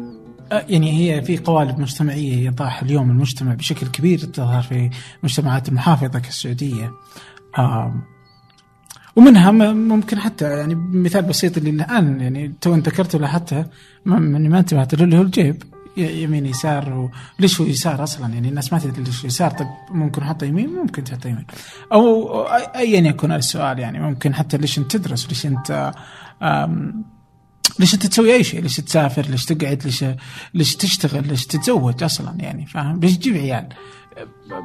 [0.53, 4.91] يعني هي في قوالب مجتمعية يضعها اليوم المجتمع بشكل كبير تظهر في
[5.23, 6.93] مجتمعات المحافظة كالسعودية.
[7.59, 7.95] آه
[9.17, 13.19] ومنها ممكن حتى يعني مثال بسيط اللي الآن يعني تو ذكرته
[14.05, 15.63] ما, ما انتبهت له اللي هو الجيب.
[15.97, 20.45] يمين يسار وليش هو يسار أصلا يعني الناس ما تدري ليش يسار طيب ممكن احطه
[20.45, 21.47] يمين ممكن تحطه يمين
[21.93, 22.43] أو
[22.77, 25.93] ايا يكن السؤال يعني ممكن حتى ليش أنت تدرس ليش أنت
[27.79, 30.05] ليش أنت تسوي أي شيء؟ ليش تسافر؟ ليش تقعد؟ ليش
[30.55, 33.69] ليش تشتغل؟ ليش تتزوج أصلا يعني فاهم؟ ليش تجيب عيال؟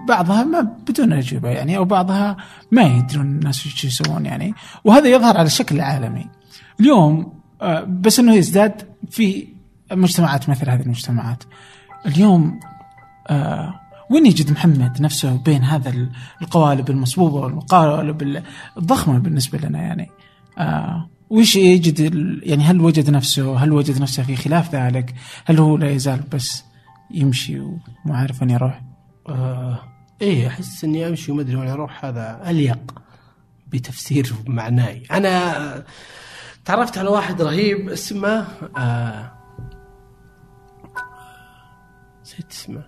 [0.07, 2.38] بعضها ما بدون أجوبة يعني أو بعضها
[2.72, 4.53] ما يدرون الناس إيش يسوون يعني
[4.84, 6.26] وهذا يظهر على الشكل العالمي.
[6.80, 8.81] اليوم آه، بس إنه يزداد
[9.11, 9.47] في
[9.91, 11.44] مجتمعات مثل هذه المجتمعات.
[12.06, 12.60] اليوم
[13.28, 13.80] آه
[14.10, 16.10] وين يجد محمد نفسه بين هذا
[16.41, 18.44] القوالب المصبوبة والقوالب
[18.78, 20.10] الضخمة بالنسبة لنا يعني؟
[20.57, 21.99] آه وش يجد
[22.44, 26.64] يعني هل وجد نفسه هل وجد نفسه في خلاف ذلك؟ هل هو لا يزال بس
[27.11, 28.82] يمشي وما عارف وين يروح؟
[29.30, 29.80] آه
[30.22, 32.06] إيه أحس إني أمشي وما أدري وين أروح.
[32.06, 33.02] هذا أليق
[33.68, 35.03] بتفسير معناي.
[35.11, 35.84] أنا
[36.66, 38.48] تعرفت على واحد رهيب اسمه
[38.78, 39.39] آه
[42.51, 42.84] اسمه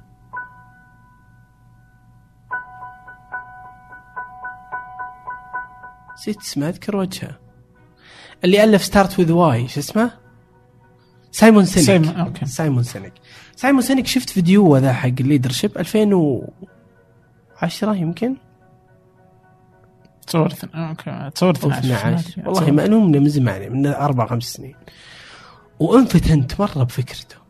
[6.14, 7.40] نسيت اسمه أذكر وجهه.
[8.44, 10.12] اللي ألف Start With Why شو اسمه؟
[11.32, 11.88] سايمون سينيك.
[11.88, 12.46] سايمون okay.
[12.46, 13.14] سايمون سينيك.
[13.56, 18.38] سايمون سينيك شفت فيديو ذا حق ال leadership 2010 يمكن؟
[20.28, 24.76] تصور okay تصور 12 والله معلوم من زمان من أربع خمس سنين.
[25.80, 27.41] وانفتنت مرة بفكرته.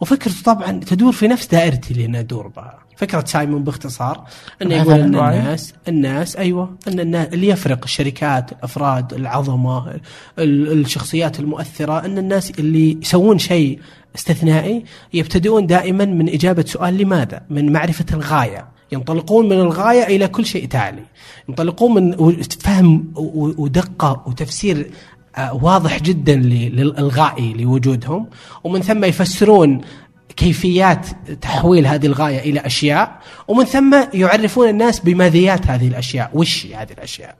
[0.00, 4.24] وفكرته طبعا تدور في نفس دائرتي اللي أنا أدور بها فكرة سايمون باختصار
[4.62, 5.14] إنه يقول إن.
[5.38, 9.90] الناس الناس أيوه إن الناس اللي يفرق الشركات الأفراد العظمة
[10.38, 13.78] ال- الشخصيات المؤثرة إن الناس اللي يسوون شيء
[14.16, 14.84] استثنائي
[15.14, 20.66] يبتدئون دائما من إجابة سؤال لماذا؟ من معرفة الغاية ينطلقون من الغاية إلى كل شيء
[20.66, 21.02] تالي
[21.48, 23.12] ينطلقون من فهم
[23.58, 24.90] ودقة وتفسير
[25.52, 28.26] واضح جدا للغائي لوجودهم
[28.64, 29.80] ومن ثم يفسرون
[30.36, 31.06] كيفيات
[31.40, 37.34] تحويل هذه الغاية إلى أشياء ومن ثم يعرفون الناس بماذيات هذه الأشياء وش هذه الأشياء؟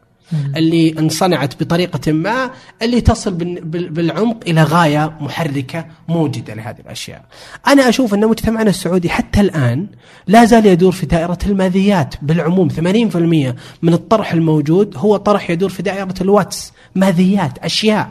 [0.57, 2.51] اللي انصنعت بطريقة ما
[2.83, 7.25] اللي تصل بال- بال- بالعمق إلى غاية محركة موجدة لهذه الأشياء.
[7.67, 9.87] أنا أشوف أن مجتمعنا السعودي حتى الآن
[10.27, 12.15] لا زال يدور في دائرة الماذيات.
[12.23, 18.11] بالعموم 80% من الطرح الموجود هو طرح يدور في دائرة الواتس، ماذيات، أشياء.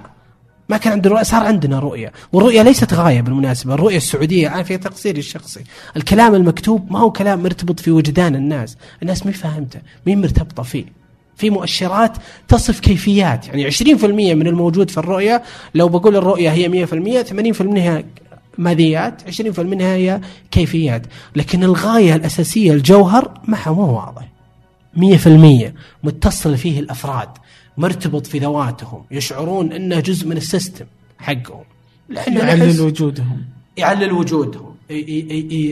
[0.70, 2.12] ما كان عندنا رؤية صار عندنا رؤية.
[2.34, 3.74] والرؤية ليست غاية بالمناسبة.
[3.74, 5.64] الرؤية السعودية أنا في تقصيري الشخصي.
[5.98, 8.78] الكلام المكتوب ما هو كلام مرتبط في وجدان الناس.
[9.02, 10.86] الناس مين فاهمته؟ مين مرتبطة فيه؟
[11.36, 12.18] في مؤشرات
[12.48, 13.48] تصف كيفيات.
[13.48, 15.44] يعني 20% من الموجود في الرؤية
[15.76, 18.04] لو بقول الرؤية هي 100% 80% منها
[18.58, 20.22] ماذيات 20% منها هي
[20.52, 21.02] كيفيات.
[21.36, 24.28] لكن الغاية الأساسية الجوهر ما هو مو واضح.
[24.96, 25.74] مية في المية
[26.04, 27.30] متصل فيه الأفراد.
[27.78, 30.86] مرتبط في ذواتهم يشعرون أنه جزء من السيستم
[31.20, 31.64] حقهم.
[32.10, 33.46] لأنه يعلل وجودهم.
[33.78, 34.76] يعلل وجودهم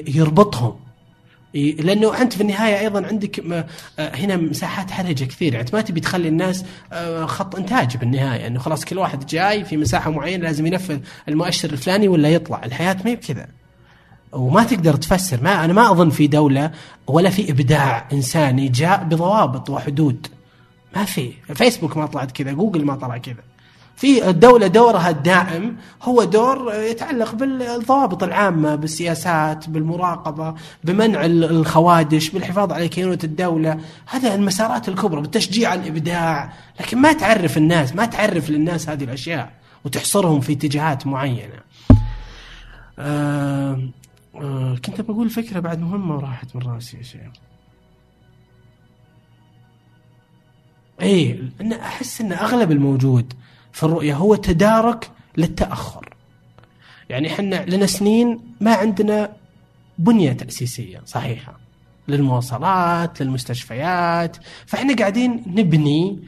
[0.08, 0.76] يربطهم.
[1.56, 3.40] لأنه أنت في النهاية أيضا عندك
[4.00, 8.48] آه، هنا مساحات حرجة كثير يعني ما تبي تخلي الناس آه، خط إنتاج بالنهاية.
[8.48, 12.66] إنه خلاص كل واحد جاي في مساحة معينة لازم ينفذ المؤشر الفلاني ولا يطلع.
[12.66, 13.48] الحياة ما هي بكذا.
[14.32, 15.44] وما تقدر تفسر.
[15.44, 16.72] ما أنا ما أظن في دولة
[17.08, 20.28] ولا في إبداع إنساني جاء بضوابط وحدود.
[20.96, 21.32] ما في.
[21.56, 23.44] فيسبوك ما طلعت كذا جوجل ما طلع كذا.
[23.96, 32.72] في الدولة دورها الدائم هو دور يتعلق بالضوابط العامة بالسياسات بالمراقبة بمنع ال- الخوادش بالحفاظ
[32.74, 33.80] على كينونة الدولة.
[34.06, 36.54] هذا المسارات الكبرى بالتشجيع على الإبداع.
[36.80, 39.52] لكن ما تعرف الناس ما تعرف للناس هذه الأشياء
[39.86, 41.60] وتحصرهم في اتجاهات معينة.
[43.00, 43.80] آه
[44.36, 47.22] آه كنت بقول فكرة بعد مهمة وراحت من رأسي يا شيخ.
[51.02, 53.34] إيه إن أحس إن أغلب الموجود
[53.72, 56.16] في الرؤية هو تدارك للتأخر.
[57.10, 59.34] يعني إحنا لنا سنين ما عندنا
[59.98, 61.60] بنية تأسيسية صحيحة
[62.08, 66.20] للمواصلات للمستشفيات فإحنا قاعدين نبني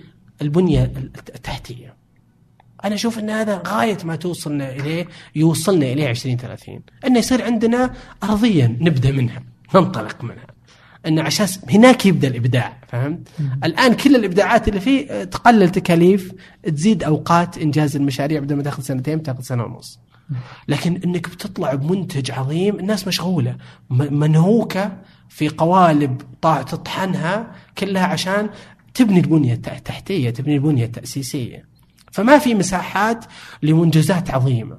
[0.41, 0.84] البنية
[1.35, 1.94] التحتية.
[2.85, 8.65] أنا أشوف إن هذا غاية ما توصلنا إليه يوصلنا إليه 2030 إنه يصير عندنا ارضيه
[8.65, 9.44] نبدأ منها
[9.76, 10.57] ننطلق منها.
[11.08, 13.28] ان عشان هناك يبدأ الإبداع فهمت؟
[13.64, 16.32] الآن كل الإبداعات اللي فيه تقلل تكاليف
[16.64, 20.00] تزيد أوقات إنجاز المشاريع بدل ما تأخذ سنتين تأخذ سنة ونص.
[20.68, 23.58] لكن إنك بتطلع بمنتج عظيم الناس مشغولة
[23.90, 24.98] منهوكة
[25.30, 28.50] في قوالب تطحنها كلها عشان
[28.94, 31.66] تبني البنية الت- التحتية تبني البنية التأسيسية.
[32.12, 33.26] فما في مساحات
[33.64, 34.78] لمنجزات عظيمة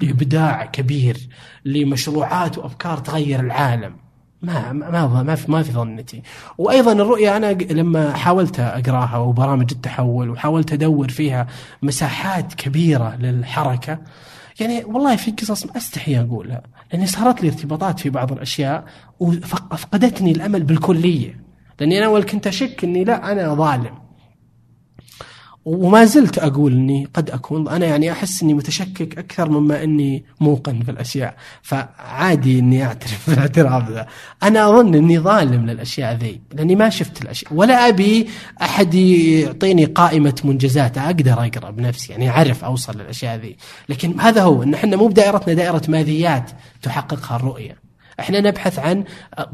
[0.00, 1.28] لإبداع كبير
[1.64, 3.96] لمشروعات وأفكار تغير العالم
[4.42, 6.22] ما ما ما ما في ما في ظنتي
[6.58, 11.46] وأيضا الرؤية أنا لما حاولت أقراها وبرامج التحول وحاولت أدور فيها
[11.82, 13.98] مساحات كبيرة للحركة
[14.60, 16.62] يعني والله في قصص أستحي أقولها
[16.92, 18.84] لأني صارت لي ارتباطات في بعض الأشياء
[19.20, 21.40] وافقدتني الأمل بالكلية.
[21.80, 24.01] لأني أنا أول كنت أشك أني لا أنا ظالم.
[25.64, 30.80] وما زلت أقول إني قد أكون أنا يعني أحس إني متشكك أكثر مما إني موقن
[30.80, 31.34] في الأشياء.
[31.62, 34.06] فعادي إني أعترف بالاعتراف ذا.
[34.42, 37.54] أنا أظن إني ظالم للأشياء ذي لأني ما شفت الأشياء.
[37.54, 38.28] ولا أبي
[38.62, 43.56] أحد يعطيني قائمة منجزات أقدر أقرأ بنفسي يعني أعرف أوصل للأشياء ذي.
[43.88, 46.50] لكن هذا هو إن إحنا مو بدائرتنا دائرة ماذيات
[46.82, 47.76] تحققها الرؤية.
[48.20, 49.04] إحنا نبحث عن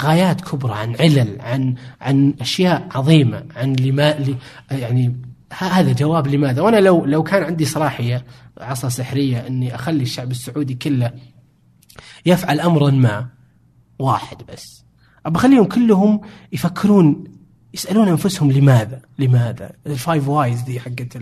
[0.02, 4.14] غايات كبرى عن علل عن عن أشياء عظيمة عن لما
[4.70, 8.24] يعني هذا جواب لماذا؟ وأنا لو لو كان عندي صلاحية
[8.60, 11.12] عصا سحرية إني أخلي الشعب السعودي كله
[12.26, 13.28] يفعل أمرا ما
[13.98, 14.84] واحد بس.
[15.26, 16.20] ابى أخليهم كلهم
[16.52, 17.24] يفكرون
[17.74, 21.18] يسألون أنفسهم لماذا؟ لماذا؟ ال five whys دي حقت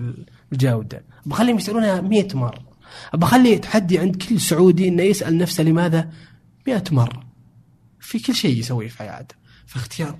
[0.52, 1.04] الجودة.
[1.26, 2.66] ابى أخليهم يسألونها 100 مرة.
[3.14, 6.10] ابى أخلي تحدي عند كل سعودي إنه يسأل نفسه لماذا؟
[6.66, 7.26] 100 مرة.
[8.00, 9.34] في كل شيء يسويه في حياته.
[9.66, 10.18] في اختيار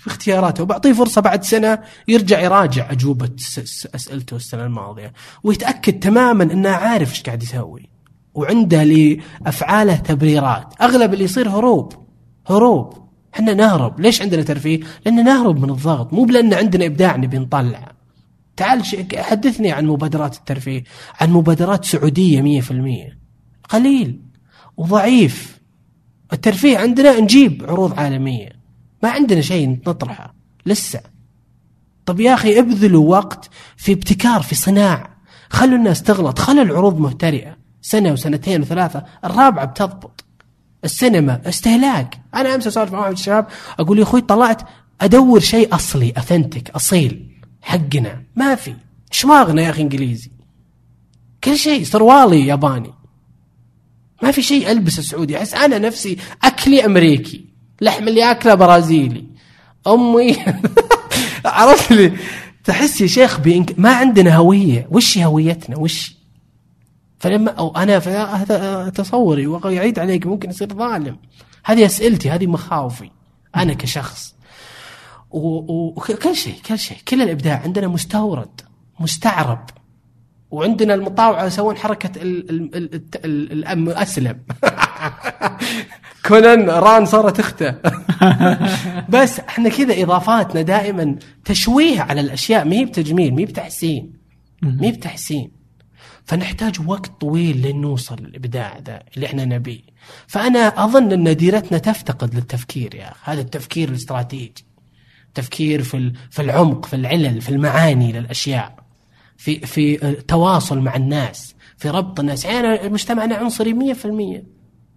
[0.00, 0.62] في اختياراته.
[0.62, 2.92] وبعطيه فرصة بعد سنة يرجع يراجع
[3.58, 5.12] س- أسئلته السنة الماضية.
[5.42, 7.88] ويتأكد تماما أنه عارف إيش قاعد يسوي.
[8.34, 10.74] وعنده لأفعاله تبريرات.
[10.82, 11.92] أغلب اللي يصير هروب.
[12.46, 13.08] هروب.
[13.34, 14.00] إحنا نهرب.
[14.00, 16.12] ليش عندنا ترفيه؟ لأن نهرب من الضغط.
[16.12, 17.92] مو بلأن عندنا إبداع نبي نطلع.
[18.56, 18.84] تعال
[19.22, 20.84] حدثني عن مبادرات الترفيه.
[21.20, 21.84] عن مبادرات
[22.60, 23.18] في المية.
[23.68, 24.20] قليل.
[24.76, 25.58] وضعيف.
[26.32, 28.57] الترفيه عندنا نجيب عروض عالمية.
[29.02, 30.34] ما عندنا شيء نطرحه
[30.66, 31.00] لسه.
[32.06, 35.18] طب يا أخي ابذلوا وقت في ابتكار في صناعه
[35.50, 37.56] خلوا الناس تغلط خلوا العروض مهترئة.
[37.82, 40.24] سنة وسنتين وثلاثة الرابعة بتضبط.
[40.84, 42.20] السينما استهلاك.
[42.34, 43.46] أنا أمس أسولف مع واحد الشباب
[43.78, 44.62] أقول يا أخوي طلعت
[45.00, 47.30] أدور شيء أصلي اثنتك أصيل.
[47.62, 48.22] حقنا.
[48.36, 48.74] ما في.
[49.10, 50.30] شماغنا يا أخي إنجليزي.
[51.44, 52.94] كل شيء سروالي ياباني.
[54.22, 57.47] ما في شيء البسه سعودي أحس أنا نفسي أكلي أمريكي.
[57.80, 59.24] لحم اللي أكله برازيلي.
[59.86, 60.36] أمي
[61.44, 62.12] عرفت لي؟
[62.64, 64.88] تحس يا شيخ بإنك ما عندنا هوية.
[64.90, 66.14] وش هويتنا؟ وش؟
[67.18, 67.96] فلما أو أنا
[68.36, 71.16] هذا تصوري ويعيد عليك ممكن يصير ظالم.
[71.64, 73.10] هذه أسئلتي هذه مخاوفي
[73.56, 74.34] أنا كشخص.
[75.30, 78.60] وكل شيء كل شيء كل الإبداع عندنا مستورد
[79.00, 79.70] مستعرب.
[80.50, 84.40] وعندنا المطاوعة يسوون حركة ال ال ال ال ال الأم أسلم.
[86.26, 87.74] كونان ران صارت أخته.
[89.14, 94.12] بس إحنا كذا إضافاتنا دائما تشويه على الأشياء ما هي بتجميل ما هي بتحسين.
[94.62, 95.50] ما هي بتحسين.
[96.24, 99.80] فنحتاج وقت طويل لين نوصل الابداع ذا اللي إحنا نبيه.
[100.26, 103.32] فأنا أظن إن ديرتنا تفتقد للتفكير يا أخي.
[103.32, 104.64] هذا التفكير الاستراتيجي.
[105.34, 108.87] تفكير في في العمق في العلل في المعاني للأشياء.
[109.38, 109.96] في في
[110.28, 112.44] تواصل مع الناس في ربط الناس.
[112.44, 114.42] يعني مجتمعنا عنصري 100%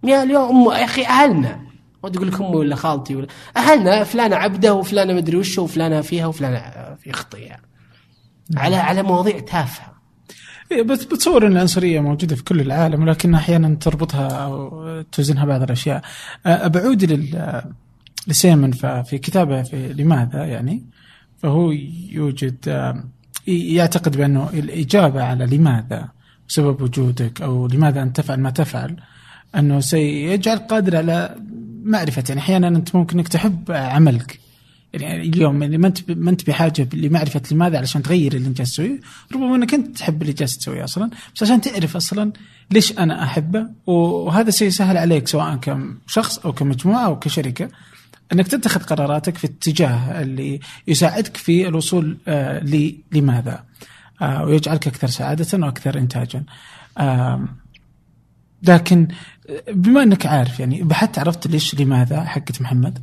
[0.04, 1.60] يا اليوم يا أخي أهلنا.
[2.04, 6.26] ما تقول لك أمي ولا خالتي ولا أهلنا فلانة عبده وفلانة مدري وش وفلانة فيها
[6.26, 7.60] وفلانة في أخطيها.
[8.56, 9.92] على على مواضيع تافهة.
[10.72, 15.62] إيه، بس بتصور إن العنصرية موجودة في كل العالم ولكن أحيانا تربطها أو توزنها بعض
[15.62, 16.02] الأشياء.
[16.46, 17.62] أه، بعود لل
[18.28, 20.84] لسيمن ففي كتابه في لماذا يعني؟
[21.38, 21.70] فهو
[22.10, 23.04] يوجد آه،
[23.46, 26.08] يعتقد بأنه الإجابة على لماذا
[26.48, 28.96] سبب وجودك أو لماذا انت تفعل ما تفعل
[29.56, 31.36] أنه سيجعل قادر على
[31.84, 32.24] معرفة.
[32.28, 34.38] يعني أحيانا أنت ممكن أنك تحب عملك.
[34.92, 39.00] يعني اليوم يعني ما أنت ما أنت بحاجة لمعرفة لماذا علشان تغير اللي أنت تسويه،
[39.32, 42.32] ربما أنك أنت تحب اللي جالس تسويه أصلا، بس عشان تعرف أصلا
[42.70, 43.66] ليش أنا أحبه.
[43.86, 45.56] وهذا سيسهل عليك سواء
[46.06, 47.68] كشخص أو كمجموعة أو كشركة.
[48.32, 52.64] أنك تتخذ قراراتك في اتجاه اللي يساعدك في الوصول آه
[53.12, 53.64] لماذا
[54.22, 56.44] آه ويجعلك أكثر سعادة وأكثر انتاجا.
[56.98, 57.48] آه
[58.62, 59.08] لكن
[59.68, 62.98] بما أنك عارف يعني بحثت عرفت ليش لماذا حقت محمد؟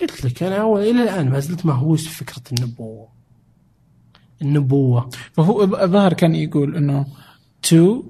[0.00, 3.08] قلت لك أنا اول إلى الآن ما زلت مهووس بفكره النبوة
[4.42, 7.06] النبوة فهو الظاهر كان يقول إنه
[7.62, 8.02] تو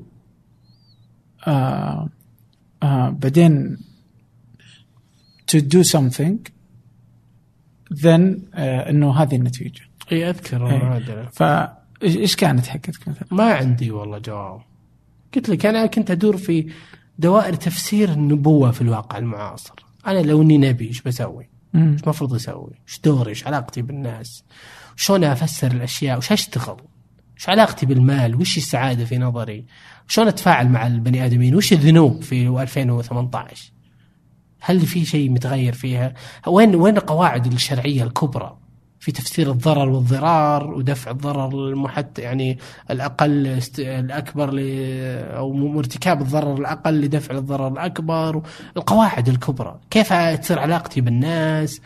[1.47, 2.09] آه
[2.82, 3.78] آه بعدين
[5.55, 6.36] to do something
[8.02, 9.82] then آه إنه هذه النتيجة
[10.12, 10.56] إي أذكر.
[10.56, 14.60] المعادله فايش إيش كانت حقتك مثلا؟ ما عندي والله جواب
[15.35, 16.72] قلت لك أنا كنت أدور في
[17.18, 19.74] دوائر تفسير النبوة في الواقع المعاصر
[20.06, 24.44] أنا لو إني نبي إيش بسوي؟ إيش المفروض أسوي؟ إيش دوري؟ إيش علاقتي بالناس؟
[24.97, 26.76] شلون أفسر الأشياء؟ وش أشتغل؟
[27.36, 29.64] إيش علاقتي بالمال؟ وش السعادة في نظري؟
[30.09, 33.73] شلون أتفاعل مع البني آدمين؟ وش الذنوب في 2018؟
[34.66, 36.14] هل في شيء متغير فيها؟
[36.46, 38.56] وين وين القواعد الشرعية الكبرى
[39.00, 42.58] في تفسير الضرر والضرار ودفع الضرر المحت يعني
[42.90, 43.78] الأقل است...
[43.78, 44.60] الأكبر ل...
[45.36, 48.42] أو ارتكاب الضرر الأقل لدفع الضرر الأكبر
[48.76, 49.80] القواعد الكبرى.
[49.90, 51.80] كيف تصير علاقتي بالناس؟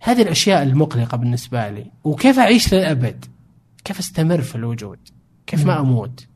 [0.00, 1.90] هذه الأشياء المقلقة بالنسبة لي.
[2.04, 3.24] وكيف أعيش للأبد؟
[3.84, 4.98] كيف أستمر في الوجود؟
[5.46, 6.26] كيف ما أموت؟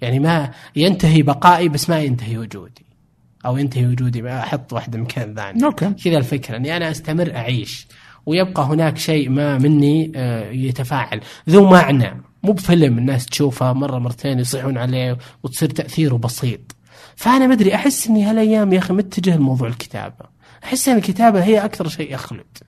[0.00, 2.87] يعني ما ينتهي بقائي بس ما ينتهي وجودي.
[3.46, 5.64] أو ينتهي وجودي أحط واحدة مكان ثاني.
[5.64, 5.90] أوكي.
[5.90, 7.86] كذا الفكرة إني أنا أستمر أعيش.
[8.26, 11.20] ويبقى هناك شيء ما مني آه، يتفاعل.
[11.48, 12.22] ذو معنى.
[12.42, 16.76] مو بفيلم الناس تشوفه مرة مرتين يصيحون عليه وتصير تأثيره بسيط.
[17.16, 20.38] فأنا ما أدري أحس إني هالأيام يا أخي متجه لموضوع الكتابة.
[20.64, 22.58] أحس إن الكتابة هي أكثر شيء يخلد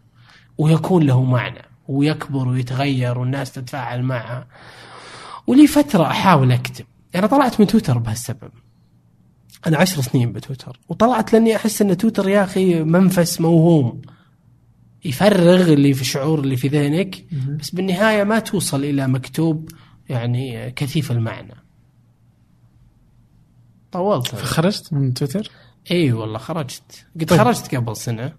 [0.58, 4.46] ويكون له معنى ويكبر ويتغير والناس تتفاعل معه.
[5.46, 6.84] ولي فترة أحاول أكتب.
[7.14, 8.50] أنا طلعت من تويتر بهالسبب.
[9.66, 14.02] أنا عشر سنين بتويتر وطلعت لأني أحس إن تويتر يا أخي منفس موهوم
[15.04, 17.24] يفرغ اللي في الشعور اللي في ذهنك
[17.60, 19.70] بس بالنهاية ما توصل إلى مكتوب
[20.08, 21.54] يعني كثيف المعنى
[23.92, 24.28] طولت.
[24.28, 25.50] فخرجت من تويتر
[25.90, 27.38] إي والله خرجت قد طيب.
[27.38, 28.32] خرجت قبل سنة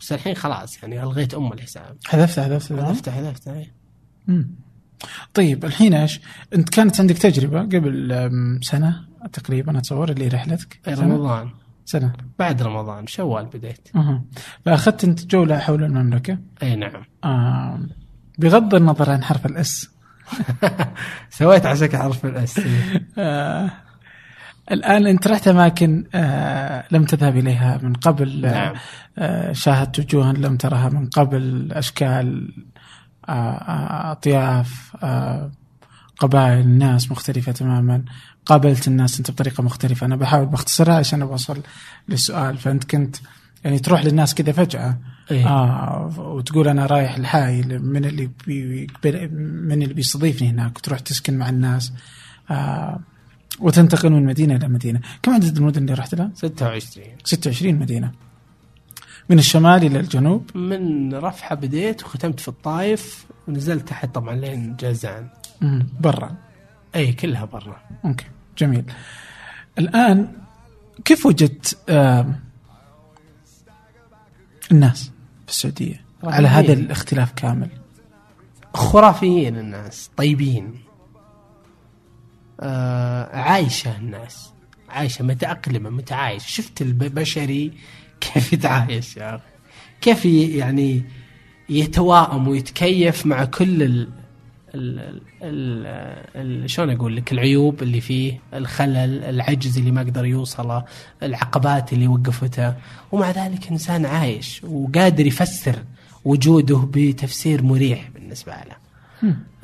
[0.00, 3.72] بس الحين خلاص يعني ألغيت أم الحساب حذفت حذفت حذفته حذفته إيه.
[4.26, 4.50] مم.
[5.34, 6.20] طيب الحين إيش؟
[6.54, 10.80] أنت كانت عندك تجربة قبل سنة تقريبا أتصور اللي رحلتك.
[10.88, 11.50] إيه، سنة؟ رمضان.
[11.84, 12.12] سنة.
[12.38, 13.88] بعد رمضان شوال بديت.
[13.96, 14.22] أها.
[14.64, 17.04] فأخذت أنت جولة حول المملكة؟ اي نعم.
[17.24, 17.80] آه
[18.38, 19.90] بغض النظر عن حرف الإس.
[21.30, 22.60] سويت عشان حرف الإس.
[23.18, 23.70] آه.
[24.70, 28.46] الآن أنت رحت أماكن آه لم تذهب إليها من قبل.
[28.46, 28.74] آه نعم.
[29.18, 31.72] آه شاهدت وجوها لم ترها من قبل.
[31.72, 32.54] أشكال
[33.28, 35.50] آه آه اطياف آه
[36.18, 38.04] قبائل ناس مختلفة تماما.
[38.48, 40.06] قابلت الناس أنت بطريقة مختلفة.
[40.06, 41.62] أنا بحاول بختصرها عشان بوصل
[42.08, 42.58] للسؤال.
[42.58, 43.16] فأنت كنت
[43.64, 44.98] يعني تروح للناس كذا فجأة
[45.30, 45.46] إيه.
[45.48, 48.86] آه وتقول أنا رايح لحالي من اللي بي
[49.32, 50.76] من اللي بيستضيفني هناك.
[50.76, 51.92] وتروح تسكن مع الناس
[52.50, 53.00] آه
[53.60, 55.00] وتنتقل من مدينة إلى مدينة.
[55.22, 58.12] كم عدد المدن اللي رحت لها؟ 26 26 مدينة.
[59.30, 65.28] من الشمال إلى الجنوب؟ من رفحة بديت وختمت في الطايف ونزلت تحت طبعا لين جازان.
[66.00, 66.36] برا.
[66.94, 67.76] اي كلها برا.
[68.04, 68.24] okay
[68.58, 68.84] جميل.
[69.78, 70.32] الآن
[71.04, 71.78] كيف وجدت
[74.72, 75.10] الناس
[75.46, 76.72] في السعودية؟ على هذا.
[76.72, 77.70] الاختلاف كامل.
[78.74, 80.78] خرافيين الناس طيبين.
[82.60, 84.52] آه عايشة الناس
[84.88, 86.46] عايشة متأقلمة متعايشة.
[86.46, 87.72] شفت البشري
[88.20, 89.44] كيف يتعايش يا أخي؟
[90.00, 91.04] كيف يعني
[91.68, 94.08] يتواءم ويتكيف مع كل
[94.74, 100.24] ال ال ال ال شلون أقول لك العيوب اللي فيه الخلل العجز اللي ما قدر
[100.24, 100.84] يوصله
[101.22, 102.74] العقبات اللي وقفته.
[103.12, 105.76] ومع ذلك إنسان عايش وقادر يفسر
[106.24, 108.76] وجوده بتفسير مريح بالنسبة له.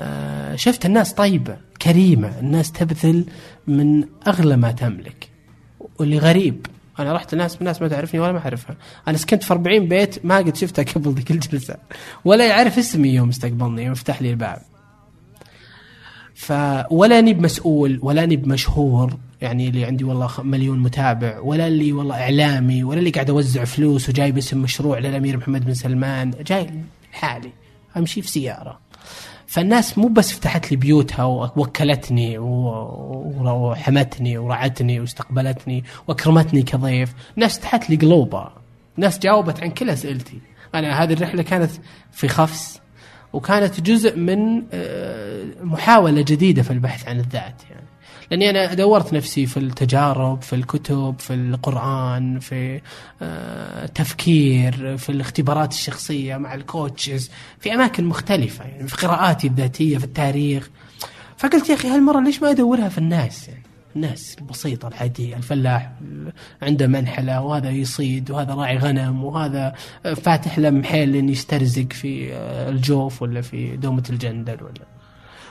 [0.01, 2.39] آه، شفت الناس طيبة كريمة.
[2.41, 3.25] الناس تبذل
[3.67, 5.29] من أغلى ما تملك.
[5.99, 6.67] واللي غريب
[6.99, 8.77] أنا رحت ناس ناس ما تعرفني ولا ما أعرفها.
[9.09, 11.77] أنا سكنت في 40 بيت ما قد شفتها قبل ذيك الجلسة.
[12.25, 14.63] ولا يعرف اسمي يوم استقبلني يوم فتح لي الباب.
[16.35, 16.52] ف
[16.90, 22.15] ولا اني بمسؤول ولا اني بمشهور يعني اللي عندي والله مليون متابع ولا اللي والله
[22.15, 26.70] إعلامي ولا اللي قاعد أوزع فلوس وجايب اسم مشروع للأمير محمد بن سلمان جاي
[27.12, 27.51] لحالي
[27.97, 28.78] أمشي في سيارة.
[29.47, 37.97] فالناس مو بس فتحت لي بيوتها ووكلتني وحمتني ورعتني واستقبلتني واكرمتني كضيف ناس فتحت لي
[37.97, 38.52] قلوبها.
[38.97, 40.39] ناس جاوبت عن كل أسئلتي.
[40.74, 41.70] أنا هذه الرحلة كانت
[42.12, 42.81] في خفس.
[43.35, 47.85] وكانت جزء من آه، محاولة جديدة في البحث عن الذات يعني.
[48.31, 52.81] لأني أنا دورت نفسي في التجارب في الكتب في القرآن في
[53.23, 57.31] آه، تفكير في الاختبارات الشخصية مع الكوتشز
[57.61, 60.70] في أماكن مختلفة يعني في قراءاتي الذاتية في التاريخ.
[61.36, 65.91] فقلت يا أخي هالمرة ليش ما أدورها في الناس يعني؟ الناس البسيطة العادية الفلاح
[66.62, 69.75] عنده منحلة وهذا يصيد وهذا راعي غنم وهذا
[70.23, 72.35] فاتح له محل إن يسترزق في
[72.69, 74.87] الجوف ولا في دومة الجندل ولا.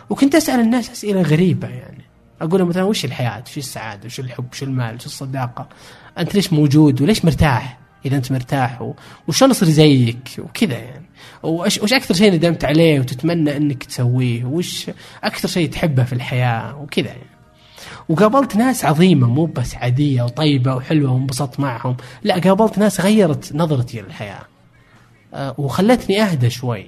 [0.09, 2.03] وكنت أسأل الناس أسئلة غريبة يعني.
[2.41, 5.69] أقول لهم مثلا وش الحياة؟ وش السعادة؟ وش الحب؟ وش المال؟ وش الصداقة؟
[6.17, 8.93] أنت ليش موجود؟ وليش مرتاح؟ إذا أنت مرتاح و-
[9.27, 11.05] وشلون أصير زيك؟ وكذا يعني.
[11.43, 14.91] وش, وش أكثر شيء ندمت عليه وتتمنى أنك تسويه؟ وش
[15.23, 17.32] أكثر شيء تحبه في الحياة؟ وكذا يعني.
[18.09, 24.01] وقابلت ناس عظيمة مو بس عادية وطيبة وحلوة وانبسطت معهم لا قابلت ناس غيرت نظرتي
[24.01, 24.43] للحياة.
[25.33, 26.85] آه، وخلتني أهدى شوي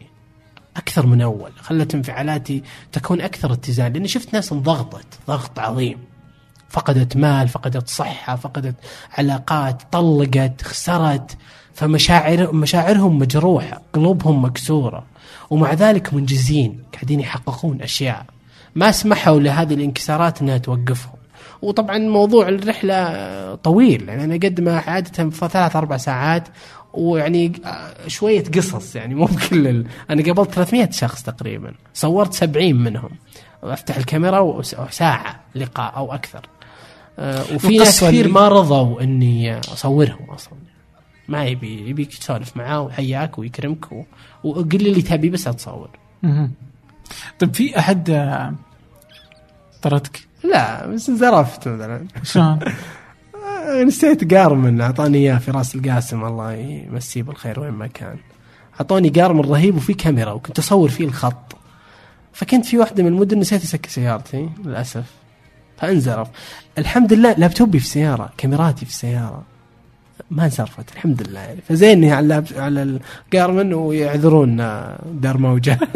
[0.78, 1.52] أكثر من أول.
[1.60, 5.98] خلت انفعالاتي تكون أكثر اتزان لأني شفت ناس انضغطت ضغط عظيم.
[6.70, 8.76] فقدت مال فقدت صحة فقدت
[9.18, 11.38] علاقات طلقت خسرت.
[11.74, 15.06] فمشاعر مشاعرهم مجروحة قلوبهم مكسورة.
[15.50, 18.26] ومع ذلك منجزين قاعدين يحققون أشياء.
[18.76, 21.16] ما سمحوا لهذه الانكسارات إنها توقفهم.
[21.62, 26.48] وطبعا موضوع الرحلة طويل يعني أنا أقدمه عادة في ثلاث أربع ساعات
[26.94, 27.52] ويعني
[28.08, 29.88] شوية قصص يعني مو بكل ال...
[30.10, 33.10] أنا قابلت 300 شخص تقريبا صورت 70 منهم.
[33.64, 36.42] أفتح الكاميرا وس- وساعة لقاء أو أكثر.
[37.20, 40.54] آه، وفي ناس كثير ما رضوا إني أصورهم أصلا.
[41.28, 44.04] ما يبي يبيك تسولف معاه وحياك ويكرمك و...
[44.44, 45.90] وقل لي اللي تبي بس اتصور.
[47.40, 48.04] طيب في أحد
[49.82, 52.08] طردك؟ لا بس انزرفت مثلا.
[52.24, 52.60] شلون؟
[53.36, 58.18] آه، نسيت قارمن أعطاني إياه في راس القاسم الله يمسيه بالخير وين ما كان.
[58.80, 61.56] أعطوني قارمن رهيب وفي كاميرا وكنت أصور فيه الخط.
[62.34, 65.04] فكنت في واحدة من المدن نسيت اسكر سيارتي للأسف.
[65.78, 66.28] فانزرف.
[66.78, 69.44] الحمد لله لابتوبي في السياره كاميراتي في السياره
[70.32, 71.40] ما انزرفت الحمد لله.
[71.40, 73.00] يعني فزيني على اللاب على
[73.34, 75.80] القارمن ويعذرون آه، دار موجة.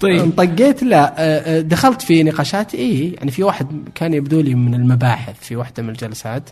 [0.00, 0.20] طيب.
[0.20, 4.74] انطقيت لا آه، آه، دخلت في نقاشات إي يعني في واحد كان يبدو لي من
[4.74, 6.50] المباحث في واحدة من الجلسات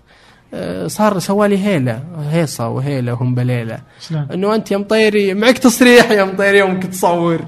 [0.87, 6.59] صار سوالي هيلة هيصة وهيلة وهمبليله شلون؟ إنه أنت يا مطيري معك تصريح يا مطيري
[6.59, 7.41] يومك تصور.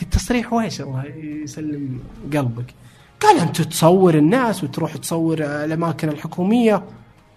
[0.00, 1.04] قلت تصريح ويش؟ الله
[1.44, 2.00] يسلم
[2.32, 2.74] قلبك.
[3.20, 6.82] قال أنت تصور الناس وتروح تصور الأماكن الحكومية.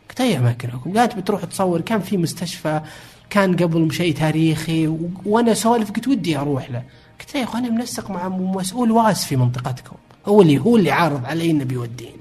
[0.10, 2.82] قلت أي أماكن حكوميه قالت بتروح تصور كان في مستشفى
[3.30, 4.88] كان قبل شيء تاريخي
[5.26, 6.84] وأنا سوالف قلت ودي أروح له.
[7.20, 9.96] قلت يا اخوان منسق مع مسؤول واس في منطقتكم.
[10.26, 12.12] هو اللي هو اللي عارض علي إنه بيوديني.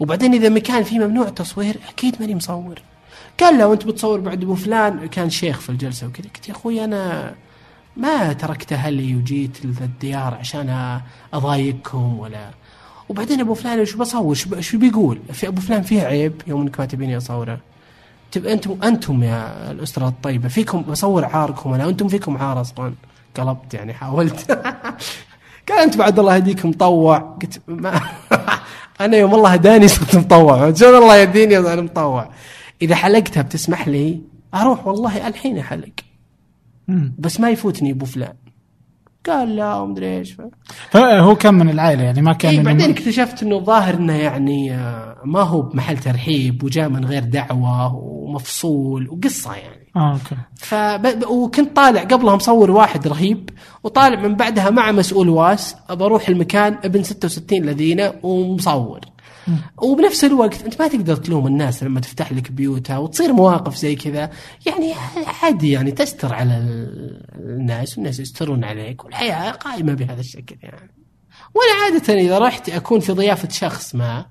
[0.00, 2.82] وبعدين إذا مكان فيه ممنوع التصوير أكيد ماني مصور.
[3.40, 6.28] قال لا وأنت بتصور بعد أبو فلان؟ كان شيخ في الجلسة وكذا.
[6.34, 7.34] قلت يا أخوي أنا
[7.96, 11.00] ما تركت أهلي وجيت للديار عشان
[11.34, 12.50] أضايقكم ولا
[13.10, 16.80] وبعدين أبو فلان شو بصور؟ شو, شو بيقول؟ في أبو فلان فيه عيب يوم انك
[16.80, 17.60] ما تبيني اصوره
[18.32, 22.94] تب أنتم أنتم يا الاسره الطيبة فيكم بصور عاركم أنا أنتم فيكم عار أصلا.
[23.34, 24.50] قلبت يعني حاولت.
[25.68, 27.18] قال انت بعد الله يهديك مطوع.
[27.18, 28.00] قلت ما
[29.00, 30.72] أنا يوم الله هداني صرت مطوع.
[30.72, 32.30] شلون الله يهديني أنا مطوع؟
[32.82, 34.20] إذا حلقتها بتسمح لي
[34.54, 35.92] أروح والله الحين أحلق.
[37.18, 38.34] بس ما يفوتني أبو فلان.
[39.26, 40.32] قال لا ومدري إيش.
[40.32, 40.40] ف...
[40.90, 45.16] فهو كان من العائلة يعني ما كان إيه بعدين اكتشفت إنه ظاهر إنه يعني آه،
[45.24, 49.80] ما هو بمحل ترحيب وجاء من غير دعوة ومفصول وقصة يعني.
[49.96, 50.36] آه أوكي.
[50.56, 51.02] فب...
[51.18, 53.50] ب- وكنت طالع قبلها مصور واحد رهيب
[53.84, 59.00] وطالع من بعدها مع مسؤول واس بروح المكان ابن 66 لذينة ومصور.
[59.82, 64.30] وبنفس الوقت أنت ما تقدر تلوم الناس لما تفتح لك بيوتها وتصير مواقف زي كذا.
[64.66, 64.92] يعني
[65.42, 70.90] عادي يعني تستر على ال- الناس والناس يسترون عليك والحياة قائمة بهذا الشكل يعني.
[71.54, 74.26] وأنا عادة إذا رحت أكون في ضيافة شخص ما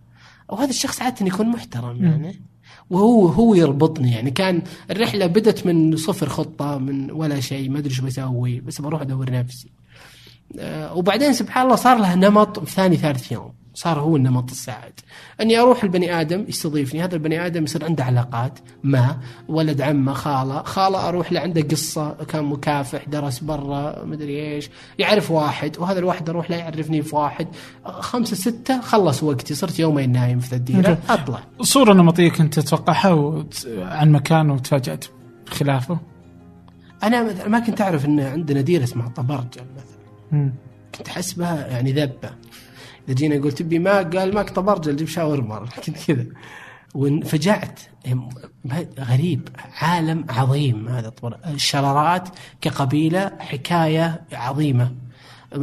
[0.50, 2.42] وهذا الشخص عادة يكون محترم يعني.
[2.90, 4.32] وهو هو يربطني يعني.
[4.32, 9.02] كان الرحلة بدت من صفر خطة من ولا شيء ما أدري شو بسوي بس بروح
[9.02, 9.72] أدور نفسي.
[10.60, 13.54] آه، وبعدين سبحان الله صار له نمط في ثاني ثالث يوم.
[13.80, 14.94] صار هو النمط السائد.
[15.42, 20.64] أني أروح البني آدم يستضيفني هذا البني آدم يصير عنده علاقات ما ولد عمه خالة.
[20.64, 24.70] خالة أروح له عنده قصة كان مكافح درس برا مدري إيش
[25.00, 27.48] يعرف واحد وهذا الواحد أروح له يعرفني في واحد.
[27.86, 30.90] خمسة ستة خلص وقتي صرت يومين نايم في الديرة.
[30.90, 31.02] أوكي.
[31.10, 31.40] أطلع.
[31.62, 33.46] صورة نمطية كنت تتوقعها.
[33.78, 35.06] عن مكان وتفاجأت
[35.48, 36.00] خلافه
[37.04, 40.52] أنا ما كنت أعرف إن عندنا ديرة اسمها طبرجل مثلا.
[40.98, 42.30] كنت احسبها يعني ذبة.
[43.10, 46.26] اذا جينا قلت تبي ماك قال ماك طبرجل جيب شاورما كنت كذا
[46.96, 47.80] وانفجعت.
[49.00, 49.50] غريب.
[49.82, 51.14] عالم عظيم هذا.
[51.48, 52.30] الشرارات
[52.62, 54.92] كقبيلة حكاية عظيمة.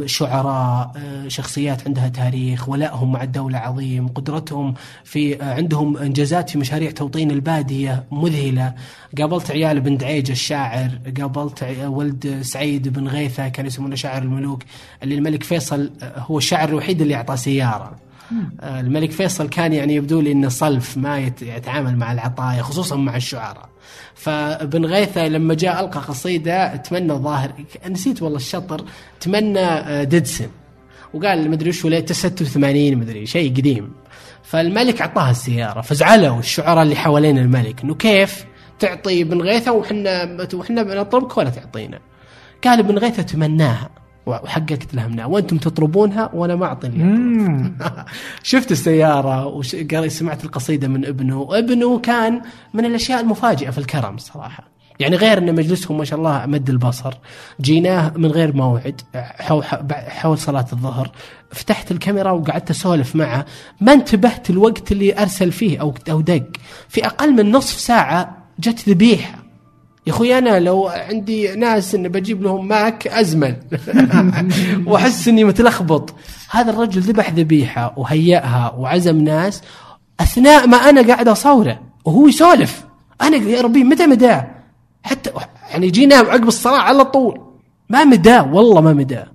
[0.05, 0.91] شعراء
[1.27, 4.73] شخصيات عندها تاريخ ولائهم مع الدولة عظيم قدرتهم
[5.03, 8.73] في عندهم إنجازات في مشاريع توطين البادية مذهلة.
[9.17, 10.89] قابلت عيال بن دعيج الشاعر
[11.19, 14.63] قابلت ولد سعيد بن غيثة كان يسمونه شاعر الملوك
[15.03, 17.83] اللي الملك فيصل هو الشاعر الوحيد اللي أعطاه سيارة.
[17.85, 18.06] آه،
[18.63, 23.15] الملك فيصل كان يعني يبدو لي انه صلف ما يت- يتعامل مع العطايا خصوصا مع
[23.15, 23.69] الشعراء.
[24.15, 27.51] فابن غيثة لما جاء ألقى قصيدة تمنى ظاهر
[27.89, 28.85] نسيت والله الشطر
[29.19, 30.47] تمنى آه، ديدسن
[31.13, 33.91] وقال مدري وش ولا 86 مدري شيء قديم.
[34.43, 38.45] فالملك اعطاها السياره فزعلوا الشعراء اللي حوالين الملك إنه كيف
[38.79, 41.99] تعطي ابن غيثة وحنا وحنا بنطلبك ولا تعطينا؟
[42.63, 43.89] قال ابن غيثة تمناها.
[44.27, 45.25] وحققت لها منها.
[45.25, 46.91] وأنتم تطلبونها وأنا ما اعطي.
[48.43, 49.75] شفت السيارة وش...
[49.75, 51.41] قال سمعت القصيدة من ابنه.
[51.41, 52.41] وابنه كان
[52.73, 54.63] من الأشياء المفاجئة في الكرم صراحة.
[54.99, 57.13] يعني غير أن مجلسهم ما شاء الله مد البصر.
[57.61, 59.01] جيناه من غير موعد.
[59.15, 61.11] حول, حول صلاة الظهر.
[61.51, 63.45] فتحت الكاميرا وقعدت أسولف معه.
[63.81, 66.47] ما انتبهت الوقت اللي أرسل فيه أو أو دق.
[66.89, 69.46] في أقل من نصف ساعة جت ذبيحة.
[70.07, 73.55] يا أخوي أنا لو عندي ناس إني بجيب لهم ماك ازمل
[74.87, 76.13] وأحس إني متلخبط.
[76.49, 79.61] هذا الرجل ذبح ذبيحة وهيأها وعزم ناس
[80.19, 82.85] أثناء ما أنا قاعد أصوره وهو يسولف.
[83.21, 84.47] أنا يا ربي متى مداه؟
[85.03, 85.31] حتى
[85.71, 87.41] يعني جينا عقب الصلاه على طول.
[87.89, 89.27] ما مداه والله ما مداه.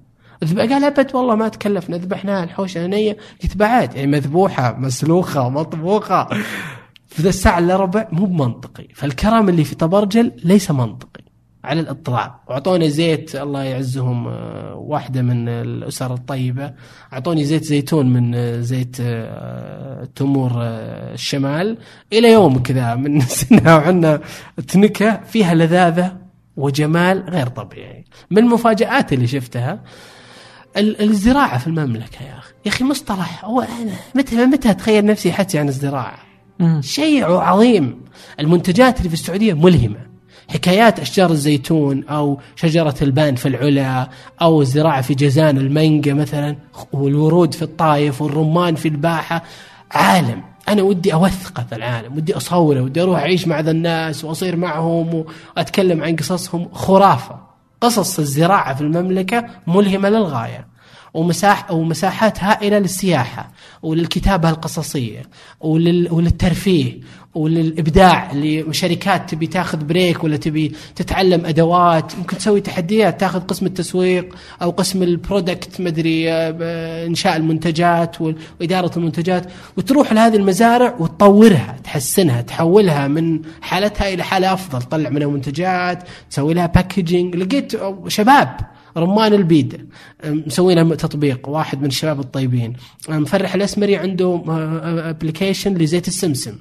[0.58, 6.28] قال أبد والله ما تكلفنا ذبحناها الحوشه هنيه قلت بعد يعني مذبوحة مسلوخة مطبوخة.
[7.14, 8.88] في ذا الساعة إلا ربع مو بمنطقي.
[8.94, 11.22] فالكرم اللي في طبرجل ليس منطقي.
[11.64, 16.72] على الاطلاق واعطونا زيت الله يعزهم آه، واحدة من الأسر الطيبة.
[17.12, 21.78] أعطوني زيت زيتون من آه، زيت آه، تمور الشمال.
[22.12, 24.20] إلى يوم كذا من سنها وعنا
[24.68, 26.16] تنكة فيها لذاذة
[26.56, 28.04] وجمال غير طبيعي.
[28.30, 29.80] من المفاجآت اللي شفتها
[30.76, 32.52] ال- الزراعة في المملكة يا أخي.
[32.66, 36.18] يا أخي مصطلح هو أنا متى متى أتخيل نفسي حتى عن الزراعة.
[36.80, 38.00] شيء عظيم.
[38.40, 40.12] المنتجات اللي في السعودية ملهمة.
[40.48, 44.08] حكايات أشجار الزيتون أو شجرة البان في العلا
[44.42, 46.56] أو الزراعة في جازان المانجا مثلا
[46.92, 49.42] والورود في الطايف والرمان في الباحة.
[49.90, 50.42] عالم.
[50.68, 52.16] أنا ودي أوثقه في العالم.
[52.16, 52.80] ودي أصوره.
[52.80, 55.24] ودي أروح أعيش مع ذا الناس وأصير معهم
[55.56, 56.68] وأتكلم عن قصصهم.
[56.72, 57.40] خرافة.
[57.80, 60.71] قصص الزراعة في المملكة ملهمة للغاية.
[61.14, 63.50] ومساح ومساحات هائلة للسياحة
[63.82, 65.22] وللكتابة القصصية
[65.60, 67.00] ولل وللترفيه
[67.34, 72.18] وللإبداع لشركات تبي تاخذ break ولا تبي تتعلم أدوات.
[72.18, 78.90] ممكن تسوي تحديات تاخذ قسم التسويق أو قسم ال product مدري آه، إنشاء المنتجات وإدارة
[78.96, 79.46] المنتجات.
[79.76, 84.82] وتروح لهذه المزارع وتطورها تحسنها تحولها من حالتها إلى حالة أفضل.
[84.82, 87.72] تطلع منها منتجات تسوي لها packaging لقيت
[88.08, 89.88] شباب رمان البيدة
[90.24, 92.76] مسوي له تطبيق واحد من الشباب الطيبين.
[93.08, 94.42] مفرح الأسمري عنده
[95.10, 96.58] application لزيت السمسم.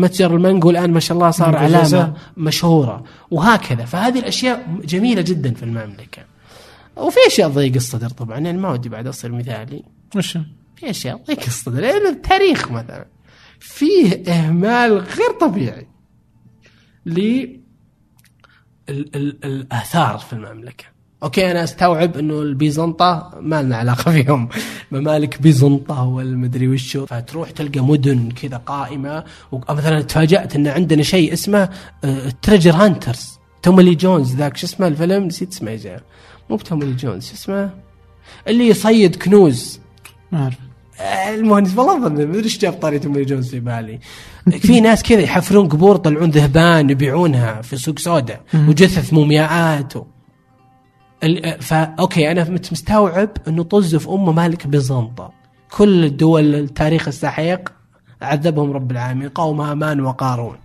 [0.00, 3.04] متجر المانجو الآن ما شاء الله صار علامة مشهورة.
[3.30, 3.84] وهكذا.
[3.84, 6.22] فهذه الأشياء جميلة جدا في المملكة.
[6.96, 9.82] وفي أشياء ضيق الصدر طبعا يعني ما ودي بعد أصير مثالي.
[10.16, 10.38] وش؟
[10.76, 13.06] في أشياء ضيق الصدر لأن التاريخ مثلا.
[13.60, 15.86] فيه إهمال غير طبيعي
[18.88, 20.84] ل الآثار في المملكة.
[21.22, 24.48] okay أنا أستوعب إنه البيزنطة ما لنا علاقة فيهم.
[24.92, 27.06] ممالك بيزنطة والمدري وشو.
[27.06, 29.24] فتروح تلقى مدن كذا قائمة.
[29.70, 31.68] مثلا تفاجأت إن عندنا شيء اسمه
[32.42, 36.00] treasure hunters تومي لي جونز ذاك شو اسمه الفيلم؟ نسيت اسمه يا
[36.50, 37.70] مو بتومي لي جونز شو اسمه؟
[38.48, 39.80] اللي يصيد كنوز.
[40.32, 40.71] ما أعرف.
[41.34, 43.98] المهندس والله أظن ما ادري إيش جاب طاري تومي جونز في بالي
[44.50, 50.04] في ناس كذا يحفرون قبور يطلعون ذهبان يبيعونها في سوق سوداء وجثث مومياءات و...
[51.60, 55.32] فا okay أنا مستوعب إنه طز في ممالك بيزنطة
[55.70, 57.72] كل الدول التاريخ السحيق
[58.22, 60.56] عذبهم رب العالمين قوم هامان وقارون.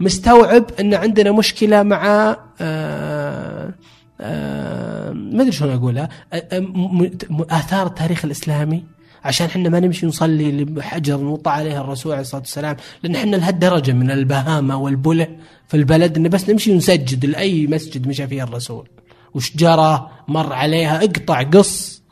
[0.00, 3.74] مستوعب إن عندنا مشكلة مع آه
[4.20, 6.08] آه ما أدري شلون أقولها
[7.50, 8.84] آثار التاريخ الإسلامي.
[9.24, 13.92] عشان إحنا ما نمشي نصلي لحجر نوطى عليها الرسول عليه الصلاة والسلام لأن إحنا لهالدرجة
[13.92, 15.28] من البهامة والبلة
[15.68, 18.88] في البلد ان بس نمشي نسجد لأي مسجد مشى فيه الرسول.
[19.34, 22.02] وشجره مر عليها اقطع قص.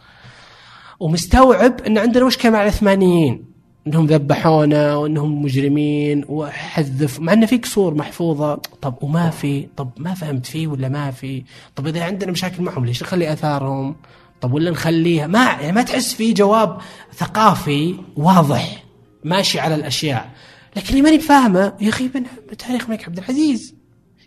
[1.01, 3.45] ومستوعب إن عندنا مشكلة مع العثمانيين.
[3.87, 8.55] إنهم ذبحونا وإنهم مجرمين وحذف مع انه في قصور محفوظة.
[8.83, 11.43] طب وما في؟ طب ما فهمت فيه ولا ما في؟
[11.77, 13.97] طب إذا عندنا مشاكل معهم ليش نخلي آثارهم؟
[14.41, 16.81] طب ولا نخليها؟ ما يعني ما تحس في جواب
[17.15, 18.85] ثقافي واضح
[19.25, 20.31] ماشي على الأشياء.
[20.77, 22.25] لكن اللي ماني فاهمه يا أخي من
[22.59, 23.75] تاريخ الملك عبد العزيز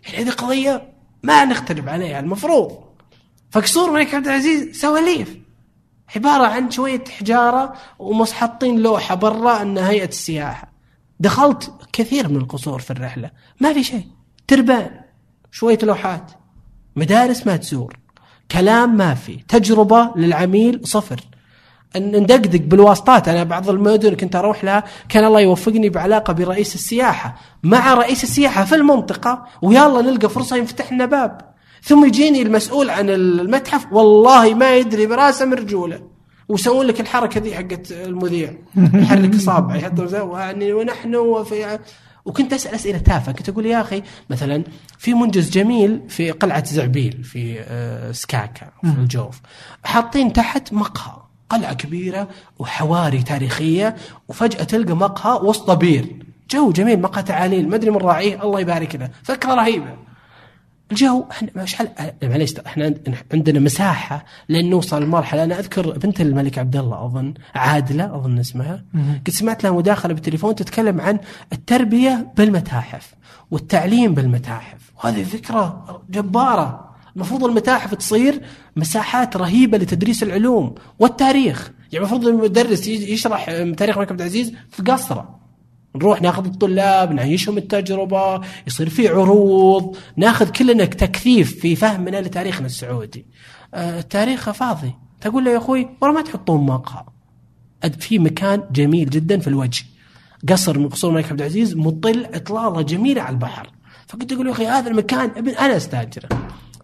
[0.04, 0.92] يعني هذه قضية
[1.22, 2.78] ما نختلف عليها المفروض.
[3.50, 5.36] فقصور الملك عبد العزيز سواليف
[6.16, 10.72] عبارة عن شوية حجارة ومحطين لوحة برا انها هيئة السياحة.
[11.20, 13.30] دخلت كثير من القصور في الرحلة
[13.60, 14.06] ما في شيء.
[14.48, 15.00] تربان
[15.50, 16.32] شوية لوحات
[16.96, 17.99] مدارس ما تزور.
[18.52, 19.38] كلام ما في.
[19.48, 21.20] تجربة للعميل صفر.
[21.96, 23.28] ندقدق بالواسطات.
[23.28, 27.36] أنا بعض المدن كنت أروح لها كان الله يوفقني بعلاقة برئيس السياحة.
[27.62, 31.40] مع رئيس السياحة في المنطقة ويلا نلقى فرصة ينفتح لنا باب.
[31.82, 36.00] ثم يجيني المسؤول عن المتحف والله ما يدري براسه مرجولة.
[36.48, 38.54] ويسوون لك الحركة ذي حقت المذيع.
[38.94, 41.78] يحرك إصابعه يحط يعني ونحن وفي
[42.24, 43.32] وكنت أسأل أسئلة تافهة.
[43.34, 44.64] كنت أقول يا أخي مثلا
[44.98, 49.40] في منجز جميل في قلعة زعبيل في آه، سكاكا في الجوف.
[49.84, 51.16] حاطين تحت مقهى
[51.50, 52.28] قلعة كبيرة
[52.58, 53.96] وحواري تاريخية
[54.28, 56.16] وفجأة تلقى مقهى وسط بير
[56.50, 59.10] جو جميل مقهى تعاليل ما أدري من راعيه الله يبارك له.
[59.22, 59.96] فكرة رهيبة.
[60.92, 61.88] الجو إحنا مش حل...
[62.22, 62.94] معليش إحنا
[63.32, 65.44] عندنا مساحة لين نوصل لمرحلة.
[65.44, 68.84] أنا أذكر بنت الملك عبد الله أظن عادلة أظن اسمها.
[69.26, 71.18] قد سمعت لها مداخلة بالتليفون تتكلم عن
[71.52, 73.14] التربية بالمتاحف
[73.50, 74.92] والتعليم بالمتاحف.
[74.96, 76.90] وهذه فكرة جبارة.
[77.16, 78.40] المفروض المتاحف تصير
[78.76, 81.70] مساحات رهيبة لتدريس العلوم والتاريخ.
[81.92, 85.39] يعني المفروض المدرس يشرح تاريخ الملك عبد العزيز في قصره.
[85.96, 93.26] نروح ناخذ الطلاب نعيشهم التجربة يصير في عروض ناخذ كلنا تكثيف في فهمنا لتاريخنا السعودي.
[93.74, 94.94] آه، التاريخ فاضي.
[95.20, 97.04] تقول له يا أخوي ورا ما تحطون مقهى.
[97.98, 99.84] في مكان جميل جدا في الوجه.
[100.48, 103.70] قصر من قصور الملك عبد العزيز مطل اطلاله جميلة على البحر.
[104.06, 106.28] فكنت أقول يا أخي هذا المكان ابن أنا أستأجره.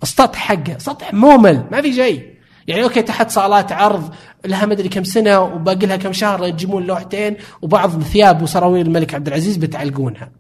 [0.03, 2.36] السطح حقه سطح مومل ما في شيء.
[2.66, 4.14] يعني أوكي تحت صالات عرض
[4.44, 9.26] لها مدري كم سنة وباقي لها كم شهر يجيبون لوحتين وبعض ثياب وسراويل الملك عبد
[9.26, 10.30] العزيز بتعلقونها.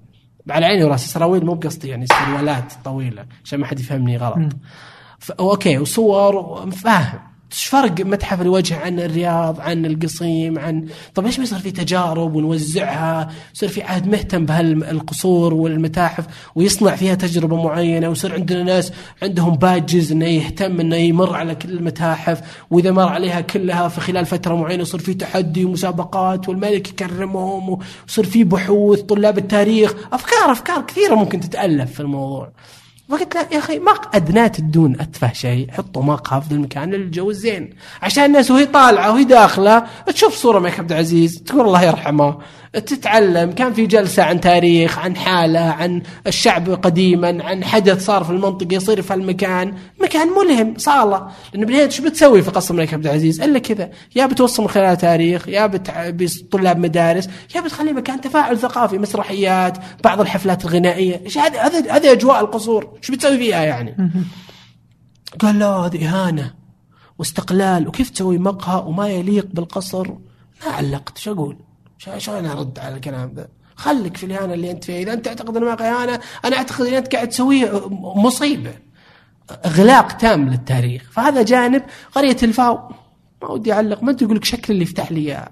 [0.50, 4.52] على عيني وراسي سراويل مو بقصدي يعني سروالات طويلة عشان ما حد يفهمني غلط.
[5.40, 11.44] okay وصور فاهم إيش فرق متحف الوجه عن الرياض عن القصيم عن طب ليش ما
[11.44, 18.32] يصير في تجارب ونوزعها؟ يصير في عهد مهتم بهالقصور والمتاحف ويصنع فيها تجربة معينة ويصير
[18.32, 18.92] عندنا ناس
[19.22, 22.40] عندهم badges إنه يهتم إنه يمر على كل المتاحف
[22.70, 28.24] وإذا مر عليها كلها في خلال فترة معينة يصير في تحدي ومسابقات والملك يكرمهم ويصير
[28.24, 29.94] في بحوث طلاب التاريخ.
[30.12, 32.52] افكار أفكار كثيرة ممكن تتألف في الموضوع.
[33.08, 35.70] فقلت له يا أخي ما أدناة تدون اتفه شيء.
[35.70, 37.70] حطوا مقهى في المكان الجو زين
[38.02, 42.38] عشان الناس وهي طالعة وهي داخلة تشوف صورة ملك عبد العزيز تقول الله يرحمه
[42.72, 43.52] تتعلم.
[43.52, 48.74] كان في جلسة عن تاريخ عن حالة عن الشعب قديما عن حدث صار في المنطقة
[48.74, 49.74] يصير في المكان.
[50.02, 51.28] مكان ملهم صالة.
[51.52, 53.90] لأنه بالنهايه إيش بتسوي في قصر الملك عبد العزيز؟ إلا كذا.
[54.16, 55.66] يا بتوصل من خلال تاريخ يا.
[55.96, 61.22] بطلاب مدارس يا بتخليه مكان تفاعل ثقافي مسرحيات بعض الحفلات الغنائية.
[61.36, 62.95] هذه هذه أجواء القصور.
[62.98, 64.10] إيش بتسوي فيها يعني؟
[65.38, 66.54] قال لا هذه إهانة
[67.18, 67.88] واستقلال.
[67.88, 70.08] وكيف تسوي مقهى وما يليق بالقصر؟
[70.66, 71.18] ما علقت.
[71.18, 71.56] شو أقول؟
[71.98, 74.98] شو- شلون أرد على الكلام ذا؟ خليك في الإهانة اللي أنت فيها.
[75.02, 78.72] إذا أنت تعتقد انها إهانة أنا أعتقد ان أنت قاعد تسويه مصيبة.
[79.66, 81.10] إغلاق تام للتاريخ.
[81.12, 81.82] فهذا جانب
[82.12, 82.78] قرية الفاو.
[83.42, 84.02] ما ودي أعلق.
[84.02, 85.50] ما ادري يقول لك شكل اللي يفتح لي إياه.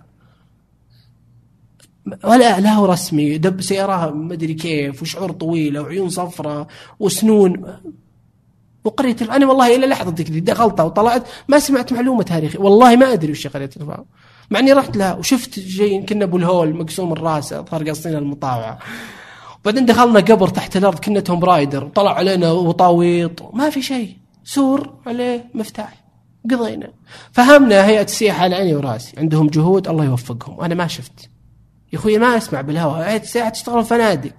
[2.24, 6.66] ولا لا هو رسمي دب سيارة ما أدري كيف وشعور طويلة وعيون صفراء
[7.00, 7.78] وسنون.
[8.84, 9.30] وقريه الف...
[9.30, 12.58] أنا والله إلى لحظة ذيك دخلتها وطلعت ما سمعت معلومة تاريخية.
[12.58, 14.04] والله ما أدري وش قريه الفاو
[14.50, 18.78] مع إني رحت لها وشفت شيء كنا أبو الهول مقسوم الرأس صار قاصين المطاوعة.
[19.60, 21.84] وبعدين دخلنا قبر تحت الأرض كنا توم رايدر.
[21.84, 23.54] وطلع علينا وطاويط.
[23.54, 24.16] ما في شيء.
[24.44, 26.04] سور عليه مفتاح.
[26.50, 26.90] قضينا.
[27.32, 29.12] فهمنا هيئة السياحة على عيني وراسي.
[29.18, 30.60] عندهم جهود الله يوفقهم.
[30.60, 31.30] أنا ما شفت.
[31.94, 34.32] يا أخوي ما أسمع بالهواء هيئه السياحه تشتغل فنادق.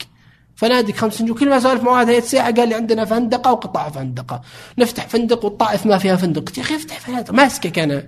[0.56, 3.90] فنادق خمس نجوم كل ما سولف مع واحد هيئه السياحه قال لي عندنا فندقة وقطاع
[3.90, 4.42] فندقة.
[4.78, 6.58] نفتح فندق والطائف ما فيها فندق.
[6.58, 7.34] يا أخي افتح فنادق.
[7.34, 8.08] ماسكك أنا.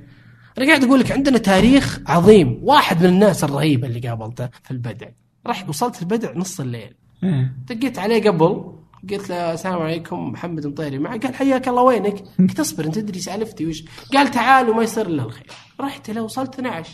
[0.58, 5.08] أنا قاعد أقول لك عندنا تاريخ عظيم واحد من الناس الرهيبه اللي قابلته في البدع.
[5.48, 6.94] رحت وصلت البدع نص الليل.
[7.24, 7.54] إيه.
[7.70, 8.74] دقيت عليه قبل
[9.12, 13.20] قلت له السلام عليكم محمد مطيري معي قال حياك الله وينك؟ قلت اصبر أنت تدري
[13.20, 13.84] سالفتي وش؟
[14.14, 15.48] قال تعال وما يصير إلا الخير.
[15.82, 16.90] رحت له وصلت 12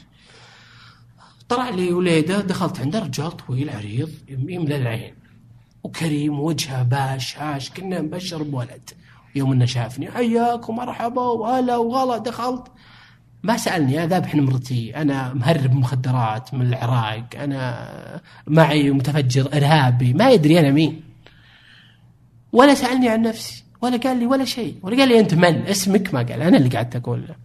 [1.54, 5.14] طلع لي وليدة دخلت عنده رجال طويل عريض يملى العين.
[5.84, 8.90] وكريم وجهه باش هاش كنا مبشر بولد.
[9.36, 12.68] يوم إنه شافني حياك ومرحبا وهلا وغلا دخلت.
[13.44, 20.32] ما سألني أنا ذابح نمرتي أنا مهرب مخدرات من العراق أنا معي متفجر إرهابي ما
[20.32, 21.04] يدري أنا مين.
[22.52, 26.14] ولا سألني عن نفسي ولا قال لي ولا شيء ولا قال لي أنت من؟ اسمك
[26.14, 27.36] ما قال أنا اللي قعدت أقول له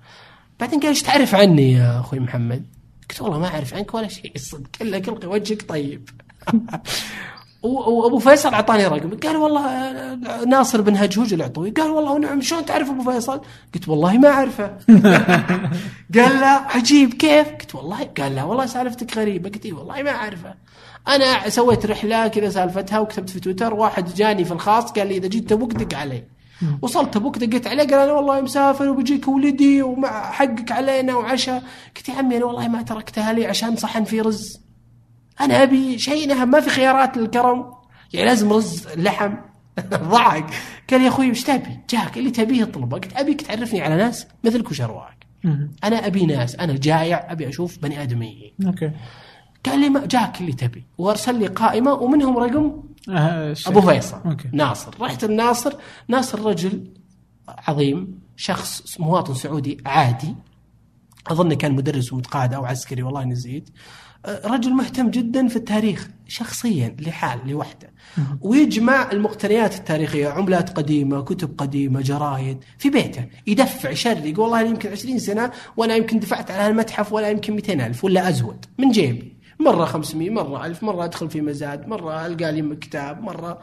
[0.61, 2.78] بعدين قال إيش تعرف عني يا أخوي محمد؟
[3.11, 6.09] قلت والله ما أعرف عنك ولا شيء الصدق إلا كلقي وجهك طيب.
[7.63, 10.15] وأبو فيصل أعطاني رقم قال والله
[10.45, 13.41] ناصر بن هجهوج العطوي قال والله ونعم شلون تعرف أبو فيصل؟
[13.75, 14.65] قلت والله ما أعرفه.
[16.17, 19.51] قال لا عجيب كيف؟ قلت والله قال لا والله سالفتك غريبة.
[19.51, 20.55] قلت اي والله ما أعرفه.
[21.09, 25.29] أنا سويت رحلة كذا سالفتها وكتبت في تويتر واحد جاني في الخاص قال لي إذا
[25.29, 26.25] جيت تبوك دق علي.
[26.83, 31.63] وصلت تبوك دقيت عليه قال أنا والله مسافر وبيجيك ولدي ومع حقك علينا وعشاء
[31.97, 34.61] قلت يا عمي أنا والله ما تركتها لي عشان صحن في رز.
[35.41, 37.73] أنا أبي شيء ما في خيارات للكرم.
[38.13, 39.35] يعني لازم رز لحم.
[39.95, 40.47] ضحك.
[40.91, 44.71] قال يا أخوي وش تبي؟ جاك اللي تبيه اطلبه قلت ابيك تعرفني على ناس مثلك
[44.71, 45.27] وشرواك.
[45.85, 48.53] أنا أبي ناس أنا جايع أبي أشوف بني آدميين.
[48.67, 48.91] okay.
[49.67, 50.85] قال لي ما جاك اللي تبي.
[50.99, 53.73] وأرسل لي قائمة ومنهم رقم آه، الشيء.
[53.73, 54.21] ابو فيصل.
[54.27, 54.49] okay.
[54.53, 54.95] ناصر.
[55.01, 55.73] رحت الناصر.
[56.09, 56.85] ناصر رجل
[57.49, 60.35] عظيم شخص مواطن سعودي عادي.
[61.27, 63.69] أظن كان مدرس ومتقاعد أو عسكري والله نسيت.
[64.27, 67.93] أه، رجل مهتم جدا في التاريخ شخصيا لحال لوحده.
[68.41, 73.27] ويجمع المقتنيات التاريخية عملات قديمة كتب قديمة جرايد في بيته.
[73.47, 77.87] يدفع يشري يقول والله يمكن 20 سنة وأنا يمكن دفعت على المتحف ولا يمكن 200
[77.87, 78.65] ألف ولا أزود.
[78.79, 79.38] من جيبي.
[79.61, 83.61] مرة 500 مرة 1000 مرة أدخل في مزاد مرة ألقى لي كتاب مرة.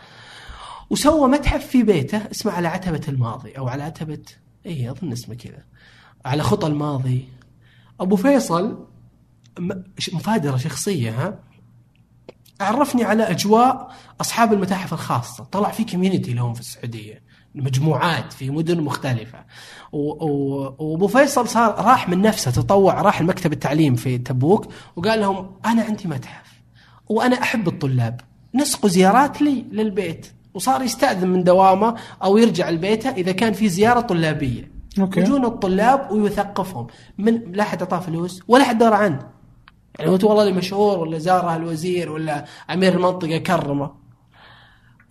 [0.89, 4.21] وسوى متحف في بيته اسمه على عتبة الماضي أو على عتبة
[4.65, 5.63] إي أظن اسمه كذا.
[6.25, 7.29] على خطى الماضي.
[7.99, 8.87] أبو فيصل
[10.13, 11.39] مفادرة شخصية ها.
[12.61, 15.43] عرفني على أجواء أصحاب المتاحف الخاصة.
[15.43, 17.23] طلع في كوميونتي لهم في السعودية.
[17.55, 19.39] مجموعات في مدن مختلفة.
[19.91, 24.65] و- و- وأبو فيصل صار راح من نفسه تطوع راح المكتب التعليم في تبوك
[24.95, 26.53] وقال لهم أنا عندي متحف
[27.09, 28.21] وأنا أحب الطلاب
[28.55, 30.27] نسقوا زيارات لي للبيت.
[30.53, 34.71] وصار يستأذن من دوامه أو يرجع لبيته إذا كان في زيارة طلابية.
[34.99, 35.19] أوكي.
[35.19, 36.87] يجون الطلاب ويثقفهم.
[37.17, 39.19] من لا أحد أعطاه فلوس ولا أحد دار عنه.
[39.99, 44.04] يعني قلت والله اللي مشهور ولا زاره الوزير ولا أمير المنطقة كرمه.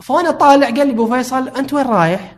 [0.02, 2.36] فوانا طالع قال لي أبو فيصل أنت وين رايح؟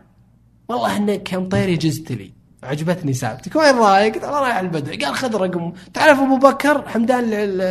[0.69, 2.33] والله انك يا مطيري جزت لي.
[2.63, 5.73] عجبتني سالفتك وين رايح؟ قلت والله رايح البدع قال خذ رقم.
[5.93, 7.61] تعرف أبو بكر حمدان ال-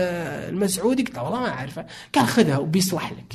[0.54, 1.86] المسعودي؟ قلت والله ما أعرفه.
[2.14, 3.34] قال خذها وبيصلح لك.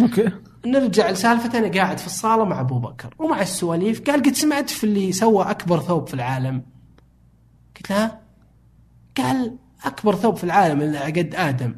[0.00, 0.30] okay.
[0.66, 4.00] نرجع لسالفة أنا قاعد في الصالة مع أبو بكر ومع السواليف.
[4.10, 6.62] قال قد سمعت في اللي سوى أكبر ثوب في العالم.
[7.76, 8.18] قلت له
[9.16, 11.74] قال أكبر ثوب في العالم اللي قد آدم.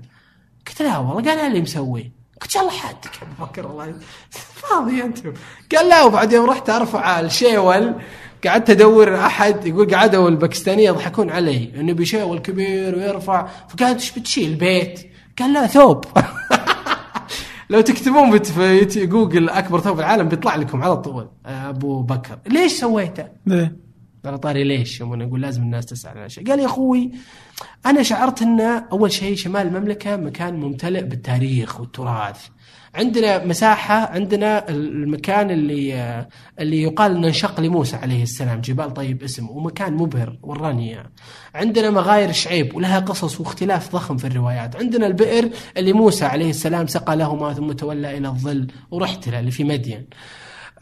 [0.68, 2.19] قلت لا والله قال اللي مسويه.
[2.40, 3.10] قلت الله حادك
[3.40, 3.94] بكر الله
[4.30, 5.32] فاضي أنتم
[5.76, 7.94] قال لا وبعد يوم رحت أرفع الشيول
[8.46, 14.54] قعدت أدور أحد يقول قعدوا الباكستانيه يضحكون علي إنه بيشيول كبير ويرفع فقال إيش بتشيل
[14.54, 16.04] بيت؟ قال لا ثوب
[17.70, 22.72] لو تكتبون في جوجل أكبر ثوب في العالم بيطلع لكم على طول أبو بكر ليش
[22.72, 23.76] سويته؟ ليه؟
[24.24, 27.10] على طاري ليش؟ يوم أنا أقول لازم الناس تسأل عن شيء قال يا أخوي
[27.86, 32.46] أنا شعرت إن أول شيء شمال المملكة مكان ممتلئ بالتاريخ والتراث.
[32.94, 36.26] عندنا مساحة عندنا المكان اللي
[36.60, 41.06] اللي يقال إنه انشق لموسى عليه السلام جبال طيب اسم ومكان مبهر وراني اياه
[41.54, 44.76] عندنا مغاير شعيب ولها قصص واختلاف ضخم في الروايات.
[44.76, 49.50] عندنا البئر اللي موسى عليه السلام سقى لهما ثم تولى إلى الظل ورحت له اللي
[49.50, 50.06] في مدين.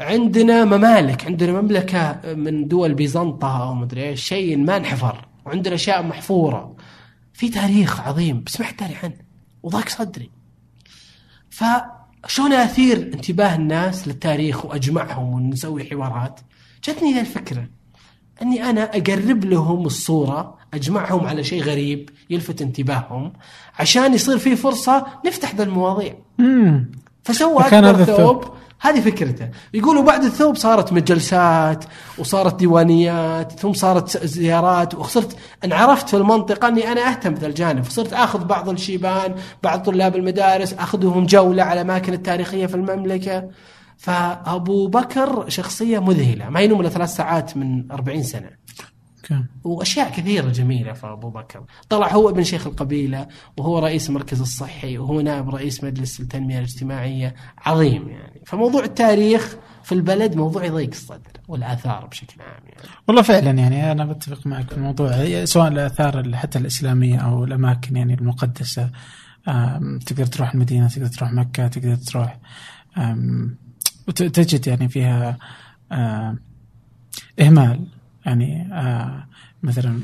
[0.00, 6.02] عندنا ممالك عندنا مملكة من دول بيزنطة أو مدري إيش شيء ما انحفر وعندنا أشياء
[6.02, 6.76] محفورة.
[7.32, 9.14] في تاريخ عظيم بس ما حد داري عنه
[9.62, 10.30] وضاق صدري.
[11.50, 16.40] فشلون أثير انتباه الناس للتاريخ وأجمعهم ونسوي حوارات؟
[16.84, 17.68] جتني ذا الفكرة
[18.42, 23.32] أني أنا أقرب لهم الصورة أجمعهم على شيء غريب يلفت انتباههم
[23.78, 26.14] عشان يصير في فرصة نفتح ذا المواضيع.
[27.22, 28.44] فسوى هذا ثوب
[28.80, 29.48] هذه فكرته.
[29.74, 31.84] يقولوا بعد الثوب صارت مجلسات
[32.18, 37.84] وصارت ديوانيات ثم صارت زيارات وصرت أن عرفت في المنطقة أني أنا أهتم بذا الجانب.
[37.84, 43.48] فصرت آخذ بعض الشيبان بعض طلاب المدارس أخذهم جولة على الاماكن التاريخية في المملكة.
[43.98, 48.50] فأبو بكر شخصية مذهلة ما ينوم إلا ثلاث ساعات من 40 سنة.
[49.32, 51.64] أوكي وأشياء كثيرة جميلة في أبو بكر.
[51.88, 57.34] طلع هو ابن شيخ القبيلة وهو رئيس المركز الصحي وهو نائب رئيس مجلس التنمية الاجتماعية.
[57.58, 58.42] عظيم يعني.
[58.46, 62.88] فموضوع التاريخ في البلد موضوع يضيق الصدر والآثار بشكل عام يعني.
[63.08, 65.44] والله فعلا يعني أنا بتفق معك في الموضوع.
[65.44, 68.90] سواء الآثار ال- حتى الإسلامية أو الأماكن يعني المقدسة.
[70.06, 72.38] تقدر تروح المدينة تقدر تروح مكة تقدر تروح
[74.08, 75.38] وتجد يعني فيها
[77.40, 77.86] إهمال.
[78.26, 79.26] يعني آه،
[79.62, 80.00] مثلا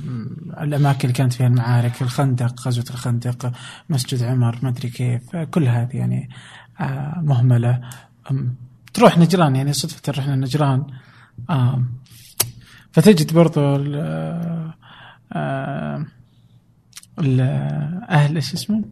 [0.60, 3.52] الأماكن اللي كانت فيها المعارك الخندق غزوة الخندق
[3.90, 6.28] مسجد عمر ما أدري كيف آه، كل هذه يعني
[6.80, 7.80] آه، مهملة.
[8.94, 10.86] تروح نجران يعني صدفة رحنا نجران
[11.50, 11.88] آم،
[12.92, 13.94] فتجد برضو ال
[15.32, 16.06] آه،
[17.18, 17.40] ال
[18.10, 18.84] أهل إيش اسمه؟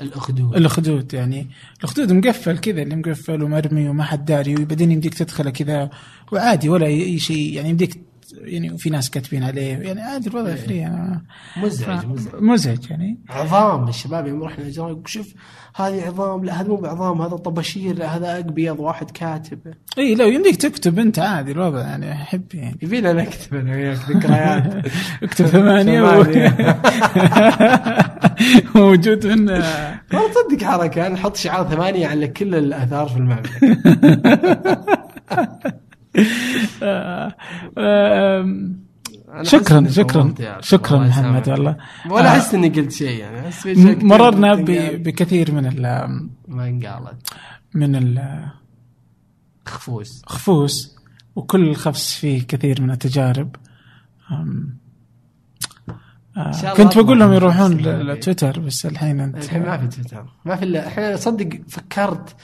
[0.00, 0.56] الأخدود.
[0.56, 1.50] الأخدود يعني.
[1.78, 5.90] الأخدود مقفل كذا اللي مقفل ومرمي وما حد داري وبعدين يمديك تدخله كذا
[6.32, 9.76] وعادي ولا أي شيء يعني يمديك يعني وفي ناس كاتبين عليه.
[9.76, 10.76] يعني عادي الوضع فري.
[10.76, 11.24] يعني
[11.56, 12.42] مزعج مزعج.
[12.42, 13.20] مزعج يعني.
[13.28, 15.34] عظام الشباب يوم رحنا نجران يقول شوف
[15.76, 19.58] هذه عظام لا هذا مو بعظام هذا طباشير لا هذا ابيض واحد كاتب.
[19.98, 22.78] إي لو يمديك تكتب أنت عادي الوضع يعني احب يعني.
[22.82, 24.86] يبينا نكتب أنا وياك ذكريات.
[25.22, 25.46] اكتب.
[25.46, 26.00] ثمانية.
[28.74, 29.98] موجود من والله
[30.32, 33.76] تصدق حركة نحط شعار ثمانية على كل الآثار في المملكة.
[39.42, 41.48] شكرا شكرا شكرا محمد.
[41.48, 41.76] والله
[42.10, 44.54] ولا آه، أحس إني قلت شيء يعني أحس في مررنا
[44.96, 45.82] بكثير من ال
[46.48, 47.28] ما انقالت.
[47.74, 48.20] من
[49.66, 50.22] خفوس.
[50.24, 50.96] الخفوس
[51.36, 53.56] وكل خفس فيه كثير من التجارب.
[56.36, 57.72] آه، كنت بقول لهم يروحون.
[57.76, 60.26] لتويتر بس الحين انت الحين ما في تويتر.
[60.44, 62.36] ما في الا الحين صدق فكرت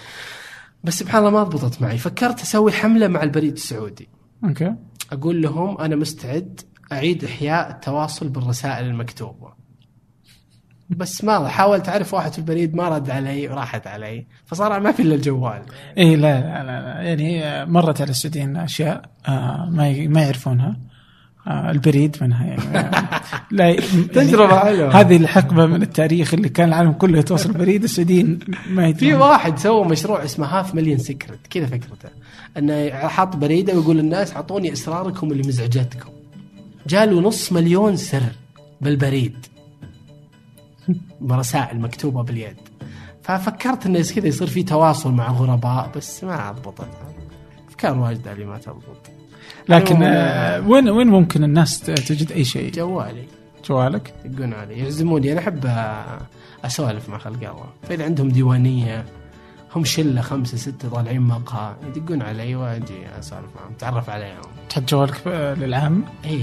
[0.87, 1.99] بس سبحان الله ما ضبطت معي.
[1.99, 4.09] فكرت أسوي حملة مع البريد السعودي.
[4.45, 4.75] okay.
[5.13, 6.61] أقول لهم أنا مستعد
[6.93, 9.53] أعيد إحياء التواصل بالرسائل المكتوبة.
[10.91, 14.27] بس ما حاولت أعرف واحد في البريد ما رد علي وراحت علي.
[14.45, 15.63] فصار ما في إلا الجوال.
[15.99, 20.77] اي لا, لا, لا, يعني مرت على السعوديين أشياء آه، ما ما يعرفونها.
[21.49, 22.79] البريد منها يعني.
[22.79, 23.21] آه،
[23.51, 25.01] لا يعني تجربة حلوة.
[25.01, 28.39] هذه الحقبة من التاريخ اللي كان العالم كله يتواصل بريد السعوديين
[28.71, 32.09] ما في واحد سوى مشروع اسمه هاف مليون سكرت كذا فكرته.
[32.57, 36.11] أنه حاط بريده ويقول للناس أعطوني اسراركم اللي مزعجتكم
[36.87, 38.23] جاله نص مليون سر
[38.81, 39.37] بالبريد.
[41.21, 42.57] برسائل مكتوبة باليد.
[43.23, 46.89] ففكرت إنه كذا يصير في تواصل مع غرباء بس ما ضبطت
[47.69, 49.16] أفكار واجده اللي ما تضبط.
[49.69, 53.25] لكن آه، وين وين ممكن الناس تجد أي شيء؟ جوالي.
[53.69, 54.79] جوالك؟ يدقون علي.
[54.79, 55.67] يعزموني أنا أحب
[56.65, 59.05] أسولف مع خلق الله فإذا عندهم ديوانية
[59.77, 64.41] هم شلة خمسة ستة طالعين مقهى يدقون علي وأجي أسولف معهم اتعرف عليهم.
[64.69, 66.41] تحط جوالك آه، للعام؟ اي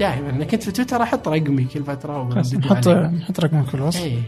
[0.00, 2.88] دائما أنا كنت في تويتر أحط رقمي كل فترة نحط.
[2.88, 4.02] نحط رقمك في الوصف.
[4.02, 4.22] اي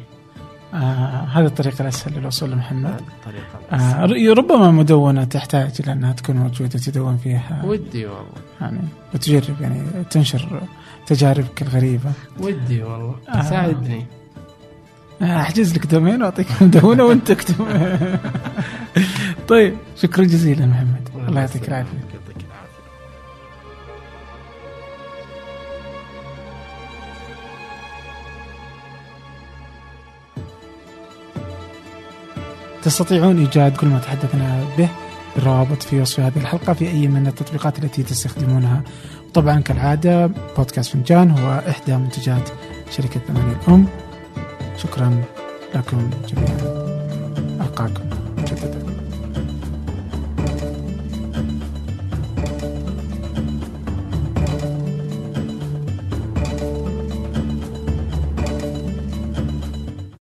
[0.74, 6.36] آه هذه الطريقة الاسهل للوصول لمحمد هذه الطريقة آه ربما مدونة تحتاج إلى أنها تكون
[6.36, 7.62] موجودة تدون فيها.
[7.64, 8.24] ودي والله.
[8.60, 8.80] يعني
[9.14, 10.62] وتجرب يعني تنشر
[11.06, 12.12] تجاربك الغريبة.
[12.40, 13.16] ودي والله.
[13.28, 13.42] آه.
[13.42, 14.06] ساعدني
[15.22, 17.55] آه، أحجز لك دومين وأعطيك مدونة وأنت تكتب.
[19.48, 21.09] طيب شكرا جزيلا محمد.
[21.28, 21.98] الله يعطيك العافية.
[32.82, 34.89] تستطيعون إيجاد كل ما تحدثنا به
[35.36, 38.82] بالروابط في وصف هذه الحلقة في أي من التطبيقات التي تستخدمونها.
[39.35, 42.48] طبعا كالعادة بودكاست فنجان هو إحدى منتجات
[42.90, 43.86] شركة ثمانية الأم.
[44.77, 45.23] شكرا
[45.74, 46.57] لكم جميعا.
[47.61, 48.05] ألقاكم